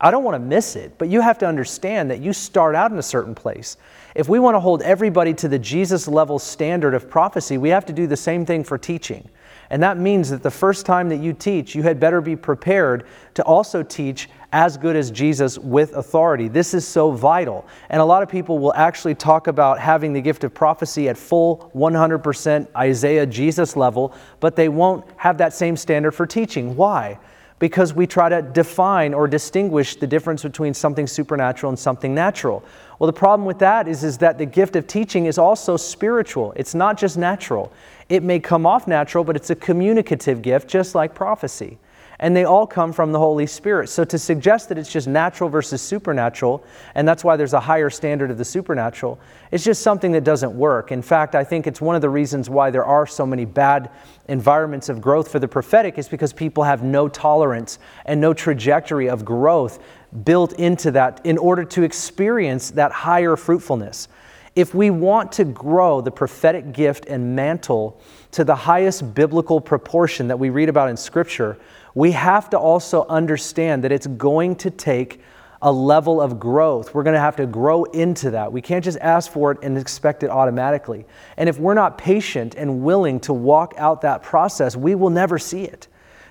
I 0.00 0.10
don't 0.10 0.24
want 0.24 0.34
to 0.34 0.40
miss 0.40 0.76
it, 0.76 0.98
but 0.98 1.08
you 1.08 1.20
have 1.20 1.38
to 1.38 1.46
understand 1.46 2.10
that 2.10 2.20
you 2.20 2.32
start 2.32 2.74
out 2.74 2.92
in 2.92 2.98
a 2.98 3.02
certain 3.02 3.34
place. 3.34 3.76
If 4.14 4.28
we 4.28 4.38
want 4.38 4.54
to 4.54 4.60
hold 4.60 4.82
everybody 4.82 5.32
to 5.34 5.48
the 5.48 5.58
Jesus 5.58 6.06
level 6.06 6.38
standard 6.38 6.94
of 6.94 7.08
prophecy, 7.08 7.56
we 7.56 7.70
have 7.70 7.86
to 7.86 7.92
do 7.92 8.06
the 8.06 8.16
same 8.16 8.44
thing 8.44 8.62
for 8.62 8.78
teaching. 8.78 9.28
And 9.70 9.82
that 9.82 9.98
means 9.98 10.30
that 10.30 10.42
the 10.42 10.50
first 10.50 10.86
time 10.86 11.08
that 11.08 11.16
you 11.16 11.32
teach, 11.32 11.74
you 11.74 11.82
had 11.82 11.98
better 11.98 12.20
be 12.20 12.36
prepared 12.36 13.06
to 13.34 13.42
also 13.44 13.82
teach 13.82 14.28
as 14.52 14.76
good 14.76 14.96
as 14.96 15.10
Jesus 15.10 15.58
with 15.58 15.94
authority. 15.94 16.48
This 16.48 16.72
is 16.72 16.86
so 16.86 17.10
vital. 17.10 17.66
And 17.90 18.00
a 18.00 18.04
lot 18.04 18.22
of 18.22 18.28
people 18.28 18.58
will 18.58 18.74
actually 18.74 19.14
talk 19.14 19.48
about 19.48 19.78
having 19.78 20.12
the 20.12 20.20
gift 20.20 20.44
of 20.44 20.54
prophecy 20.54 21.08
at 21.08 21.18
full 21.18 21.70
100% 21.74 22.68
Isaiah 22.76 23.26
Jesus 23.26 23.76
level, 23.76 24.14
but 24.40 24.56
they 24.56 24.68
won't 24.68 25.04
have 25.16 25.38
that 25.38 25.52
same 25.52 25.76
standard 25.76 26.12
for 26.12 26.26
teaching. 26.26 26.76
Why? 26.76 27.18
Because 27.58 27.94
we 27.94 28.06
try 28.06 28.28
to 28.28 28.42
define 28.42 29.14
or 29.14 29.26
distinguish 29.26 29.96
the 29.96 30.06
difference 30.06 30.42
between 30.42 30.74
something 30.74 31.06
supernatural 31.06 31.70
and 31.70 31.78
something 31.78 32.14
natural. 32.14 32.62
Well, 32.98 33.06
the 33.06 33.18
problem 33.18 33.46
with 33.46 33.58
that 33.58 33.88
is, 33.88 34.04
is 34.04 34.18
that 34.18 34.38
the 34.38 34.46
gift 34.46 34.76
of 34.76 34.86
teaching 34.86 35.26
is 35.26 35.38
also 35.38 35.76
spiritual. 35.76 36.52
It's 36.56 36.74
not 36.74 36.96
just 36.98 37.18
natural. 37.18 37.72
It 38.08 38.22
may 38.22 38.38
come 38.38 38.66
off 38.66 38.86
natural, 38.86 39.24
but 39.24 39.36
it's 39.36 39.50
a 39.50 39.56
communicative 39.56 40.42
gift, 40.42 40.68
just 40.68 40.94
like 40.94 41.14
prophecy 41.14 41.78
and 42.18 42.34
they 42.34 42.44
all 42.44 42.66
come 42.66 42.92
from 42.92 43.12
the 43.12 43.18
Holy 43.18 43.46
Spirit. 43.46 43.88
So 43.88 44.04
to 44.04 44.18
suggest 44.18 44.68
that 44.68 44.78
it's 44.78 44.90
just 44.90 45.06
natural 45.06 45.50
versus 45.50 45.82
supernatural, 45.82 46.64
and 46.94 47.06
that's 47.06 47.24
why 47.24 47.36
there's 47.36 47.52
a 47.52 47.60
higher 47.60 47.90
standard 47.90 48.30
of 48.30 48.38
the 48.38 48.44
supernatural, 48.44 49.18
it's 49.50 49.64
just 49.64 49.82
something 49.82 50.12
that 50.12 50.24
doesn't 50.24 50.56
work. 50.56 50.92
In 50.92 51.02
fact, 51.02 51.34
I 51.34 51.44
think 51.44 51.66
it's 51.66 51.80
one 51.80 51.94
of 51.94 52.02
the 52.02 52.08
reasons 52.08 52.48
why 52.48 52.70
there 52.70 52.84
are 52.84 53.06
so 53.06 53.26
many 53.26 53.44
bad 53.44 53.90
environments 54.28 54.88
of 54.88 55.00
growth 55.00 55.30
for 55.30 55.38
the 55.38 55.48
prophetic 55.48 55.98
is 55.98 56.08
because 56.08 56.32
people 56.32 56.64
have 56.64 56.82
no 56.82 57.08
tolerance 57.08 57.78
and 58.06 58.20
no 58.20 58.32
trajectory 58.32 59.08
of 59.08 59.24
growth 59.24 59.82
built 60.24 60.54
into 60.54 60.90
that 60.92 61.20
in 61.24 61.36
order 61.36 61.64
to 61.64 61.82
experience 61.82 62.70
that 62.70 62.92
higher 62.92 63.36
fruitfulness. 63.36 64.08
If 64.56 64.74
we 64.74 64.88
want 64.88 65.32
to 65.32 65.44
grow 65.44 66.00
the 66.00 66.10
prophetic 66.10 66.72
gift 66.72 67.06
and 67.06 67.36
mantle 67.36 68.00
to 68.32 68.42
the 68.42 68.54
highest 68.54 69.14
biblical 69.14 69.60
proportion 69.60 70.28
that 70.28 70.38
we 70.38 70.48
read 70.48 70.70
about 70.70 70.88
in 70.88 70.96
Scripture, 70.96 71.58
we 71.94 72.12
have 72.12 72.48
to 72.50 72.58
also 72.58 73.04
understand 73.06 73.84
that 73.84 73.92
it's 73.92 74.06
going 74.06 74.56
to 74.56 74.70
take 74.70 75.20
a 75.60 75.70
level 75.70 76.20
of 76.22 76.40
growth. 76.40 76.94
We're 76.94 77.02
going 77.02 77.14
to 77.14 77.20
have 77.20 77.36
to 77.36 77.46
grow 77.46 77.84
into 77.84 78.30
that. 78.30 78.50
We 78.50 78.62
can't 78.62 78.84
just 78.84 78.98
ask 79.00 79.30
for 79.30 79.52
it 79.52 79.58
and 79.62 79.76
expect 79.76 80.22
it 80.22 80.30
automatically. 80.30 81.04
And 81.36 81.48
if 81.48 81.58
we're 81.58 81.74
not 81.74 81.98
patient 81.98 82.54
and 82.54 82.82
willing 82.82 83.20
to 83.20 83.34
walk 83.34 83.74
out 83.76 84.00
that 84.02 84.22
process, 84.22 84.74
we 84.74 84.94
will 84.94 85.10
never 85.10 85.38
see 85.38 85.64
it. 85.64 85.88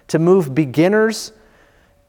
To 0.10 0.20
move 0.20 0.56
beginners 0.56 1.32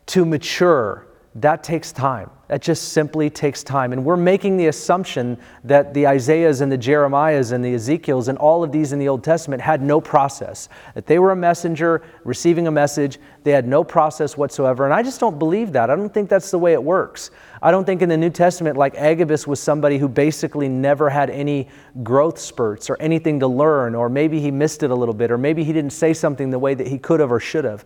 to 0.07 0.25
mature, 0.25 1.07
that 1.35 1.63
takes 1.63 1.93
time. 1.93 2.31
That 2.49 2.63
just 2.63 2.93
simply 2.93 3.29
takes 3.29 3.65
time. 3.65 3.93
And 3.93 4.05
we're 4.05 4.17
making 4.17 4.57
the 4.57 4.69
assumption 4.69 5.37
that 5.65 5.93
the 5.95 6.07
Isaiahs 6.07 6.61
and 6.61 6.71
the 6.71 6.79
Jeremiahs 6.79 7.51
and 7.51 7.65
the 7.65 7.75
Ezekiels 7.75 8.29
and 8.29 8.39
all 8.39 8.63
of 8.63 8.71
these 8.71 8.93
in 8.93 9.01
the 9.01 9.09
Old 9.09 9.25
Testament 9.25 9.61
had 9.61 9.83
no 9.83 10.01
process, 10.01 10.69
that 10.95 11.07
they 11.07 11.19
were 11.19 11.33
a 11.33 11.37
messenger 11.37 12.05
receiving 12.23 12.69
a 12.69 12.71
message. 12.71 13.19
They 13.43 13.51
had 13.51 13.67
no 13.67 13.83
process 13.83 14.37
whatsoever. 14.37 14.85
And 14.85 14.95
I 14.95 15.03
just 15.03 15.19
don't 15.19 15.41
believe 15.41 15.73
that. 15.73 15.91
I 15.91 15.97
don't 15.97 16.15
think 16.15 16.29
that's 16.29 16.53
the 16.53 16.59
way 16.59 16.73
it 16.73 16.83
works. 16.83 17.33
I 17.61 17.73
don't 17.73 17.85
think 17.85 18.01
in 18.01 18.09
the 18.09 18.17
New 18.17 18.31
Testament, 18.31 18.77
like 18.77 18.95
Agabus 18.95 19.45
was 19.45 19.59
somebody 19.59 19.99
who 19.99 20.09
basically 20.09 20.69
never 20.69 21.11
had 21.11 21.31
any 21.31 21.69
growth 22.05 22.39
spurts 22.39 22.89
or 22.89 22.97
anything 23.01 23.41
to 23.41 23.49
learn, 23.49 23.97
or 23.97 24.09
maybe 24.09 24.41
he 24.41 24.53
missed 24.53 24.85
it 24.85 24.93
a 24.93 24.95
little 24.95 25.15
bit, 25.15 25.33
or 25.33 25.39
maybe 25.39 25.65
he 25.65 25.73
didn't 25.73 25.93
say 25.93 26.15
something 26.15 26.51
the 26.51 26.61
way 26.61 26.75
that 26.75 26.87
he 26.87 26.99
could 26.99 27.19
have 27.19 27.33
or 27.33 27.41
should 27.41 27.65
have. 27.65 27.85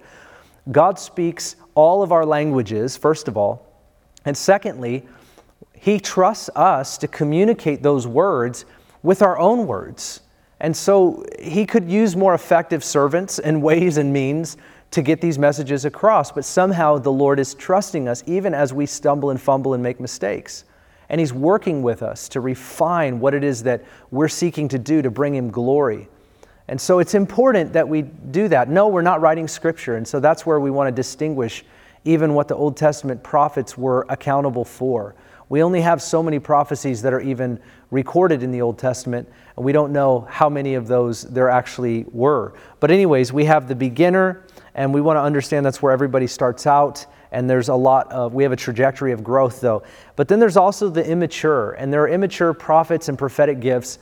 God 0.71 0.99
speaks 0.99 1.57
all 1.75 2.03
of 2.03 2.13
our 2.13 2.27
languages, 2.27 2.99
first 2.99 3.27
of 3.27 3.39
all. 3.39 3.70
And 4.25 4.37
secondly, 4.37 5.07
he 5.75 5.99
trusts 5.99 6.51
us 6.55 6.99
to 6.99 7.09
communicate 7.09 7.83
those 7.83 8.07
words 8.07 8.65
with 9.03 9.23
our 9.23 9.39
own 9.39 9.67
words. 9.67 10.21
And 10.61 10.77
so 10.77 11.25
he 11.41 11.65
could 11.65 11.91
use 11.91 12.15
more 12.15 12.35
effective 12.35 12.85
servants 12.85 13.39
and 13.39 13.63
ways 13.63 13.97
and 13.97 14.13
means 14.13 14.57
to 14.91 15.03
get 15.03 15.21
these 15.21 15.39
messages 15.39 15.85
across, 15.85 16.33
but 16.33 16.45
somehow 16.45 16.99
the 16.99 17.13
Lord 17.13 17.39
is 17.39 17.55
trusting 17.55 18.09
us 18.09 18.25
even 18.27 18.55
as 18.55 18.73
we 18.73 18.87
stumble 18.87 19.31
and 19.31 19.41
fumble 19.41 19.73
and 19.75 19.83
make 19.83 20.01
mistakes. 20.01 20.65
And 21.09 21.21
he's 21.21 21.33
working 21.33 21.83
with 21.83 22.03
us 22.03 22.29
to 22.31 22.41
refine 22.41 23.21
what 23.21 23.35
it 23.35 23.45
is 23.45 23.63
that 23.65 23.85
we're 24.11 24.29
seeking 24.29 24.69
to 24.69 24.79
do 24.79 25.01
to 25.03 25.11
bring 25.11 25.35
him 25.35 25.51
glory. 25.51 26.09
And 26.69 26.81
so 26.81 26.99
it's 26.99 27.15
important 27.15 27.73
that 27.73 27.89
we 27.89 28.03
do 28.03 28.49
that. 28.49 28.69
No, 28.69 28.89
we're 28.89 29.03
not 29.03 29.21
writing 29.21 29.49
scripture, 29.49 29.97
and 29.97 30.07
so 30.07 30.21
that's 30.21 30.47
where 30.47 30.61
we 30.61 30.71
want 30.71 30.89
to 30.89 30.93
distinguish 30.93 31.65
even 32.05 32.35
what 32.35 32.49
the 32.49 32.55
Old 32.55 32.77
Testament 32.77 33.23
prophets 33.23 33.77
were 33.77 34.07
accountable 34.09 34.65
for. 34.65 35.15
We 35.49 35.63
only 35.63 35.81
have 35.81 36.01
so 36.01 36.23
many 36.23 36.39
prophecies 36.39 37.03
that 37.03 37.13
are 37.13 37.21
even 37.21 37.59
recorded 37.91 38.43
in 38.43 38.53
the 38.53 38.63
Old 38.63 38.79
Testament, 38.79 39.29
and 39.57 39.65
we 39.65 39.73
don't 39.73 39.93
know 39.93 40.27
how 40.31 40.49
many 40.49 40.75
of 40.75 40.87
those 40.87 41.23
there 41.23 41.49
actually 41.49 42.07
were. 42.13 42.55
But, 42.79 42.91
anyways, 42.91 43.33
we 43.33 43.45
have 43.47 43.67
the 43.67 43.75
beginner, 43.75 44.45
and 44.75 44.95
we 44.95 45.01
want 45.01 45.17
to 45.17 45.23
understand 45.23 45.67
that's 45.67 45.83
where 45.83 45.93
everybody 45.93 46.27
starts 46.27 46.67
out. 46.67 47.05
And 47.33 47.49
there's 47.49 47.69
a 47.69 47.75
lot 47.75 48.11
of, 48.11 48.35
we 48.35 48.43
have 48.43 48.53
a 48.53 48.57
trajectory 48.57 49.13
of 49.13 49.23
growth 49.23 49.61
though. 49.61 49.85
But 50.17 50.27
then 50.29 50.41
there's 50.41 50.57
also 50.57 50.89
the 50.89 51.07
immature, 51.07 51.73
and 51.73 51.93
there 51.93 52.03
are 52.03 52.09
immature 52.09 52.53
prophets 52.53 53.09
and 53.09 53.17
prophetic 53.17 53.61
gifts 53.61 53.99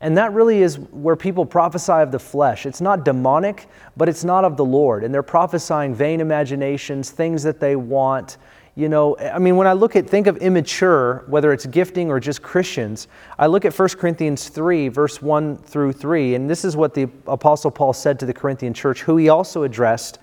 and 0.00 0.16
that 0.16 0.32
really 0.32 0.62
is 0.62 0.78
where 0.78 1.16
people 1.16 1.44
prophesy 1.44 1.92
of 1.92 2.12
the 2.12 2.18
flesh. 2.18 2.66
It's 2.66 2.80
not 2.80 3.04
demonic, 3.04 3.66
but 3.96 4.08
it's 4.08 4.22
not 4.22 4.44
of 4.44 4.56
the 4.56 4.64
Lord. 4.64 5.02
And 5.02 5.12
they're 5.12 5.24
prophesying 5.24 5.94
vain 5.94 6.20
imaginations, 6.20 7.10
things 7.10 7.42
that 7.42 7.58
they 7.58 7.74
want. 7.74 8.36
You 8.76 8.88
know, 8.88 9.18
I 9.18 9.40
mean, 9.40 9.56
when 9.56 9.66
I 9.66 9.72
look 9.72 9.96
at, 9.96 10.08
think 10.08 10.28
of 10.28 10.36
immature, 10.36 11.24
whether 11.26 11.52
it's 11.52 11.66
gifting 11.66 12.10
or 12.10 12.20
just 12.20 12.42
Christians, 12.42 13.08
I 13.36 13.48
look 13.48 13.64
at 13.64 13.76
1 13.76 13.88
Corinthians 13.90 14.48
3, 14.50 14.86
verse 14.86 15.20
1 15.20 15.56
through 15.56 15.94
3, 15.94 16.36
and 16.36 16.48
this 16.48 16.64
is 16.64 16.76
what 16.76 16.94
the 16.94 17.08
Apostle 17.26 17.72
Paul 17.72 17.92
said 17.92 18.20
to 18.20 18.26
the 18.26 18.32
Corinthian 18.32 18.72
church, 18.72 19.02
who 19.02 19.16
he 19.16 19.30
also 19.30 19.64
addressed 19.64 20.20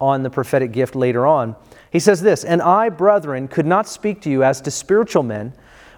on 0.00 0.22
the 0.22 0.30
prophetic 0.30 0.70
gift 0.70 0.94
later 0.94 1.26
on. 1.26 1.56
He 1.90 1.98
says 1.98 2.20
this 2.20 2.44
And 2.44 2.62
I, 2.62 2.90
brethren, 2.90 3.48
could 3.48 3.66
not 3.66 3.88
speak 3.88 4.20
to 4.20 4.30
you 4.30 4.44
as 4.44 4.60
to 4.60 4.70
spiritual 4.70 5.24
men, 5.24 5.52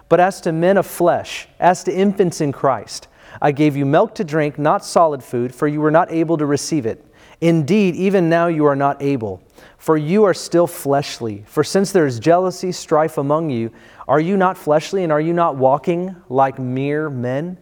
but 0.07 0.19
as 0.19 0.41
to 0.41 0.51
men 0.51 0.77
of 0.77 0.87
flesh, 0.87 1.47
as 1.59 1.83
to 1.83 1.93
infants 1.93 2.41
in 2.41 2.51
Christ. 2.51 3.07
I 3.41 3.51
gave 3.51 3.75
you 3.75 3.85
milk 3.85 4.15
to 4.15 4.23
drink, 4.23 4.57
not 4.57 4.83
solid 4.83 5.23
food, 5.23 5.53
for 5.53 5.67
you 5.67 5.81
were 5.81 5.91
not 5.91 6.11
able 6.11 6.37
to 6.37 6.45
receive 6.45 6.85
it. 6.85 7.05
Indeed, 7.41 7.95
even 7.95 8.29
now 8.29 8.47
you 8.47 8.65
are 8.65 8.75
not 8.75 9.01
able, 9.01 9.41
for 9.77 9.95
you 9.95 10.25
are 10.25 10.33
still 10.33 10.67
fleshly. 10.67 11.43
For 11.47 11.63
since 11.63 11.91
there 11.91 12.05
is 12.05 12.19
jealousy, 12.19 12.71
strife 12.71 13.17
among 13.17 13.49
you, 13.49 13.71
are 14.07 14.19
you 14.19 14.35
not 14.35 14.57
fleshly 14.57 15.03
and 15.03 15.11
are 15.11 15.21
you 15.21 15.31
not 15.31 15.55
walking 15.55 16.15
like 16.27 16.59
mere 16.59 17.09
men? 17.09 17.57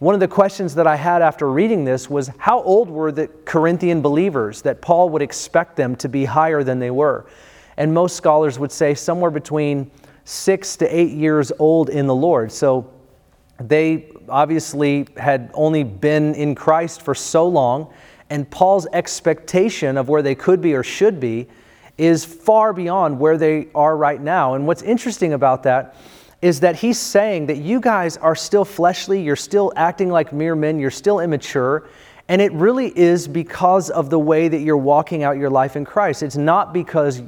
One 0.00 0.14
of 0.14 0.20
the 0.20 0.26
questions 0.26 0.74
that 0.74 0.88
I 0.88 0.96
had 0.96 1.22
after 1.22 1.48
reading 1.48 1.84
this 1.84 2.10
was 2.10 2.28
how 2.36 2.60
old 2.62 2.90
were 2.90 3.12
the 3.12 3.28
Corinthian 3.44 4.02
believers 4.02 4.60
that 4.62 4.82
Paul 4.82 5.10
would 5.10 5.22
expect 5.22 5.76
them 5.76 5.94
to 5.96 6.08
be 6.08 6.24
higher 6.24 6.64
than 6.64 6.80
they 6.80 6.90
were? 6.90 7.26
And 7.76 7.94
most 7.94 8.16
scholars 8.16 8.58
would 8.58 8.72
say 8.72 8.94
somewhere 8.94 9.30
between 9.30 9.92
six 10.24 10.76
to 10.78 10.86
eight 10.88 11.12
years 11.12 11.52
old 11.60 11.88
in 11.88 12.08
the 12.08 12.14
Lord. 12.14 12.50
So 12.50 12.90
they 13.60 14.10
obviously 14.28 15.06
had 15.16 15.50
only 15.54 15.84
been 15.84 16.34
in 16.34 16.54
Christ 16.54 17.02
for 17.02 17.14
so 17.14 17.46
long, 17.48 17.92
and 18.30 18.48
Paul's 18.50 18.86
expectation 18.92 19.96
of 19.96 20.08
where 20.08 20.22
they 20.22 20.34
could 20.34 20.60
be 20.60 20.74
or 20.74 20.82
should 20.82 21.20
be 21.20 21.48
is 21.98 22.24
far 22.24 22.72
beyond 22.72 23.20
where 23.20 23.36
they 23.36 23.68
are 23.74 23.96
right 23.96 24.20
now. 24.20 24.54
And 24.54 24.66
what's 24.66 24.82
interesting 24.82 25.34
about 25.34 25.62
that 25.64 25.96
is 26.40 26.60
that 26.60 26.76
he's 26.76 26.98
saying 26.98 27.46
that 27.46 27.58
you 27.58 27.80
guys 27.80 28.16
are 28.16 28.34
still 28.34 28.64
fleshly, 28.64 29.22
you're 29.22 29.36
still 29.36 29.72
acting 29.76 30.08
like 30.08 30.32
mere 30.32 30.56
men, 30.56 30.78
you're 30.78 30.90
still 30.90 31.20
immature, 31.20 31.86
and 32.28 32.42
it 32.42 32.52
really 32.52 32.88
is 32.98 33.28
because 33.28 33.90
of 33.90 34.10
the 34.10 34.18
way 34.18 34.48
that 34.48 34.58
you're 34.58 34.76
walking 34.76 35.22
out 35.22 35.36
your 35.36 35.50
life 35.50 35.76
in 35.76 35.84
Christ. 35.84 36.22
It's 36.22 36.36
not 36.36 36.72
because 36.72 37.22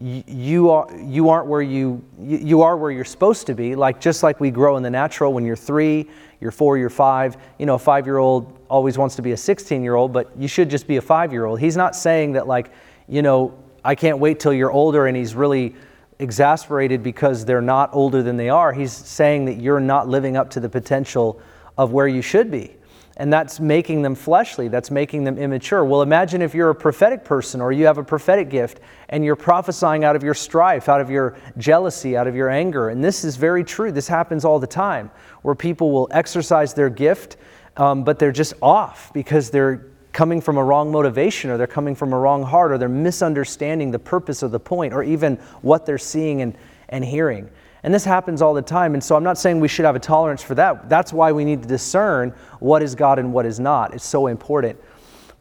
you 0.00 0.70
are 0.70 0.88
you 0.96 1.28
aren't 1.28 1.46
where 1.46 1.60
you 1.60 2.02
you 2.18 2.62
are 2.62 2.76
where 2.76 2.90
you're 2.90 3.04
supposed 3.04 3.46
to 3.46 3.54
be. 3.54 3.74
Like 3.76 4.00
just 4.00 4.22
like 4.22 4.40
we 4.40 4.50
grow 4.50 4.76
in 4.78 4.82
the 4.82 4.90
natural 4.90 5.32
when 5.32 5.44
you're 5.44 5.56
3 5.56 6.08
you're 6.40 6.50
4 6.50 6.78
you're 6.78 6.88
5 6.88 7.36
you 7.58 7.66
know 7.66 7.74
a 7.74 7.78
5 7.78 8.06
year 8.06 8.16
old 8.16 8.58
always 8.68 8.96
wants 8.96 9.14
to 9.16 9.22
be 9.22 9.32
a 9.32 9.36
16 9.36 9.82
year 9.82 9.94
old 9.94 10.10
but 10.10 10.30
you 10.38 10.48
should 10.48 10.70
just 10.70 10.86
be 10.86 10.96
a 10.96 11.02
5 11.02 11.32
year 11.32 11.44
old 11.44 11.60
he's 11.60 11.76
not 11.76 11.94
saying 11.94 12.32
that 12.32 12.46
like 12.46 12.72
you 13.08 13.20
know 13.20 13.54
I 13.84 13.94
can't 13.94 14.18
wait 14.18 14.40
till 14.40 14.54
you're 14.54 14.72
older 14.72 15.06
and 15.06 15.16
he's 15.16 15.34
really 15.34 15.74
exasperated 16.18 17.02
because 17.02 17.44
they're 17.44 17.62
not 17.62 17.90
older 17.94 18.22
than 18.22 18.36
they 18.36 18.50
are. 18.50 18.72
He's 18.72 18.92
saying 18.92 19.46
that 19.46 19.58
you're 19.58 19.80
not 19.80 20.06
living 20.06 20.36
up 20.36 20.50
to 20.50 20.60
the 20.60 20.68
potential 20.68 21.40
of 21.78 21.92
where 21.92 22.06
you 22.06 22.20
should 22.20 22.50
be 22.50 22.76
and 23.20 23.30
that's 23.30 23.60
making 23.60 24.00
them 24.00 24.14
fleshly, 24.14 24.68
that's 24.68 24.90
making 24.90 25.24
them 25.24 25.36
immature. 25.36 25.84
Well, 25.84 26.00
imagine 26.00 26.40
if 26.40 26.54
you're 26.54 26.70
a 26.70 26.74
prophetic 26.74 27.22
person 27.22 27.60
or 27.60 27.70
you 27.70 27.84
have 27.84 27.98
a 27.98 28.02
prophetic 28.02 28.48
gift 28.48 28.80
and 29.10 29.22
you're 29.22 29.36
prophesying 29.36 30.04
out 30.04 30.16
of 30.16 30.22
your 30.22 30.32
strife, 30.32 30.88
out 30.88 31.02
of 31.02 31.10
your 31.10 31.36
jealousy, 31.58 32.16
out 32.16 32.26
of 32.26 32.34
your 32.34 32.48
anger. 32.48 32.88
And 32.88 33.04
this 33.04 33.22
is 33.22 33.36
very 33.36 33.62
true. 33.62 33.92
This 33.92 34.08
happens 34.08 34.46
all 34.46 34.58
the 34.58 34.66
time 34.66 35.10
where 35.42 35.54
people 35.54 35.92
will 35.92 36.08
exercise 36.12 36.72
their 36.72 36.88
gift, 36.88 37.36
um, 37.76 38.04
but 38.04 38.18
they're 38.18 38.32
just 38.32 38.54
off 38.62 39.12
because 39.12 39.50
they're 39.50 39.84
coming 40.12 40.40
from 40.40 40.56
a 40.56 40.64
wrong 40.64 40.90
motivation 40.90 41.50
or 41.50 41.58
they're 41.58 41.66
coming 41.66 41.94
from 41.94 42.14
a 42.14 42.18
wrong 42.18 42.42
heart 42.42 42.72
or 42.72 42.78
they're 42.78 42.88
misunderstanding 42.88 43.90
the 43.90 43.98
purpose 43.98 44.42
of 44.42 44.50
the 44.50 44.58
point 44.58 44.94
or 44.94 45.02
even 45.02 45.36
what 45.60 45.84
they're 45.84 45.98
seeing 45.98 46.40
and, 46.40 46.56
and 46.88 47.04
hearing. 47.04 47.50
And 47.82 47.94
this 47.94 48.04
happens 48.04 48.42
all 48.42 48.54
the 48.54 48.62
time. 48.62 48.94
And 48.94 49.02
so 49.02 49.16
I'm 49.16 49.24
not 49.24 49.38
saying 49.38 49.60
we 49.60 49.68
should 49.68 49.84
have 49.84 49.96
a 49.96 50.00
tolerance 50.00 50.42
for 50.42 50.54
that. 50.56 50.88
That's 50.88 51.12
why 51.12 51.32
we 51.32 51.44
need 51.44 51.62
to 51.62 51.68
discern 51.68 52.34
what 52.58 52.82
is 52.82 52.94
God 52.94 53.18
and 53.18 53.32
what 53.32 53.46
is 53.46 53.58
not. 53.58 53.94
It's 53.94 54.04
so 54.04 54.26
important. 54.26 54.78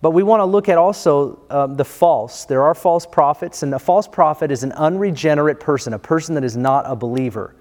But 0.01 0.11
we 0.11 0.23
want 0.23 0.39
to 0.39 0.45
look 0.45 0.69
at 0.69 0.77
also 0.77 1.41
um, 1.49 1.75
the 1.75 1.83
false. 1.83 2.45
There 2.45 2.63
are 2.63 2.73
false 2.73 3.05
prophets, 3.05 3.63
and 3.63 3.73
a 3.73 3.79
false 3.79 4.07
prophet 4.07 4.49
is 4.49 4.63
an 4.63 4.71
unregenerate 4.73 5.59
person, 5.59 5.93
a 5.93 5.99
person 5.99 6.35
that 6.35 6.43
is 6.45 6.55
not 6.55 6.85
a 6.87 6.95
believer. 6.95 7.55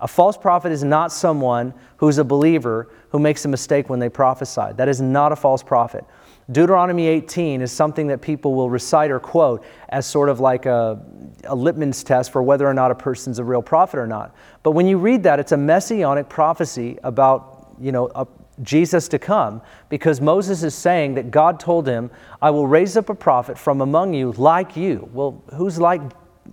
A 0.00 0.06
false 0.06 0.36
prophet 0.36 0.70
is 0.70 0.84
not 0.84 1.10
someone 1.10 1.72
who's 1.96 2.18
a 2.18 2.24
believer 2.24 2.90
who 3.08 3.18
makes 3.18 3.44
a 3.46 3.48
mistake 3.48 3.88
when 3.88 3.98
they 3.98 4.10
prophesy. 4.10 4.72
That 4.76 4.88
is 4.88 5.00
not 5.00 5.32
a 5.32 5.36
false 5.36 5.62
prophet. 5.62 6.04
Deuteronomy 6.50 7.06
18 7.06 7.60
is 7.60 7.70
something 7.70 8.06
that 8.06 8.22
people 8.22 8.54
will 8.54 8.70
recite 8.70 9.10
or 9.10 9.20
quote 9.20 9.62
as 9.90 10.06
sort 10.06 10.30
of 10.30 10.40
like 10.40 10.64
a, 10.64 10.98
a 11.44 11.54
litmus 11.54 12.02
test 12.02 12.32
for 12.32 12.42
whether 12.42 12.66
or 12.66 12.72
not 12.72 12.90
a 12.90 12.94
person's 12.94 13.38
a 13.38 13.44
real 13.44 13.60
prophet 13.60 13.98
or 13.98 14.06
not. 14.06 14.34
But 14.62 14.70
when 14.72 14.86
you 14.86 14.96
read 14.96 15.22
that, 15.24 15.40
it's 15.40 15.52
a 15.52 15.58
messianic 15.58 16.30
prophecy 16.30 16.98
about, 17.04 17.74
you 17.78 17.92
know, 17.92 18.10
a, 18.14 18.26
Jesus 18.62 19.08
to 19.08 19.18
come 19.18 19.60
because 19.90 20.20
Moses 20.20 20.62
is 20.62 20.74
saying 20.74 21.14
that 21.14 21.30
God 21.30 21.60
told 21.60 21.86
him, 21.86 22.10
I 22.40 22.50
will 22.50 22.66
raise 22.66 22.96
up 22.96 23.10
a 23.10 23.14
prophet 23.14 23.58
from 23.58 23.82
among 23.82 24.14
you 24.14 24.32
like 24.32 24.74
you. 24.74 25.08
Well, 25.12 25.42
who's 25.54 25.78
like 25.78 26.00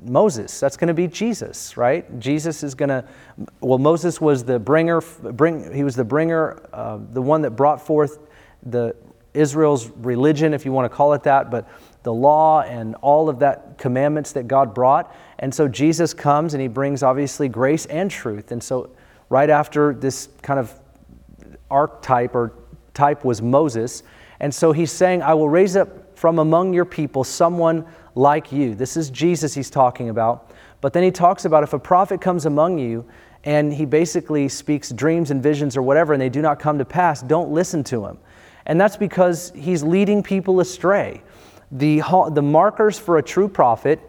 Moses? 0.03 0.59
That's 0.59 0.75
going 0.75 0.89
to 0.89 0.93
be 0.93 1.07
Jesus, 1.07 1.77
right? 1.77 2.19
Jesus 2.19 2.63
is 2.63 2.75
going 2.75 2.89
to, 2.89 3.05
well, 3.61 3.79
Moses 3.79 4.19
was 4.19 4.43
the 4.43 4.59
bringer, 4.59 5.01
bring, 5.01 5.73
he 5.73 5.83
was 5.83 5.95
the 5.95 6.03
bringer, 6.03 6.61
uh, 6.73 6.99
the 7.11 7.21
one 7.21 7.41
that 7.43 7.51
brought 7.51 7.81
forth 7.81 8.19
the 8.63 8.95
Israel's 9.35 9.89
religion, 9.89 10.53
if 10.53 10.65
you 10.65 10.71
want 10.71 10.89
to 10.89 10.95
call 10.95 11.13
it 11.13 11.23
that, 11.23 11.51
but 11.51 11.67
the 12.03 12.13
law 12.13 12.61
and 12.61 12.95
all 12.95 13.29
of 13.29 13.39
that 13.39 13.77
commandments 13.77 14.31
that 14.33 14.47
God 14.47 14.73
brought. 14.73 15.13
And 15.39 15.53
so 15.53 15.67
Jesus 15.67 16.13
comes 16.13 16.53
and 16.53 16.61
he 16.61 16.67
brings 16.67 17.03
obviously 17.03 17.49
grace 17.49 17.85
and 17.87 18.09
truth. 18.09 18.51
And 18.51 18.63
so 18.63 18.91
right 19.29 19.49
after 19.49 19.93
this 19.93 20.29
kind 20.41 20.59
of 20.59 20.71
archetype 21.69 22.35
or 22.35 22.53
type 22.93 23.25
was 23.25 23.41
Moses. 23.41 24.03
And 24.39 24.53
so 24.53 24.71
he's 24.71 24.91
saying, 24.91 25.21
I 25.21 25.33
will 25.33 25.49
raise 25.49 25.75
up 25.75 26.17
from 26.17 26.39
among 26.39 26.73
your 26.73 26.85
people 26.85 27.23
someone 27.23 27.85
like 28.15 28.51
you. 28.51 28.75
This 28.75 28.97
is 28.97 29.09
Jesus 29.09 29.53
he's 29.53 29.69
talking 29.69 30.09
about. 30.09 30.51
But 30.81 30.93
then 30.93 31.03
he 31.03 31.11
talks 31.11 31.45
about 31.45 31.63
if 31.63 31.73
a 31.73 31.79
prophet 31.79 32.21
comes 32.21 32.45
among 32.45 32.77
you 32.79 33.05
and 33.43 33.73
he 33.73 33.85
basically 33.85 34.47
speaks 34.47 34.91
dreams 34.91 35.31
and 35.31 35.41
visions 35.41 35.75
or 35.75 35.81
whatever 35.81 36.13
and 36.13 36.21
they 36.21 36.29
do 36.29 36.41
not 36.41 36.59
come 36.59 36.77
to 36.77 36.85
pass, 36.85 37.21
don't 37.21 37.51
listen 37.51 37.83
to 37.85 38.05
him. 38.05 38.17
And 38.65 38.79
that's 38.79 38.97
because 38.97 39.51
he's 39.55 39.83
leading 39.83 40.23
people 40.23 40.59
astray. 40.59 41.21
The, 41.71 42.01
the 42.31 42.41
markers 42.41 42.97
for 42.97 43.17
a 43.17 43.23
true 43.23 43.47
prophet 43.47 43.99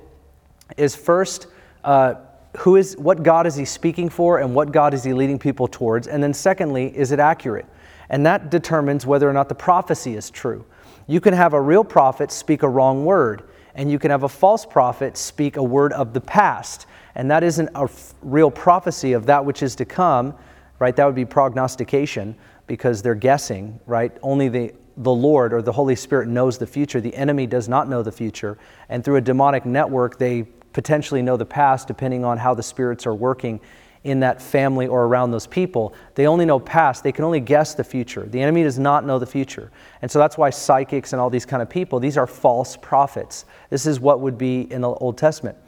is 0.77 0.97
first, 0.97 1.47
uh, 1.85 2.15
who 2.59 2.77
is, 2.77 2.97
what 2.97 3.23
God 3.23 3.47
is 3.47 3.55
he 3.55 3.65
speaking 3.65 4.09
for 4.09 4.39
and 4.39 4.55
what 4.55 4.73
God 4.73 4.95
is 4.95 5.05
he 5.05 5.13
leading 5.13 5.39
people 5.39 5.69
towards? 5.69 6.09
And 6.09 6.23
then 6.23 6.33
secondly, 6.33 6.97
is 6.97 7.13
it 7.13 7.21
accurate? 7.21 7.67
And 8.09 8.25
that 8.25 8.51
determines 8.51 9.05
whether 9.05 9.29
or 9.29 9.33
not 9.33 9.49
the 9.49 9.55
prophecy 9.55 10.17
is 10.17 10.31
true. 10.31 10.65
You 11.07 11.21
can 11.21 11.35
have 11.35 11.53
a 11.53 11.61
real 11.61 11.85
prophet 11.85 12.31
speak 12.31 12.63
a 12.63 12.69
wrong 12.69 13.05
word, 13.05 13.45
and 13.75 13.91
you 13.91 13.99
can 13.99 14.11
have 14.11 14.23
a 14.23 14.29
false 14.29 14.65
prophet 14.65 15.17
speak 15.17 15.57
a 15.57 15.63
word 15.63 15.93
of 15.93 16.15
the 16.15 16.21
past. 16.21 16.87
And 17.15 17.31
that 17.31 17.43
isn't 17.43 17.69
a 17.75 17.89
real 18.23 18.51
prophecy 18.51 19.13
of 19.13 19.27
that 19.27 19.45
which 19.45 19.63
is 19.63 19.75
to 19.77 19.85
come, 19.85 20.35
right? 20.79 20.95
That 20.95 21.07
would 21.07 21.15
be 21.15 21.25
prognostication 21.25 22.37
because 22.67 23.03
they're 23.03 23.15
guessing, 23.15 23.79
right? 23.87 24.17
Only 24.23 24.49
the, 24.49 24.75
the 24.97 25.13
Lord 25.13 25.53
or 25.53 25.63
the 25.63 25.73
Holy 25.73 25.97
Spirit 25.97 26.29
knows 26.29 26.59
the 26.59 26.67
future. 26.67 27.01
The 27.01 27.15
enemy 27.15 27.47
does 27.47 27.69
not 27.69 27.89
know 27.89 28.03
the 28.03 28.13
future. 28.13 28.59
And 28.89 29.05
through 29.05 29.17
a 29.17 29.21
demonic 29.21 29.65
network, 29.65 30.19
they 30.19 30.43
potentially 30.73 31.23
know 31.23 31.37
the 31.37 31.47
past 31.47 31.89
depending 31.89 32.25
on 32.25 32.39
how 32.39 32.55
the 32.55 32.63
spirits 32.63 33.07
are 33.07 33.15
working 33.15 33.61
in 34.05 34.21
that 34.21 34.41
family 34.41 34.87
or 34.87 35.05
around 35.05 35.33
those 35.33 35.47
people. 35.47 35.93
They 36.15 36.29
only 36.29 36.45
know 36.45 36.61
past, 36.61 37.03
they 37.03 37.11
can 37.11 37.25
only 37.25 37.41
guess 37.41 37.75
the 37.75 37.83
future. 37.83 38.25
The 38.25 38.41
enemy 38.41 38.63
does 38.63 38.79
not 38.79 39.05
know 39.05 39.19
the 39.19 39.27
future. 39.27 39.73
And 40.01 40.11
so 40.11 40.21
that's 40.21 40.39
why 40.39 40.51
psychics 40.51 41.13
and 41.13 41.21
all 41.21 41.29
these 41.29 41.45
kind 41.45 41.61
of 41.61 41.69
people, 41.69 41.99
these 41.99 42.17
are 42.17 42.27
false 42.27 42.77
prophets. 42.77 43.47
This 43.69 43.85
is 43.85 43.99
what 43.99 44.21
would 44.21 44.39
be 44.39 44.71
in 44.73 44.83
the 44.83 44.89
Old 44.89 45.19
Testament. 45.19 45.59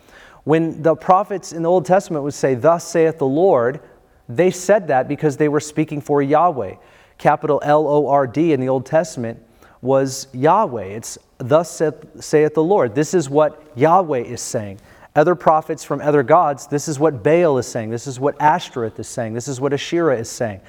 When 0.44 0.80
the 0.82 0.94
prophets 0.94 1.52
in 1.52 1.62
the 1.62 1.68
Old 1.68 1.84
Testament 1.84 2.22
would 2.22 2.32
say, 2.32 2.54
Thus 2.54 2.86
saith 2.86 3.18
the 3.18 3.26
Lord, 3.26 3.80
they 4.28 4.50
said 4.50 4.88
that 4.88 5.08
because 5.08 5.36
they 5.36 5.48
were 5.48 5.60
speaking 5.60 6.00
for 6.00 6.20
Yahweh. 6.20 6.74
Capital 7.16 7.60
L 7.64 7.86
O 7.88 8.08
R 8.08 8.26
D 8.26 8.52
in 8.52 8.60
the 8.60 8.68
Old 8.68 8.86
Testament 8.86 9.42
was 9.80 10.28
Yahweh. 10.32 10.84
It's 10.84 11.18
thus 11.38 11.80
saith 12.20 12.54
the 12.54 12.62
Lord. 12.62 12.94
This 12.94 13.14
is 13.14 13.30
what 13.30 13.62
Yahweh 13.76 14.20
is 14.20 14.40
saying. 14.40 14.80
Other 15.16 15.34
prophets 15.34 15.82
from 15.82 16.00
other 16.00 16.22
gods, 16.22 16.66
this 16.66 16.86
is 16.86 16.98
what 16.98 17.22
Baal 17.22 17.58
is 17.58 17.66
saying. 17.66 17.90
This 17.90 18.06
is 18.06 18.20
what 18.20 18.40
Ashtoreth 18.40 19.00
is 19.00 19.08
saying. 19.08 19.34
This 19.34 19.48
is 19.48 19.60
what 19.60 19.72
Asherah 19.72 20.16
is 20.16 20.28
saying. 20.28 20.60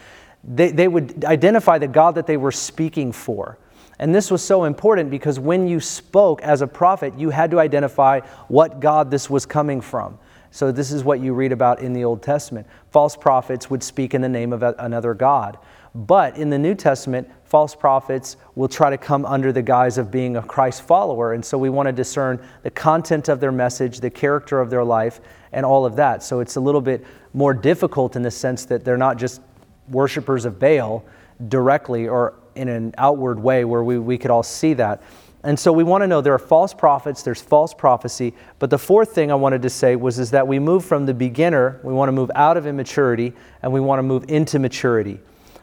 They, 0.43 0.71
they 0.71 0.87
would 0.87 1.25
identify 1.25 1.77
the 1.77 1.87
God 1.87 2.15
that 2.15 2.25
they 2.25 2.37
were 2.37 2.51
speaking 2.51 3.11
for. 3.11 3.57
And 3.99 4.15
this 4.15 4.31
was 4.31 4.41
so 4.41 4.63
important 4.63 5.11
because 5.11 5.39
when 5.39 5.67
you 5.67 5.81
spoke 5.81 6.41
as 6.41 6.61
a 6.61 6.67
prophet, 6.67 7.13
you 7.19 7.29
had 7.29 7.51
to 7.51 7.59
identify 7.59 8.21
what 8.47 8.79
God 8.79 9.11
this 9.11 9.29
was 9.29 9.45
coming 9.45 9.81
from. 9.81 10.17
So, 10.51 10.71
this 10.71 10.91
is 10.91 11.03
what 11.03 11.19
you 11.19 11.33
read 11.33 11.51
about 11.51 11.81
in 11.81 11.93
the 11.93 12.03
Old 12.03 12.23
Testament. 12.23 12.67
False 12.91 13.15
prophets 13.15 13.69
would 13.69 13.83
speak 13.83 14.13
in 14.13 14.21
the 14.21 14.29
name 14.29 14.51
of 14.51 14.63
another 14.63 15.13
God. 15.13 15.57
But 15.95 16.37
in 16.37 16.49
the 16.49 16.57
New 16.57 16.75
Testament, 16.75 17.29
false 17.45 17.73
prophets 17.73 18.37
will 18.55 18.67
try 18.67 18.89
to 18.89 18.97
come 18.97 19.25
under 19.25 19.51
the 19.51 19.61
guise 19.61 19.97
of 19.97 20.11
being 20.11 20.37
a 20.37 20.41
Christ 20.41 20.83
follower. 20.83 21.33
And 21.33 21.43
so 21.43 21.57
we 21.57 21.69
want 21.69 21.87
to 21.87 21.91
discern 21.91 22.39
the 22.61 22.69
content 22.69 23.27
of 23.27 23.39
their 23.39 23.51
message, 23.51 23.99
the 23.99 24.09
character 24.09 24.59
of 24.59 24.69
their 24.69 24.83
life, 24.83 25.19
and 25.51 25.65
all 25.65 25.85
of 25.85 25.95
that. 25.95 26.21
So 26.21 26.41
it's 26.41 26.57
a 26.57 26.59
little 26.59 26.81
bit 26.81 27.05
more 27.33 27.53
difficult 27.53 28.15
in 28.15 28.21
the 28.21 28.31
sense 28.31 28.65
that 28.65 28.85
they're 28.85 28.97
not 28.97 29.17
just 29.17 29.41
worshipers 29.89 30.45
of 30.45 30.59
Baal 30.59 31.03
directly 31.47 32.07
or 32.07 32.35
in 32.55 32.67
an 32.67 32.93
outward 32.97 33.39
way 33.39 33.65
where 33.65 33.83
we, 33.83 33.97
we 33.97 34.17
could 34.17 34.29
all 34.29 34.43
see 34.43 34.73
that. 34.75 35.01
And 35.43 35.57
so 35.57 35.71
we 35.71 35.83
want 35.83 36.01
to 36.01 36.07
know 36.07 36.19
there 36.19 36.33
are 36.33 36.39
false 36.39 36.73
prophets, 36.73 37.23
there's 37.23 37.41
false 37.41 37.73
prophecy. 37.73 38.33
But 38.59 38.69
the 38.69 38.77
fourth 38.77 39.13
thing 39.13 39.31
I 39.31 39.35
wanted 39.35 39.61
to 39.61 39.69
say 39.69 39.95
was 39.95 40.19
is 40.19 40.31
that 40.31 40.47
we 40.47 40.59
move 40.59 40.83
from 40.83 41.05
the 41.05 41.13
beginner, 41.13 41.79
we 41.83 41.93
want 41.93 42.09
to 42.09 42.13
move 42.13 42.29
out 42.35 42.57
of 42.57 42.67
immaturity, 42.67 43.33
and 43.61 43.71
we 43.71 43.79
want 43.79 43.99
to 43.99 44.03
move 44.03 44.25
into 44.27 44.59
maturity. 44.59 45.19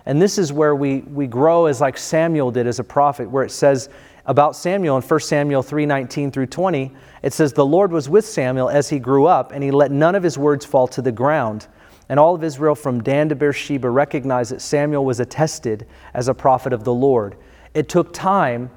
And 0.07 0.23
this 0.23 0.39
is 0.39 0.53
where 0.53 0.75
we, 0.75 1.01
we 1.01 1.27
grow 1.27 1.67
as 1.67 1.81
like 1.81 1.99
Samuel 1.99 2.51
did 2.51 2.67
as 2.67 2.79
a 2.79 2.85
prophet, 2.85 3.29
where 3.29 3.45
it 3.45 3.51
says 3.51 3.91
about 4.25 4.57
Samuel 4.57 4.97
in 4.97 5.03
1 5.03 5.21
Samuel 5.21 5.63
3 5.63 5.85
19 5.85 6.31
through 6.31 6.47
20, 6.47 6.93
it 7.23 7.33
says, 7.33 7.53
The 7.53 7.67
Lord 7.67 7.93
was 7.93 8.09
with 8.09 8.27
Samuel 8.27 8.71
as 8.71 8.89
he 8.89 8.99
grew 8.99 9.27
up, 9.27 9.53
and 9.53 9.63
he 9.63 9.71
let 9.71 9.91
none 9.91 10.15
of 10.15 10.23
his 10.23 10.39
words 10.39 10.65
fall 10.65 10.89
to 10.89 11.03
the 11.03 11.13
ground. 11.13 11.67
And 12.09 12.21
all 12.21 12.35
of 12.35 12.45
Israel 12.45 12.75
from 12.75 13.03
Dan 13.03 13.29
to 13.29 13.35
Beersheba 13.35 13.91
recognized 13.91 14.53
that 14.53 14.63
Samuel 14.63 15.05
was 15.05 15.21
attested 15.21 15.87
as 16.15 16.29
a 16.29 16.35
prophet 16.35 16.73
of 16.73 16.85
the 16.85 16.95
Lord. 16.95 17.37
It 17.75 17.89
took 17.89 18.13
time 18.13 18.71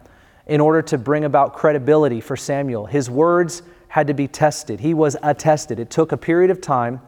in 0.50 0.60
order 0.60 0.82
to 0.82 0.98
bring 0.98 1.24
about 1.24 1.54
credibility 1.54 2.20
for 2.20 2.36
Samuel. 2.36 2.88
His 2.88 3.10
words 3.10 3.62
had 3.88 4.08
to 4.08 4.16
be 4.16 4.28
tested. 4.28 4.80
He 4.80 4.96
was 4.96 5.16
attested. 5.22 5.80
It 5.80 5.92
took 5.92 6.12
a 6.12 6.18
period 6.18 6.50
of 6.50 6.60
time 6.60 7.02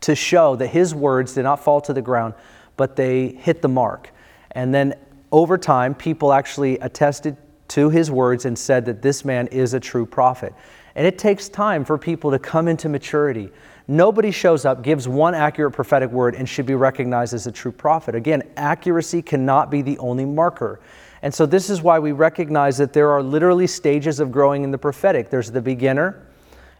to 0.00 0.14
show 0.14 0.56
that 0.56 0.68
his 0.68 0.94
words 0.94 1.34
did 1.34 1.42
not 1.42 1.62
fall 1.62 1.82
to 1.82 1.92
the 1.92 2.00
ground, 2.00 2.32
but 2.78 2.96
they 2.96 3.28
hit 3.28 3.60
the 3.60 3.68
mark. 3.68 4.10
And 4.52 4.74
then 4.74 4.94
over 5.30 5.58
time, 5.58 5.94
people 5.94 6.32
actually 6.32 6.78
attested 6.78 7.36
to 7.68 7.90
his 7.90 8.10
words 8.10 8.46
and 8.46 8.58
said 8.58 8.86
that 8.86 9.02
this 9.02 9.26
man 9.26 9.46
is 9.48 9.74
a 9.74 9.80
true 9.80 10.06
prophet. 10.06 10.54
And 10.94 11.06
it 11.06 11.18
takes 11.18 11.50
time 11.50 11.84
for 11.84 11.98
people 11.98 12.30
to 12.30 12.38
come 12.38 12.66
into 12.66 12.88
maturity. 12.88 13.50
Nobody 13.86 14.30
shows 14.30 14.64
up, 14.64 14.82
gives 14.82 15.06
one 15.06 15.34
accurate 15.34 15.74
prophetic 15.74 16.10
word, 16.10 16.34
and 16.34 16.48
should 16.48 16.66
be 16.66 16.74
recognized 16.74 17.34
as 17.34 17.46
a 17.46 17.52
true 17.52 17.72
prophet. 17.72 18.14
Again, 18.14 18.42
accuracy 18.56 19.20
cannot 19.20 19.70
be 19.70 19.82
the 19.82 19.98
only 19.98 20.24
marker. 20.24 20.80
And 21.22 21.34
so, 21.34 21.44
this 21.44 21.68
is 21.68 21.82
why 21.82 21.98
we 21.98 22.12
recognize 22.12 22.78
that 22.78 22.92
there 22.92 23.10
are 23.10 23.22
literally 23.22 23.66
stages 23.66 24.20
of 24.20 24.32
growing 24.32 24.64
in 24.64 24.70
the 24.70 24.78
prophetic. 24.78 25.28
There's 25.28 25.50
the 25.50 25.60
beginner, 25.60 26.26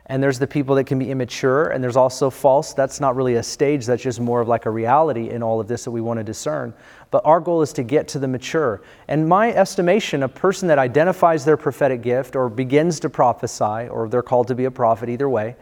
and 0.07 0.23
there's 0.23 0.39
the 0.39 0.47
people 0.47 0.75
that 0.77 0.85
can 0.85 0.99
be 0.99 1.11
immature, 1.11 1.69
and 1.69 1.85
there's 1.85 1.97
also 1.97 2.31
false. 2.31 2.73
That's 2.73 3.01
not 3.01 3.17
really 3.17 3.35
a 3.35 3.43
stage, 3.43 3.87
that's 3.87 4.03
just 4.03 4.19
more 4.19 4.41
of 4.41 4.49
like 4.49 4.67
a 4.67 4.71
reality 4.71 5.31
in 5.31 5.43
all 5.43 5.61
of 5.61 5.69
this 5.69 5.85
that 5.85 5.91
we 5.91 6.01
want 6.01 6.19
to 6.19 6.25
discern. 6.25 6.73
But 7.11 7.25
our 7.27 7.39
goal 7.39 7.61
is 7.61 7.73
to 7.75 7.83
get 7.83 8.09
to 8.09 8.19
the 8.19 8.27
mature. 8.27 8.83
And 9.09 9.29
my 9.29 9.53
estimation, 9.53 10.23
a 10.23 10.29
person 10.29 10.69
that 10.69 10.79
identifies 10.79 11.45
their 11.45 11.57
prophetic 11.57 12.03
gift 12.03 12.35
or 12.35 12.49
begins 12.49 12.99
to 13.01 13.11
prophesy, 13.11 13.89
or 13.89 14.09
they're 14.09 14.23
called 14.23 14.49
to 14.49 14.55
be 14.55 14.65
a 14.65 14.71
prophet, 14.71 15.11
either 15.11 15.29
way, 15.29 15.55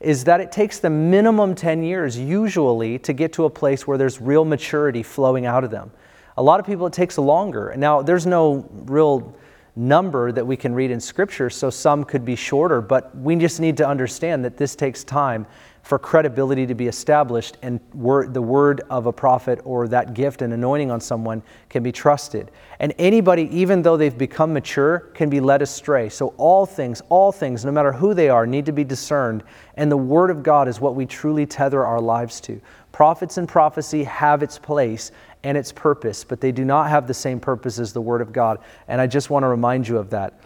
is 0.00 0.24
that 0.24 0.40
it 0.40 0.52
takes 0.52 0.78
them 0.78 1.10
minimum 1.10 1.54
10 1.54 1.82
years, 1.82 2.16
usually, 2.16 2.98
to 3.00 3.12
get 3.12 3.32
to 3.32 3.46
a 3.46 3.50
place 3.50 3.86
where 3.86 3.98
there's 3.98 4.20
real 4.20 4.44
maturity 4.44 5.02
flowing 5.02 5.46
out 5.46 5.64
of 5.64 5.70
them. 5.70 5.90
A 6.38 6.42
lot 6.42 6.60
of 6.60 6.66
people, 6.66 6.86
it 6.86 6.92
takes 6.92 7.18
longer. 7.18 7.74
Now, 7.76 8.00
there's 8.00 8.24
no 8.24 8.64
real 8.84 9.34
number 9.74 10.30
that 10.30 10.46
we 10.46 10.56
can 10.56 10.72
read 10.72 10.92
in 10.92 11.00
Scripture, 11.00 11.50
so 11.50 11.68
some 11.68 12.04
could 12.04 12.24
be 12.24 12.36
shorter, 12.36 12.80
but 12.80 13.16
we 13.16 13.34
just 13.34 13.58
need 13.58 13.76
to 13.78 13.88
understand 13.88 14.44
that 14.44 14.56
this 14.56 14.76
takes 14.76 15.02
time 15.02 15.48
for 15.82 15.98
credibility 15.98 16.64
to 16.66 16.74
be 16.74 16.86
established 16.86 17.56
and 17.62 17.80
word, 17.92 18.34
the 18.34 18.42
word 18.42 18.82
of 18.90 19.06
a 19.06 19.12
prophet 19.12 19.58
or 19.64 19.88
that 19.88 20.14
gift 20.14 20.42
and 20.42 20.52
anointing 20.52 20.90
on 20.92 21.00
someone 21.00 21.42
can 21.70 21.82
be 21.82 21.90
trusted. 21.90 22.52
And 22.78 22.94
anybody, 22.98 23.48
even 23.50 23.82
though 23.82 23.96
they've 23.96 24.16
become 24.16 24.52
mature, 24.52 25.10
can 25.14 25.30
be 25.30 25.40
led 25.40 25.62
astray. 25.62 26.08
So 26.08 26.34
all 26.36 26.66
things, 26.66 27.02
all 27.08 27.32
things, 27.32 27.64
no 27.64 27.72
matter 27.72 27.90
who 27.90 28.14
they 28.14 28.28
are, 28.28 28.46
need 28.46 28.66
to 28.66 28.72
be 28.72 28.84
discerned. 28.84 29.42
And 29.76 29.90
the 29.90 29.96
word 29.96 30.30
of 30.30 30.44
God 30.44 30.68
is 30.68 30.78
what 30.78 30.94
we 30.94 31.04
truly 31.04 31.46
tether 31.46 31.84
our 31.84 32.00
lives 32.00 32.40
to. 32.42 32.60
Prophets 32.92 33.38
and 33.38 33.48
prophecy 33.48 34.04
have 34.04 34.42
its 34.42 34.58
place 34.58 35.10
and 35.44 35.56
its 35.56 35.72
purpose, 35.72 36.24
but 36.24 36.40
they 36.40 36.52
do 36.52 36.64
not 36.64 36.90
have 36.90 37.06
the 37.06 37.14
same 37.14 37.40
purpose 37.40 37.78
as 37.78 37.92
the 37.92 38.00
word 38.00 38.20
of 38.20 38.32
God. 38.32 38.58
And 38.88 39.00
I 39.00 39.06
just 39.06 39.30
want 39.30 39.44
to 39.44 39.48
remind 39.48 39.86
you 39.86 39.98
of 39.98 40.10
that. 40.10 40.40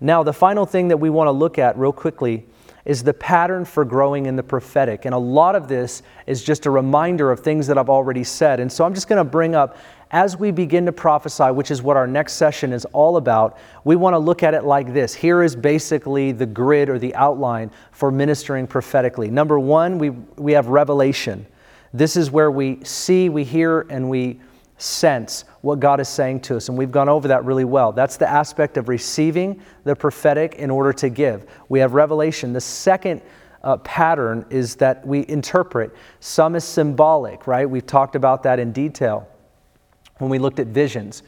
Now, 0.00 0.22
the 0.22 0.32
final 0.32 0.66
thing 0.66 0.88
that 0.88 0.98
we 0.98 1.10
want 1.10 1.28
to 1.28 1.32
look 1.32 1.58
at 1.58 1.76
real 1.78 1.92
quickly 1.92 2.44
is 2.84 3.02
the 3.02 3.14
pattern 3.14 3.64
for 3.64 3.84
growing 3.84 4.26
in 4.26 4.36
the 4.36 4.42
prophetic. 4.42 5.06
And 5.06 5.14
a 5.14 5.18
lot 5.18 5.56
of 5.56 5.66
this 5.66 6.02
is 6.26 6.44
just 6.44 6.66
a 6.66 6.70
reminder 6.70 7.32
of 7.32 7.40
things 7.40 7.66
that 7.66 7.76
I've 7.76 7.90
already 7.90 8.22
said. 8.22 8.60
And 8.60 8.70
so 8.70 8.84
I'm 8.84 8.94
just 8.94 9.08
going 9.08 9.18
to 9.18 9.24
bring 9.24 9.56
up, 9.56 9.76
as 10.12 10.36
we 10.36 10.52
begin 10.52 10.86
to 10.86 10.92
prophesy, 10.92 11.50
which 11.50 11.72
is 11.72 11.82
what 11.82 11.96
our 11.96 12.06
next 12.06 12.34
session 12.34 12.72
is 12.72 12.84
all 12.86 13.16
about, 13.16 13.58
we 13.82 13.96
want 13.96 14.14
to 14.14 14.18
look 14.18 14.44
at 14.44 14.54
it 14.54 14.62
like 14.62 14.92
this. 14.92 15.14
Here 15.14 15.42
is 15.42 15.56
basically 15.56 16.30
the 16.30 16.46
grid 16.46 16.88
or 16.88 16.96
the 17.00 17.12
outline 17.16 17.72
for 17.90 18.12
ministering 18.12 18.68
prophetically. 18.68 19.30
Number 19.30 19.58
one, 19.58 19.98
we, 19.98 20.10
we 20.10 20.52
have 20.52 20.68
revelation. 20.68 21.44
This 21.96 22.16
is 22.16 22.30
where 22.30 22.50
we 22.50 22.84
see, 22.84 23.28
we 23.28 23.42
hear, 23.42 23.86
and 23.88 24.10
we 24.10 24.40
sense 24.76 25.44
what 25.62 25.80
God 25.80 25.98
is 25.98 26.08
saying 26.08 26.40
to 26.40 26.56
us. 26.56 26.68
And 26.68 26.76
we've 26.76 26.92
gone 26.92 27.08
over 27.08 27.28
that 27.28 27.44
really 27.46 27.64
well. 27.64 27.92
That's 27.92 28.18
the 28.18 28.28
aspect 28.28 28.76
of 28.76 28.90
receiving 28.90 29.62
the 29.84 29.96
prophetic 29.96 30.56
in 30.56 30.70
order 30.70 30.92
to 30.92 31.08
give. 31.08 31.46
We 31.70 31.78
have 31.78 31.94
revelation. 31.94 32.52
The 32.52 32.60
second 32.60 33.22
uh, 33.64 33.78
pattern 33.78 34.44
is 34.50 34.76
that 34.76 35.06
we 35.06 35.26
interpret. 35.28 35.94
Some 36.20 36.54
is 36.54 36.64
symbolic, 36.64 37.46
right? 37.46 37.68
We've 37.68 37.86
talked 37.86 38.14
about 38.14 38.42
that 38.42 38.58
in 38.58 38.72
detail 38.72 39.26
when 40.18 40.30
we 40.30 40.38
looked 40.38 40.60
at 40.60 40.66
visions. 40.66 41.22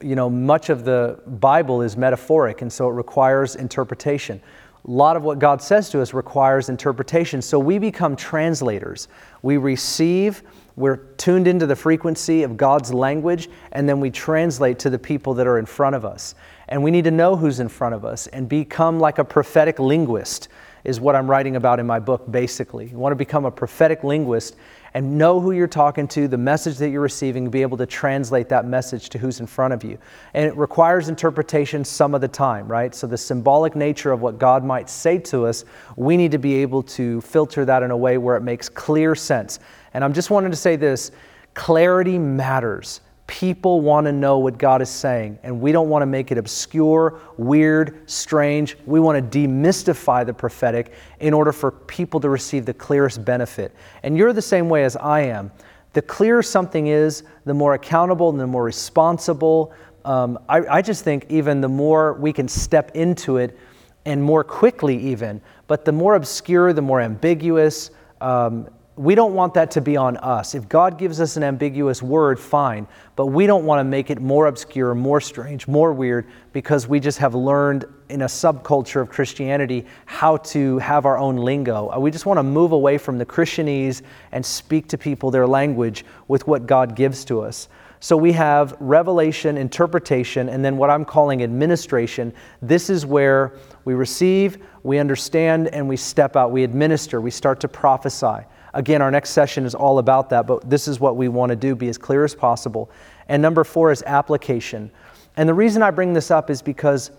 You 0.00 0.16
know, 0.16 0.30
much 0.30 0.70
of 0.70 0.86
the 0.86 1.20
Bible 1.26 1.82
is 1.82 1.98
metaphoric, 1.98 2.62
and 2.62 2.72
so 2.72 2.88
it 2.88 2.94
requires 2.94 3.56
interpretation. 3.56 4.40
A 4.86 4.90
lot 4.90 5.16
of 5.16 5.22
what 5.22 5.38
God 5.38 5.62
says 5.62 5.88
to 5.90 6.02
us 6.02 6.12
requires 6.12 6.68
interpretation. 6.68 7.40
So 7.40 7.58
we 7.58 7.78
become 7.78 8.16
translators. 8.16 9.08
We 9.42 9.56
receive 9.56 10.42
we're 10.76 10.96
tuned 10.96 11.46
into 11.46 11.66
the 11.66 11.76
frequency 11.76 12.42
of 12.42 12.56
God's 12.56 12.92
language, 12.92 13.48
and 13.70 13.88
then 13.88 14.00
we 14.00 14.10
translate 14.10 14.80
to 14.80 14.90
the 14.90 14.98
people 14.98 15.34
that 15.34 15.46
are 15.46 15.58
in 15.58 15.66
front 15.66 15.94
of 15.94 16.04
us. 16.04 16.34
And 16.68 16.82
we 16.82 16.90
need 16.90 17.04
to 17.04 17.12
know 17.12 17.36
who's 17.36 17.60
in 17.60 17.68
front 17.68 17.94
of 17.94 18.04
us 18.04 18.26
and 18.28 18.48
become 18.48 18.98
like 18.98 19.18
a 19.18 19.24
prophetic 19.24 19.78
linguist, 19.78 20.48
is 20.84 21.00
what 21.00 21.16
I'm 21.16 21.28
writing 21.28 21.56
about 21.56 21.80
in 21.80 21.86
my 21.86 21.98
book, 21.98 22.30
basically. 22.30 22.88
You 22.88 22.98
want 22.98 23.12
to 23.12 23.16
become 23.16 23.46
a 23.46 23.50
prophetic 23.50 24.04
linguist 24.04 24.56
and 24.92 25.18
know 25.18 25.40
who 25.40 25.50
you're 25.50 25.66
talking 25.66 26.06
to, 26.06 26.28
the 26.28 26.38
message 26.38 26.76
that 26.76 26.90
you're 26.90 27.00
receiving, 27.00 27.50
be 27.50 27.62
able 27.62 27.76
to 27.78 27.86
translate 27.86 28.48
that 28.50 28.64
message 28.64 29.08
to 29.08 29.18
who's 29.18 29.40
in 29.40 29.46
front 29.46 29.74
of 29.74 29.82
you. 29.82 29.98
And 30.34 30.46
it 30.46 30.56
requires 30.56 31.08
interpretation 31.08 31.84
some 31.84 32.14
of 32.14 32.20
the 32.20 32.28
time, 32.28 32.68
right? 32.68 32.94
So, 32.94 33.06
the 33.06 33.18
symbolic 33.18 33.74
nature 33.74 34.12
of 34.12 34.20
what 34.20 34.38
God 34.38 34.64
might 34.64 34.88
say 34.88 35.18
to 35.18 35.46
us, 35.46 35.64
we 35.96 36.16
need 36.16 36.30
to 36.30 36.38
be 36.38 36.54
able 36.56 36.82
to 36.82 37.20
filter 37.22 37.64
that 37.64 37.82
in 37.82 37.90
a 37.90 37.96
way 37.96 38.18
where 38.18 38.36
it 38.36 38.42
makes 38.42 38.68
clear 38.68 39.14
sense. 39.16 39.58
And 39.94 40.04
I'm 40.04 40.12
just 40.12 40.30
wanting 40.30 40.52
to 40.52 40.56
say 40.56 40.76
this 40.76 41.10
clarity 41.54 42.18
matters. 42.18 43.00
People 43.26 43.80
want 43.80 44.04
to 44.04 44.12
know 44.12 44.38
what 44.38 44.58
God 44.58 44.82
is 44.82 44.90
saying, 44.90 45.38
and 45.42 45.60
we 45.60 45.72
don't 45.72 45.88
want 45.88 46.02
to 46.02 46.06
make 46.06 46.30
it 46.30 46.36
obscure, 46.36 47.20
weird, 47.38 48.08
strange. 48.08 48.76
We 48.84 49.00
want 49.00 49.32
to 49.32 49.38
demystify 49.38 50.26
the 50.26 50.34
prophetic 50.34 50.92
in 51.20 51.32
order 51.32 51.50
for 51.50 51.70
people 51.70 52.20
to 52.20 52.28
receive 52.28 52.66
the 52.66 52.74
clearest 52.74 53.24
benefit. 53.24 53.74
And 54.02 54.18
you're 54.18 54.34
the 54.34 54.42
same 54.42 54.68
way 54.68 54.84
as 54.84 54.94
I 54.96 55.20
am. 55.20 55.52
The 55.94 56.02
clearer 56.02 56.42
something 56.42 56.88
is, 56.88 57.22
the 57.46 57.54
more 57.54 57.74
accountable 57.74 58.28
and 58.28 58.38
the 58.38 58.46
more 58.46 58.64
responsible. 58.64 59.72
Um, 60.04 60.38
I, 60.48 60.58
I 60.66 60.82
just 60.82 61.02
think 61.02 61.24
even 61.30 61.62
the 61.62 61.68
more 61.68 62.14
we 62.14 62.32
can 62.32 62.46
step 62.46 62.90
into 62.94 63.38
it 63.38 63.58
and 64.04 64.22
more 64.22 64.44
quickly, 64.44 64.98
even. 64.98 65.40
But 65.66 65.86
the 65.86 65.92
more 65.92 66.16
obscure, 66.16 66.74
the 66.74 66.82
more 66.82 67.00
ambiguous, 67.00 67.90
um, 68.20 68.68
we 68.96 69.16
don't 69.16 69.34
want 69.34 69.54
that 69.54 69.72
to 69.72 69.80
be 69.80 69.96
on 69.96 70.16
us. 70.18 70.54
If 70.54 70.68
God 70.68 70.98
gives 70.98 71.20
us 71.20 71.36
an 71.36 71.42
ambiguous 71.42 72.00
word, 72.00 72.38
fine, 72.38 72.86
but 73.16 73.26
we 73.26 73.46
don't 73.46 73.64
want 73.64 73.80
to 73.80 73.84
make 73.84 74.08
it 74.08 74.20
more 74.20 74.46
obscure, 74.46 74.94
more 74.94 75.20
strange, 75.20 75.66
more 75.66 75.92
weird 75.92 76.28
because 76.52 76.86
we 76.86 77.00
just 77.00 77.18
have 77.18 77.34
learned 77.34 77.86
in 78.08 78.22
a 78.22 78.26
subculture 78.26 79.00
of 79.00 79.08
Christianity 79.08 79.84
how 80.06 80.36
to 80.36 80.78
have 80.78 81.06
our 81.06 81.18
own 81.18 81.36
lingo. 81.36 81.90
Uh, 81.90 81.98
we 81.98 82.12
just 82.12 82.24
want 82.24 82.38
to 82.38 82.44
move 82.44 82.70
away 82.70 82.96
from 82.96 83.18
the 83.18 83.26
Christianese 83.26 84.02
and 84.30 84.46
speak 84.46 84.86
to 84.88 84.98
people 84.98 85.30
their 85.32 85.46
language 85.46 86.04
with 86.28 86.46
what 86.46 86.66
God 86.66 86.94
gives 86.94 87.24
to 87.24 87.40
us. 87.40 87.68
So 87.98 88.16
we 88.16 88.32
have 88.32 88.76
revelation, 88.78 89.56
interpretation, 89.56 90.48
and 90.50 90.64
then 90.64 90.76
what 90.76 90.90
I'm 90.90 91.04
calling 91.04 91.42
administration. 91.42 92.32
This 92.62 92.90
is 92.90 93.06
where 93.06 93.54
we 93.86 93.94
receive, 93.94 94.58
we 94.82 94.98
understand, 94.98 95.68
and 95.68 95.88
we 95.88 95.96
step 95.96 96.36
out. 96.36 96.52
We 96.52 96.62
administer, 96.62 97.20
we 97.20 97.30
start 97.30 97.60
to 97.60 97.68
prophesy. 97.68 98.44
Again, 98.74 99.00
our 99.00 99.10
next 99.10 99.30
session 99.30 99.64
is 99.64 99.74
all 99.74 99.98
about 99.98 100.30
that, 100.30 100.46
but 100.46 100.68
this 100.68 100.88
is 100.88 101.00
what 101.00 101.16
we 101.16 101.28
want 101.28 101.50
to 101.50 101.56
do 101.56 101.74
be 101.74 101.88
as 101.88 101.96
clear 101.96 102.24
as 102.24 102.34
possible. 102.34 102.90
And 103.28 103.40
number 103.40 103.64
four 103.64 103.90
is 103.90 104.02
application. 104.04 104.90
And 105.36 105.48
the 105.48 105.54
reason 105.54 105.82
I 105.82 105.90
bring 105.90 106.12
this 106.12 106.30
up 106.30 106.50
is 106.50 106.60
because 106.60 107.10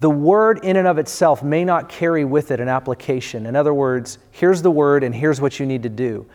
the 0.00 0.10
word 0.10 0.64
in 0.64 0.76
and 0.76 0.86
of 0.86 0.98
itself 0.98 1.42
may 1.42 1.64
not 1.64 1.88
carry 1.88 2.24
with 2.24 2.50
it 2.50 2.60
an 2.60 2.68
application. 2.68 3.46
In 3.46 3.56
other 3.56 3.72
words, 3.72 4.18
here's 4.30 4.60
the 4.60 4.70
word 4.70 5.02
and 5.02 5.14
here's 5.14 5.40
what 5.40 5.58
you 5.58 5.66
need 5.66 5.84
to 5.84 5.88
do. 5.88 6.26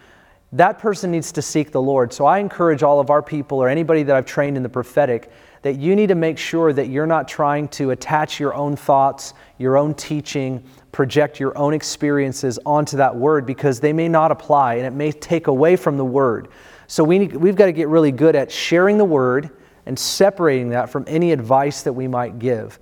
That 0.54 0.80
person 0.80 1.12
needs 1.12 1.32
to 1.34 1.42
seek 1.42 1.72
the 1.72 1.82
Lord. 1.82 2.12
So 2.12 2.26
I 2.26 2.40
encourage 2.40 2.84
all 2.84 3.00
of 3.00 3.10
our 3.10 3.22
people 3.22 3.60
or 3.60 3.70
anybody 3.70 4.04
that 4.04 4.16
I've 4.16 4.26
trained 4.26 4.58
in 4.58 4.64
the 4.64 4.70
prophetic 4.70 5.32
that 5.62 5.78
you 5.78 5.96
need 5.96 6.08
to 6.08 6.16
make 6.16 6.38
sure 6.38 6.74
that 6.74 6.88
you're 6.88 7.08
not 7.08 7.28
trying 7.28 7.68
to 7.70 7.92
attach 7.92 8.40
your 8.40 8.54
own 8.54 8.76
thoughts, 8.76 9.34
your 9.58 9.78
own 9.78 9.94
teaching, 9.94 10.64
project 10.92 11.40
your 11.40 11.58
own 11.58 11.74
experiences 11.74 12.60
onto 12.66 12.98
that 12.98 13.16
word 13.16 13.46
because 13.46 13.80
they 13.80 13.94
may 13.94 14.08
not 14.08 14.32
apply 14.32 14.76
and 14.76 14.86
it 14.86 14.94
may 14.94 15.12
take 15.12 15.48
away 15.48 15.76
from 15.76 15.98
the 15.98 16.06
word. 16.06 16.48
So 16.88 17.04
we 17.04 17.20
need, 17.20 17.36
we've 17.36 17.56
got 17.56 17.68
to 17.68 17.72
get 17.72 17.88
really 17.88 18.12
good 18.12 18.36
at 18.36 18.52
sharing 18.52 18.98
the 18.98 19.06
word 19.06 19.50
and 19.86 19.98
separating 19.98 20.70
that 20.70 20.90
from 20.90 21.06
any 21.08 21.32
advice 21.32 21.84
that 21.84 21.94
we 21.94 22.08
might 22.08 22.40
give. 22.40 22.80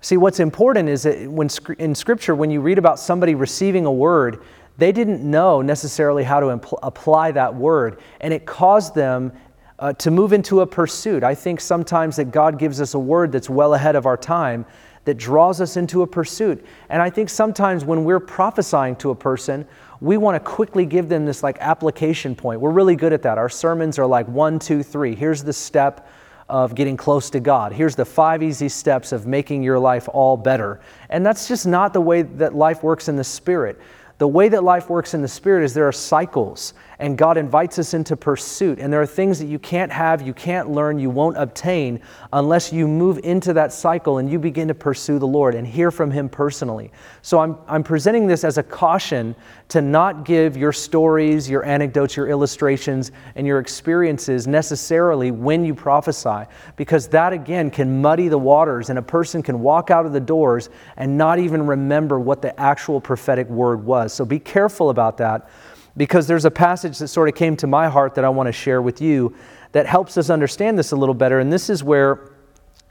See, 0.00 0.16
what's 0.16 0.40
important 0.40 0.88
is 0.88 1.04
that 1.04 1.30
when 1.30 1.48
in 1.78 1.94
Scripture, 1.94 2.34
when 2.34 2.50
you 2.50 2.60
read 2.60 2.78
about 2.78 2.98
somebody 2.98 3.34
receiving 3.34 3.86
a 3.86 3.92
word, 3.92 4.42
they 4.76 4.92
didn't 4.92 5.22
know 5.22 5.62
necessarily 5.62 6.24
how 6.24 6.40
to 6.40 6.46
impl- 6.46 6.78
apply 6.82 7.32
that 7.32 7.54
word, 7.54 8.00
and 8.20 8.34
it 8.34 8.44
caused 8.44 8.94
them 8.94 9.32
uh, 9.78 9.92
to 9.94 10.10
move 10.10 10.32
into 10.32 10.60
a 10.60 10.66
pursuit. 10.66 11.24
I 11.24 11.34
think 11.34 11.60
sometimes 11.60 12.16
that 12.16 12.30
God 12.30 12.58
gives 12.58 12.80
us 12.80 12.94
a 12.94 12.98
word 12.98 13.32
that's 13.32 13.50
well 13.50 13.74
ahead 13.74 13.96
of 13.96 14.06
our 14.06 14.16
time 14.16 14.64
that 15.04 15.14
draws 15.14 15.60
us 15.60 15.76
into 15.76 16.02
a 16.02 16.06
pursuit. 16.06 16.64
And 16.88 17.02
I 17.02 17.10
think 17.10 17.28
sometimes 17.28 17.84
when 17.84 18.04
we're 18.04 18.20
prophesying 18.20 18.96
to 18.96 19.10
a 19.10 19.14
person, 19.14 19.66
we 20.00 20.16
want 20.16 20.34
to 20.34 20.40
quickly 20.40 20.86
give 20.86 21.08
them 21.08 21.26
this 21.26 21.42
like 21.42 21.58
application 21.60 22.34
point. 22.34 22.60
We're 22.60 22.70
really 22.70 22.96
good 22.96 23.12
at 23.12 23.22
that. 23.22 23.38
Our 23.38 23.48
sermons 23.48 23.98
are 23.98 24.06
like 24.06 24.26
one, 24.28 24.58
two, 24.58 24.82
three. 24.82 25.14
Here's 25.14 25.42
the 25.42 25.52
step 25.52 26.08
of 26.48 26.74
getting 26.74 26.96
close 26.96 27.30
to 27.30 27.40
God. 27.40 27.72
Here's 27.72 27.96
the 27.96 28.04
five 28.04 28.42
easy 28.42 28.68
steps 28.68 29.12
of 29.12 29.26
making 29.26 29.62
your 29.62 29.78
life 29.78 30.08
all 30.12 30.36
better. 30.36 30.80
And 31.08 31.24
that's 31.24 31.48
just 31.48 31.66
not 31.66 31.92
the 31.92 32.00
way 32.00 32.22
that 32.22 32.54
life 32.54 32.82
works 32.82 33.08
in 33.08 33.16
the 33.16 33.24
Spirit. 33.24 33.80
The 34.18 34.28
way 34.28 34.48
that 34.48 34.62
life 34.62 34.90
works 34.90 35.14
in 35.14 35.22
the 35.22 35.28
Spirit 35.28 35.64
is 35.64 35.74
there 35.74 35.88
are 35.88 35.92
cycles, 35.92 36.74
and 37.04 37.18
God 37.18 37.36
invites 37.36 37.78
us 37.78 37.92
into 37.92 38.16
pursuit. 38.16 38.78
And 38.78 38.90
there 38.90 39.02
are 39.02 39.06
things 39.06 39.38
that 39.38 39.44
you 39.44 39.58
can't 39.58 39.92
have, 39.92 40.22
you 40.22 40.32
can't 40.32 40.70
learn, 40.70 40.98
you 40.98 41.10
won't 41.10 41.36
obtain 41.36 42.00
unless 42.32 42.72
you 42.72 42.88
move 42.88 43.20
into 43.24 43.52
that 43.52 43.74
cycle 43.74 44.16
and 44.16 44.32
you 44.32 44.38
begin 44.38 44.68
to 44.68 44.74
pursue 44.74 45.18
the 45.18 45.26
Lord 45.26 45.54
and 45.54 45.66
hear 45.66 45.90
from 45.90 46.10
Him 46.10 46.30
personally. 46.30 46.90
So 47.20 47.40
I'm, 47.40 47.58
I'm 47.68 47.82
presenting 47.82 48.26
this 48.26 48.42
as 48.42 48.56
a 48.56 48.62
caution 48.62 49.36
to 49.68 49.82
not 49.82 50.24
give 50.24 50.56
your 50.56 50.72
stories, 50.72 51.46
your 51.46 51.62
anecdotes, 51.66 52.16
your 52.16 52.28
illustrations, 52.28 53.12
and 53.34 53.46
your 53.46 53.58
experiences 53.58 54.46
necessarily 54.46 55.30
when 55.30 55.62
you 55.62 55.74
prophesy, 55.74 56.48
because 56.76 57.06
that 57.08 57.34
again 57.34 57.70
can 57.70 58.00
muddy 58.00 58.28
the 58.28 58.38
waters, 58.38 58.88
and 58.88 58.98
a 58.98 59.02
person 59.02 59.42
can 59.42 59.60
walk 59.60 59.90
out 59.90 60.06
of 60.06 60.14
the 60.14 60.20
doors 60.20 60.70
and 60.96 61.18
not 61.18 61.38
even 61.38 61.66
remember 61.66 62.18
what 62.18 62.40
the 62.40 62.58
actual 62.58 62.98
prophetic 62.98 63.46
word 63.50 63.84
was. 63.84 64.14
So 64.14 64.24
be 64.24 64.38
careful 64.38 64.88
about 64.88 65.18
that 65.18 65.50
because 65.96 66.26
there's 66.26 66.44
a 66.44 66.50
passage 66.50 66.98
that 66.98 67.08
sort 67.08 67.28
of 67.28 67.34
came 67.34 67.56
to 67.56 67.66
my 67.66 67.88
heart 67.88 68.14
that 68.14 68.24
I 68.24 68.28
want 68.28 68.48
to 68.48 68.52
share 68.52 68.82
with 68.82 69.00
you 69.00 69.34
that 69.72 69.86
helps 69.86 70.16
us 70.16 70.30
understand 70.30 70.78
this 70.78 70.92
a 70.92 70.96
little 70.96 71.14
better. 71.14 71.40
And 71.40 71.52
this 71.52 71.70
is 71.70 71.82
where 71.82 72.30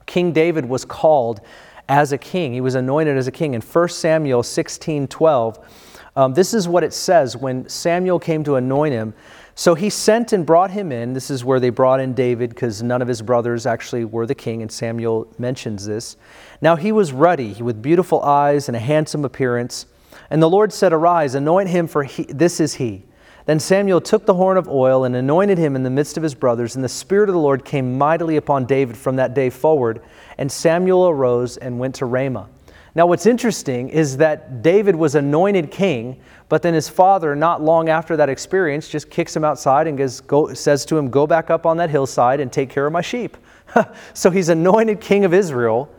King 0.05 0.31
David 0.31 0.65
was 0.65 0.85
called 0.85 1.41
as 1.89 2.11
a 2.11 2.17
king. 2.17 2.53
He 2.53 2.61
was 2.61 2.75
anointed 2.75 3.17
as 3.17 3.27
a 3.27 3.31
king 3.31 3.53
in 3.53 3.61
1 3.61 3.89
Samuel 3.89 4.43
16 4.43 5.07
12. 5.07 5.69
Um, 6.15 6.33
this 6.33 6.53
is 6.53 6.67
what 6.67 6.83
it 6.83 6.93
says 6.93 7.35
when 7.35 7.67
Samuel 7.67 8.19
came 8.19 8.43
to 8.43 8.55
anoint 8.55 8.93
him. 8.93 9.13
So 9.55 9.75
he 9.75 9.89
sent 9.89 10.33
and 10.33 10.45
brought 10.45 10.71
him 10.71 10.91
in. 10.91 11.13
This 11.13 11.29
is 11.29 11.45
where 11.45 11.59
they 11.59 11.69
brought 11.69 11.99
in 11.99 12.13
David 12.13 12.49
because 12.49 12.81
none 12.81 13.01
of 13.01 13.07
his 13.07 13.21
brothers 13.21 13.65
actually 13.65 14.05
were 14.05 14.25
the 14.25 14.35
king, 14.35 14.61
and 14.61 14.71
Samuel 14.71 15.27
mentions 15.37 15.85
this. 15.85 16.17
Now 16.61 16.75
he 16.75 16.91
was 16.91 17.11
ruddy, 17.11 17.53
with 17.61 17.81
beautiful 17.81 18.21
eyes 18.23 18.67
and 18.67 18.75
a 18.75 18.79
handsome 18.79 19.25
appearance. 19.25 19.85
And 20.29 20.41
the 20.41 20.49
Lord 20.49 20.73
said, 20.73 20.93
Arise, 20.93 21.35
anoint 21.35 21.69
him, 21.69 21.87
for 21.87 22.03
he, 22.03 22.23
this 22.23 22.59
is 22.59 22.75
he. 22.75 23.03
Then 23.45 23.59
Samuel 23.59 23.99
took 23.99 24.25
the 24.25 24.35
horn 24.35 24.57
of 24.57 24.69
oil 24.69 25.03
and 25.03 25.15
anointed 25.15 25.57
him 25.57 25.75
in 25.75 25.83
the 25.83 25.89
midst 25.89 26.15
of 26.15 26.23
his 26.23 26.33
brothers, 26.33 26.75
and 26.75 26.83
the 26.83 26.89
Spirit 26.89 27.29
of 27.29 27.33
the 27.33 27.41
Lord 27.41 27.65
came 27.65 27.97
mightily 27.97 28.37
upon 28.37 28.65
David 28.65 28.97
from 28.97 29.17
that 29.17 29.33
day 29.33 29.49
forward. 29.49 30.01
And 30.37 30.49
Samuel 30.51 31.09
arose 31.09 31.57
and 31.57 31.77
went 31.77 31.95
to 31.95 32.05
Ramah. 32.05 32.49
Now, 32.95 33.07
what's 33.07 33.25
interesting 33.25 33.89
is 33.89 34.17
that 34.17 34.61
David 34.61 34.95
was 34.95 35.15
anointed 35.15 35.71
king, 35.71 36.21
but 36.47 36.61
then 36.61 36.75
his 36.75 36.87
father, 36.87 37.35
not 37.35 37.61
long 37.61 37.89
after 37.89 38.15
that 38.17 38.29
experience, 38.29 38.87
just 38.87 39.09
kicks 39.09 39.35
him 39.35 39.43
outside 39.43 39.87
and 39.87 39.97
goes, 39.97 40.21
go, 40.21 40.53
says 40.53 40.85
to 40.85 40.97
him, 40.97 41.09
Go 41.09 41.25
back 41.25 41.49
up 41.49 41.65
on 41.65 41.77
that 41.77 41.89
hillside 41.89 42.39
and 42.39 42.51
take 42.51 42.69
care 42.69 42.85
of 42.85 42.93
my 42.93 43.01
sheep. 43.01 43.35
so 44.13 44.29
he's 44.29 44.49
anointed 44.49 45.01
king 45.01 45.25
of 45.25 45.33
Israel, 45.33 45.89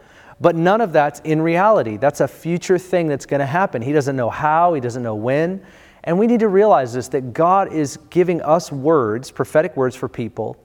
but 0.44 0.56
none 0.56 0.82
of 0.82 0.92
that's 0.92 1.20
in 1.20 1.40
reality. 1.40 1.96
That's 1.96 2.20
a 2.20 2.28
future 2.28 2.76
thing 2.76 3.08
that's 3.08 3.24
going 3.24 3.40
to 3.40 3.46
happen. 3.46 3.80
He 3.80 3.92
doesn't 3.92 4.14
know 4.14 4.28
how, 4.28 4.74
he 4.74 4.80
doesn't 4.82 5.02
know 5.02 5.14
when. 5.14 5.64
And 6.02 6.18
we 6.18 6.26
need 6.26 6.40
to 6.40 6.48
realize 6.48 6.92
this 6.92 7.08
that 7.08 7.32
God 7.32 7.72
is 7.72 7.96
giving 8.10 8.42
us 8.42 8.70
words, 8.70 9.30
prophetic 9.30 9.74
words 9.74 9.96
for 9.96 10.06
people, 10.06 10.58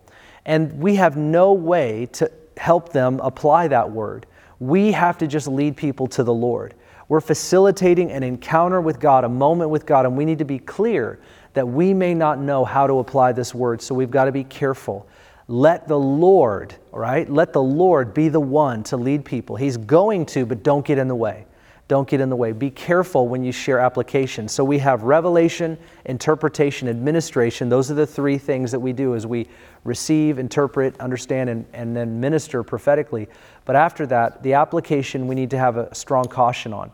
and 0.43 0.77
we 0.81 0.95
have 0.95 1.15
no 1.15 1.53
way 1.53 2.07
to 2.07 2.29
help 2.57 2.91
them 2.91 3.21
apply 3.23 3.69
that 3.69 3.89
word. 3.89 4.25
We 4.59 4.91
have 4.91 5.17
to 5.19 5.27
just 5.27 5.47
lead 5.47 5.77
people 5.77 6.07
to 6.07 6.25
the 6.25 6.33
Lord. 6.33 6.73
We're 7.07 7.21
facilitating 7.21 8.11
an 8.11 8.21
encounter 8.21 8.81
with 8.81 8.99
God, 8.99 9.23
a 9.23 9.29
moment 9.29 9.69
with 9.69 9.85
God, 9.85 10.05
and 10.05 10.17
we 10.17 10.25
need 10.25 10.39
to 10.39 10.45
be 10.45 10.59
clear 10.59 11.21
that 11.53 11.65
we 11.65 11.93
may 11.93 12.13
not 12.13 12.37
know 12.37 12.65
how 12.65 12.85
to 12.85 12.99
apply 12.99 13.31
this 13.31 13.55
word, 13.55 13.81
so 13.81 13.95
we've 13.95 14.11
got 14.11 14.25
to 14.25 14.33
be 14.33 14.43
careful. 14.43 15.07
Let 15.49 15.87
the 15.87 15.97
Lord, 15.97 16.75
right, 16.91 17.27
let 17.27 17.53
the 17.53 17.61
Lord 17.61 18.13
be 18.13 18.29
the 18.29 18.39
one 18.39 18.83
to 18.83 18.97
lead 18.97 19.25
people. 19.25 19.55
He's 19.55 19.77
going 19.77 20.27
to, 20.27 20.45
but 20.45 20.61
don't 20.61 20.85
get 20.85 20.99
in 20.99 21.07
the 21.07 21.15
way. 21.15 21.47
Don't 21.87 22.07
get 22.07 22.21
in 22.21 22.29
the 22.29 22.35
way. 22.35 22.51
Be 22.51 22.69
careful 22.69 23.27
when 23.27 23.43
you 23.43 23.51
share 23.51 23.79
application. 23.79 24.47
So 24.47 24.63
we 24.63 24.77
have 24.77 25.01
revelation, 25.01 25.75
interpretation, 26.05 26.87
administration. 26.87 27.67
Those 27.67 27.89
are 27.89 27.95
the 27.95 28.05
three 28.05 28.37
things 28.37 28.71
that 28.71 28.79
we 28.79 28.93
do 28.93 29.15
as 29.15 29.25
we 29.25 29.47
receive, 29.85 30.37
interpret, 30.37 30.99
understand, 30.99 31.49
and, 31.49 31.65
and 31.73 31.95
then 31.95 32.19
minister 32.19 32.61
prophetically. 32.61 33.27
But 33.65 33.75
after 33.75 34.05
that, 34.05 34.43
the 34.43 34.53
application 34.53 35.27
we 35.27 35.33
need 35.33 35.49
to 35.49 35.57
have 35.57 35.77
a 35.77 35.95
strong 35.95 36.25
caution 36.25 36.73
on. 36.73 36.91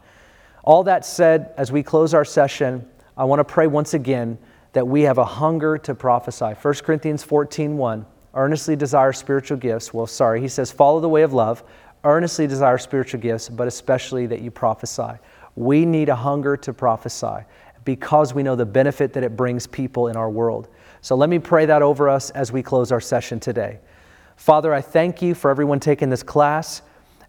All 0.64 0.86
that 0.86 1.06
said, 1.06 1.54
as 1.58 1.74
we 1.74 1.84
close 1.84 2.14
our 2.14 2.24
session, 2.24 2.88
I 3.18 3.26
want 3.26 3.42
to 3.42 3.44
pray 3.44 3.68
once 3.68 3.94
again 3.94 4.38
that 4.72 4.88
we 4.88 5.02
have 5.02 5.18
a 5.18 5.26
hunger 5.26 5.78
to 5.80 5.94
prophesy. 5.94 6.54
1 6.62 6.74
Corinthians 6.76 7.22
14 7.22 7.76
1, 7.76 8.06
earnestly 8.36 8.76
desire 8.76 9.14
spiritual 9.14 9.58
gifts. 9.58 9.94
Well, 9.94 10.08
sorry, 10.08 10.42
he 10.42 10.48
says, 10.48 10.72
follow 10.72 11.00
the 11.00 11.10
way 11.10 11.24
of 11.24 11.34
love 11.34 11.64
earnestly 12.06 12.46
desire 12.48 12.78
spiritual 12.78 13.20
gifts, 13.20 13.50
but 13.50 13.68
especially 13.68 14.28
that 14.28 14.42
you 14.42 14.52
prophesy. 14.52 15.20
We 15.56 15.86
need 15.86 16.08
a 16.08 16.16
hunger 16.16 16.56
to 16.58 16.72
prophesy 16.72 17.44
because 17.84 18.34
we 18.34 18.44
know 18.44 18.56
the 18.56 18.66
benefit 18.66 19.12
that 19.14 19.24
it 19.24 19.36
brings 19.36 19.68
people 19.68 20.08
in 20.08 20.16
our 20.16 20.30
world. 20.30 20.70
So 21.02 21.16
let 21.16 21.30
me 21.30 21.40
pray 21.40 21.66
that 21.66 21.82
over 21.82 22.08
us 22.08 22.30
as 22.32 22.52
we 22.52 22.64
close 22.64 22.92
our 22.92 23.02
session 23.02 23.40
today. 23.40 23.80
Father, 24.38 24.74
I 24.74 24.82
thank 24.82 25.22
you 25.22 25.34
for 25.34 25.50
everyone 25.50 25.80
taking 25.80 26.10
this 26.10 26.24
class, 26.24 26.82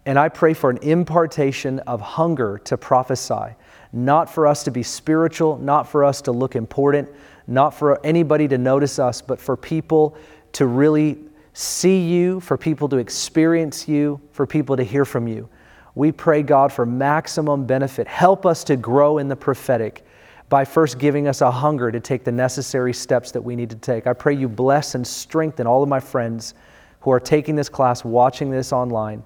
and 0.05 0.17
I 0.17 0.29
pray 0.29 0.53
for 0.53 0.69
an 0.69 0.77
impartation 0.81 1.79
of 1.79 1.99
hunger 2.01 2.59
to 2.65 2.77
prophesy, 2.77 3.55
not 3.93 4.29
for 4.29 4.45
us 4.45 4.63
to 4.63 4.71
be 4.71 4.83
spiritual, 4.83 5.57
not 5.57 5.87
for 5.87 6.03
us 6.03 6.21
to 6.23 6.31
look 6.31 6.55
important, 6.55 7.09
not 7.47 7.73
for 7.73 8.03
anybody 8.05 8.47
to 8.47 8.57
notice 8.57 8.99
us, 8.99 9.21
but 9.21 9.39
for 9.39 9.55
people 9.55 10.17
to 10.53 10.65
really 10.65 11.17
see 11.53 12.07
you, 12.07 12.39
for 12.39 12.57
people 12.57 12.87
to 12.89 12.97
experience 12.97 13.87
you, 13.87 14.21
for 14.31 14.45
people 14.45 14.77
to 14.77 14.83
hear 14.83 15.05
from 15.05 15.27
you. 15.27 15.49
We 15.95 16.11
pray, 16.11 16.43
God, 16.43 16.71
for 16.71 16.85
maximum 16.85 17.65
benefit. 17.65 18.07
Help 18.07 18.45
us 18.45 18.63
to 18.65 18.75
grow 18.75 19.17
in 19.17 19.27
the 19.27 19.35
prophetic 19.35 20.05
by 20.49 20.63
first 20.63 20.99
giving 20.99 21.27
us 21.27 21.41
a 21.41 21.49
hunger 21.49 21.91
to 21.91 21.99
take 21.99 22.23
the 22.23 22.31
necessary 22.31 22.93
steps 22.93 23.31
that 23.31 23.41
we 23.41 23.55
need 23.55 23.69
to 23.71 23.75
take. 23.75 24.07
I 24.07 24.13
pray 24.13 24.35
you 24.35 24.47
bless 24.47 24.95
and 24.95 25.05
strengthen 25.05 25.65
all 25.65 25.81
of 25.81 25.89
my 25.89 25.99
friends 25.99 26.53
who 27.01 27.11
are 27.11 27.19
taking 27.19 27.55
this 27.55 27.69
class, 27.69 28.05
watching 28.05 28.51
this 28.51 28.71
online. 28.71 29.23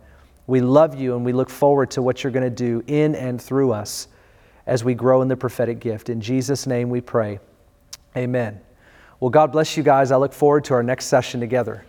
We 0.47 0.61
love 0.61 0.99
you 0.99 1.15
and 1.15 1.25
we 1.25 1.33
look 1.33 1.49
forward 1.49 1.91
to 1.91 2.01
what 2.01 2.23
you're 2.23 2.31
going 2.31 2.43
to 2.43 2.49
do 2.49 2.83
in 2.87 3.15
and 3.15 3.41
through 3.41 3.71
us 3.73 4.07
as 4.65 4.83
we 4.83 4.93
grow 4.93 5.21
in 5.21 5.27
the 5.27 5.37
prophetic 5.37 5.79
gift. 5.79 6.09
In 6.09 6.21
Jesus' 6.21 6.65
name 6.65 6.89
we 6.89 7.01
pray. 7.01 7.39
Amen. 8.15 8.59
Well, 9.21 9.29
God 9.29 9.51
bless 9.51 9.77
you 9.77 9.83
guys. 9.83 10.11
I 10.11 10.17
look 10.17 10.33
forward 10.33 10.63
to 10.65 10.73
our 10.73 10.81
next 10.81 11.05
session 11.05 11.39
together. 11.39 11.85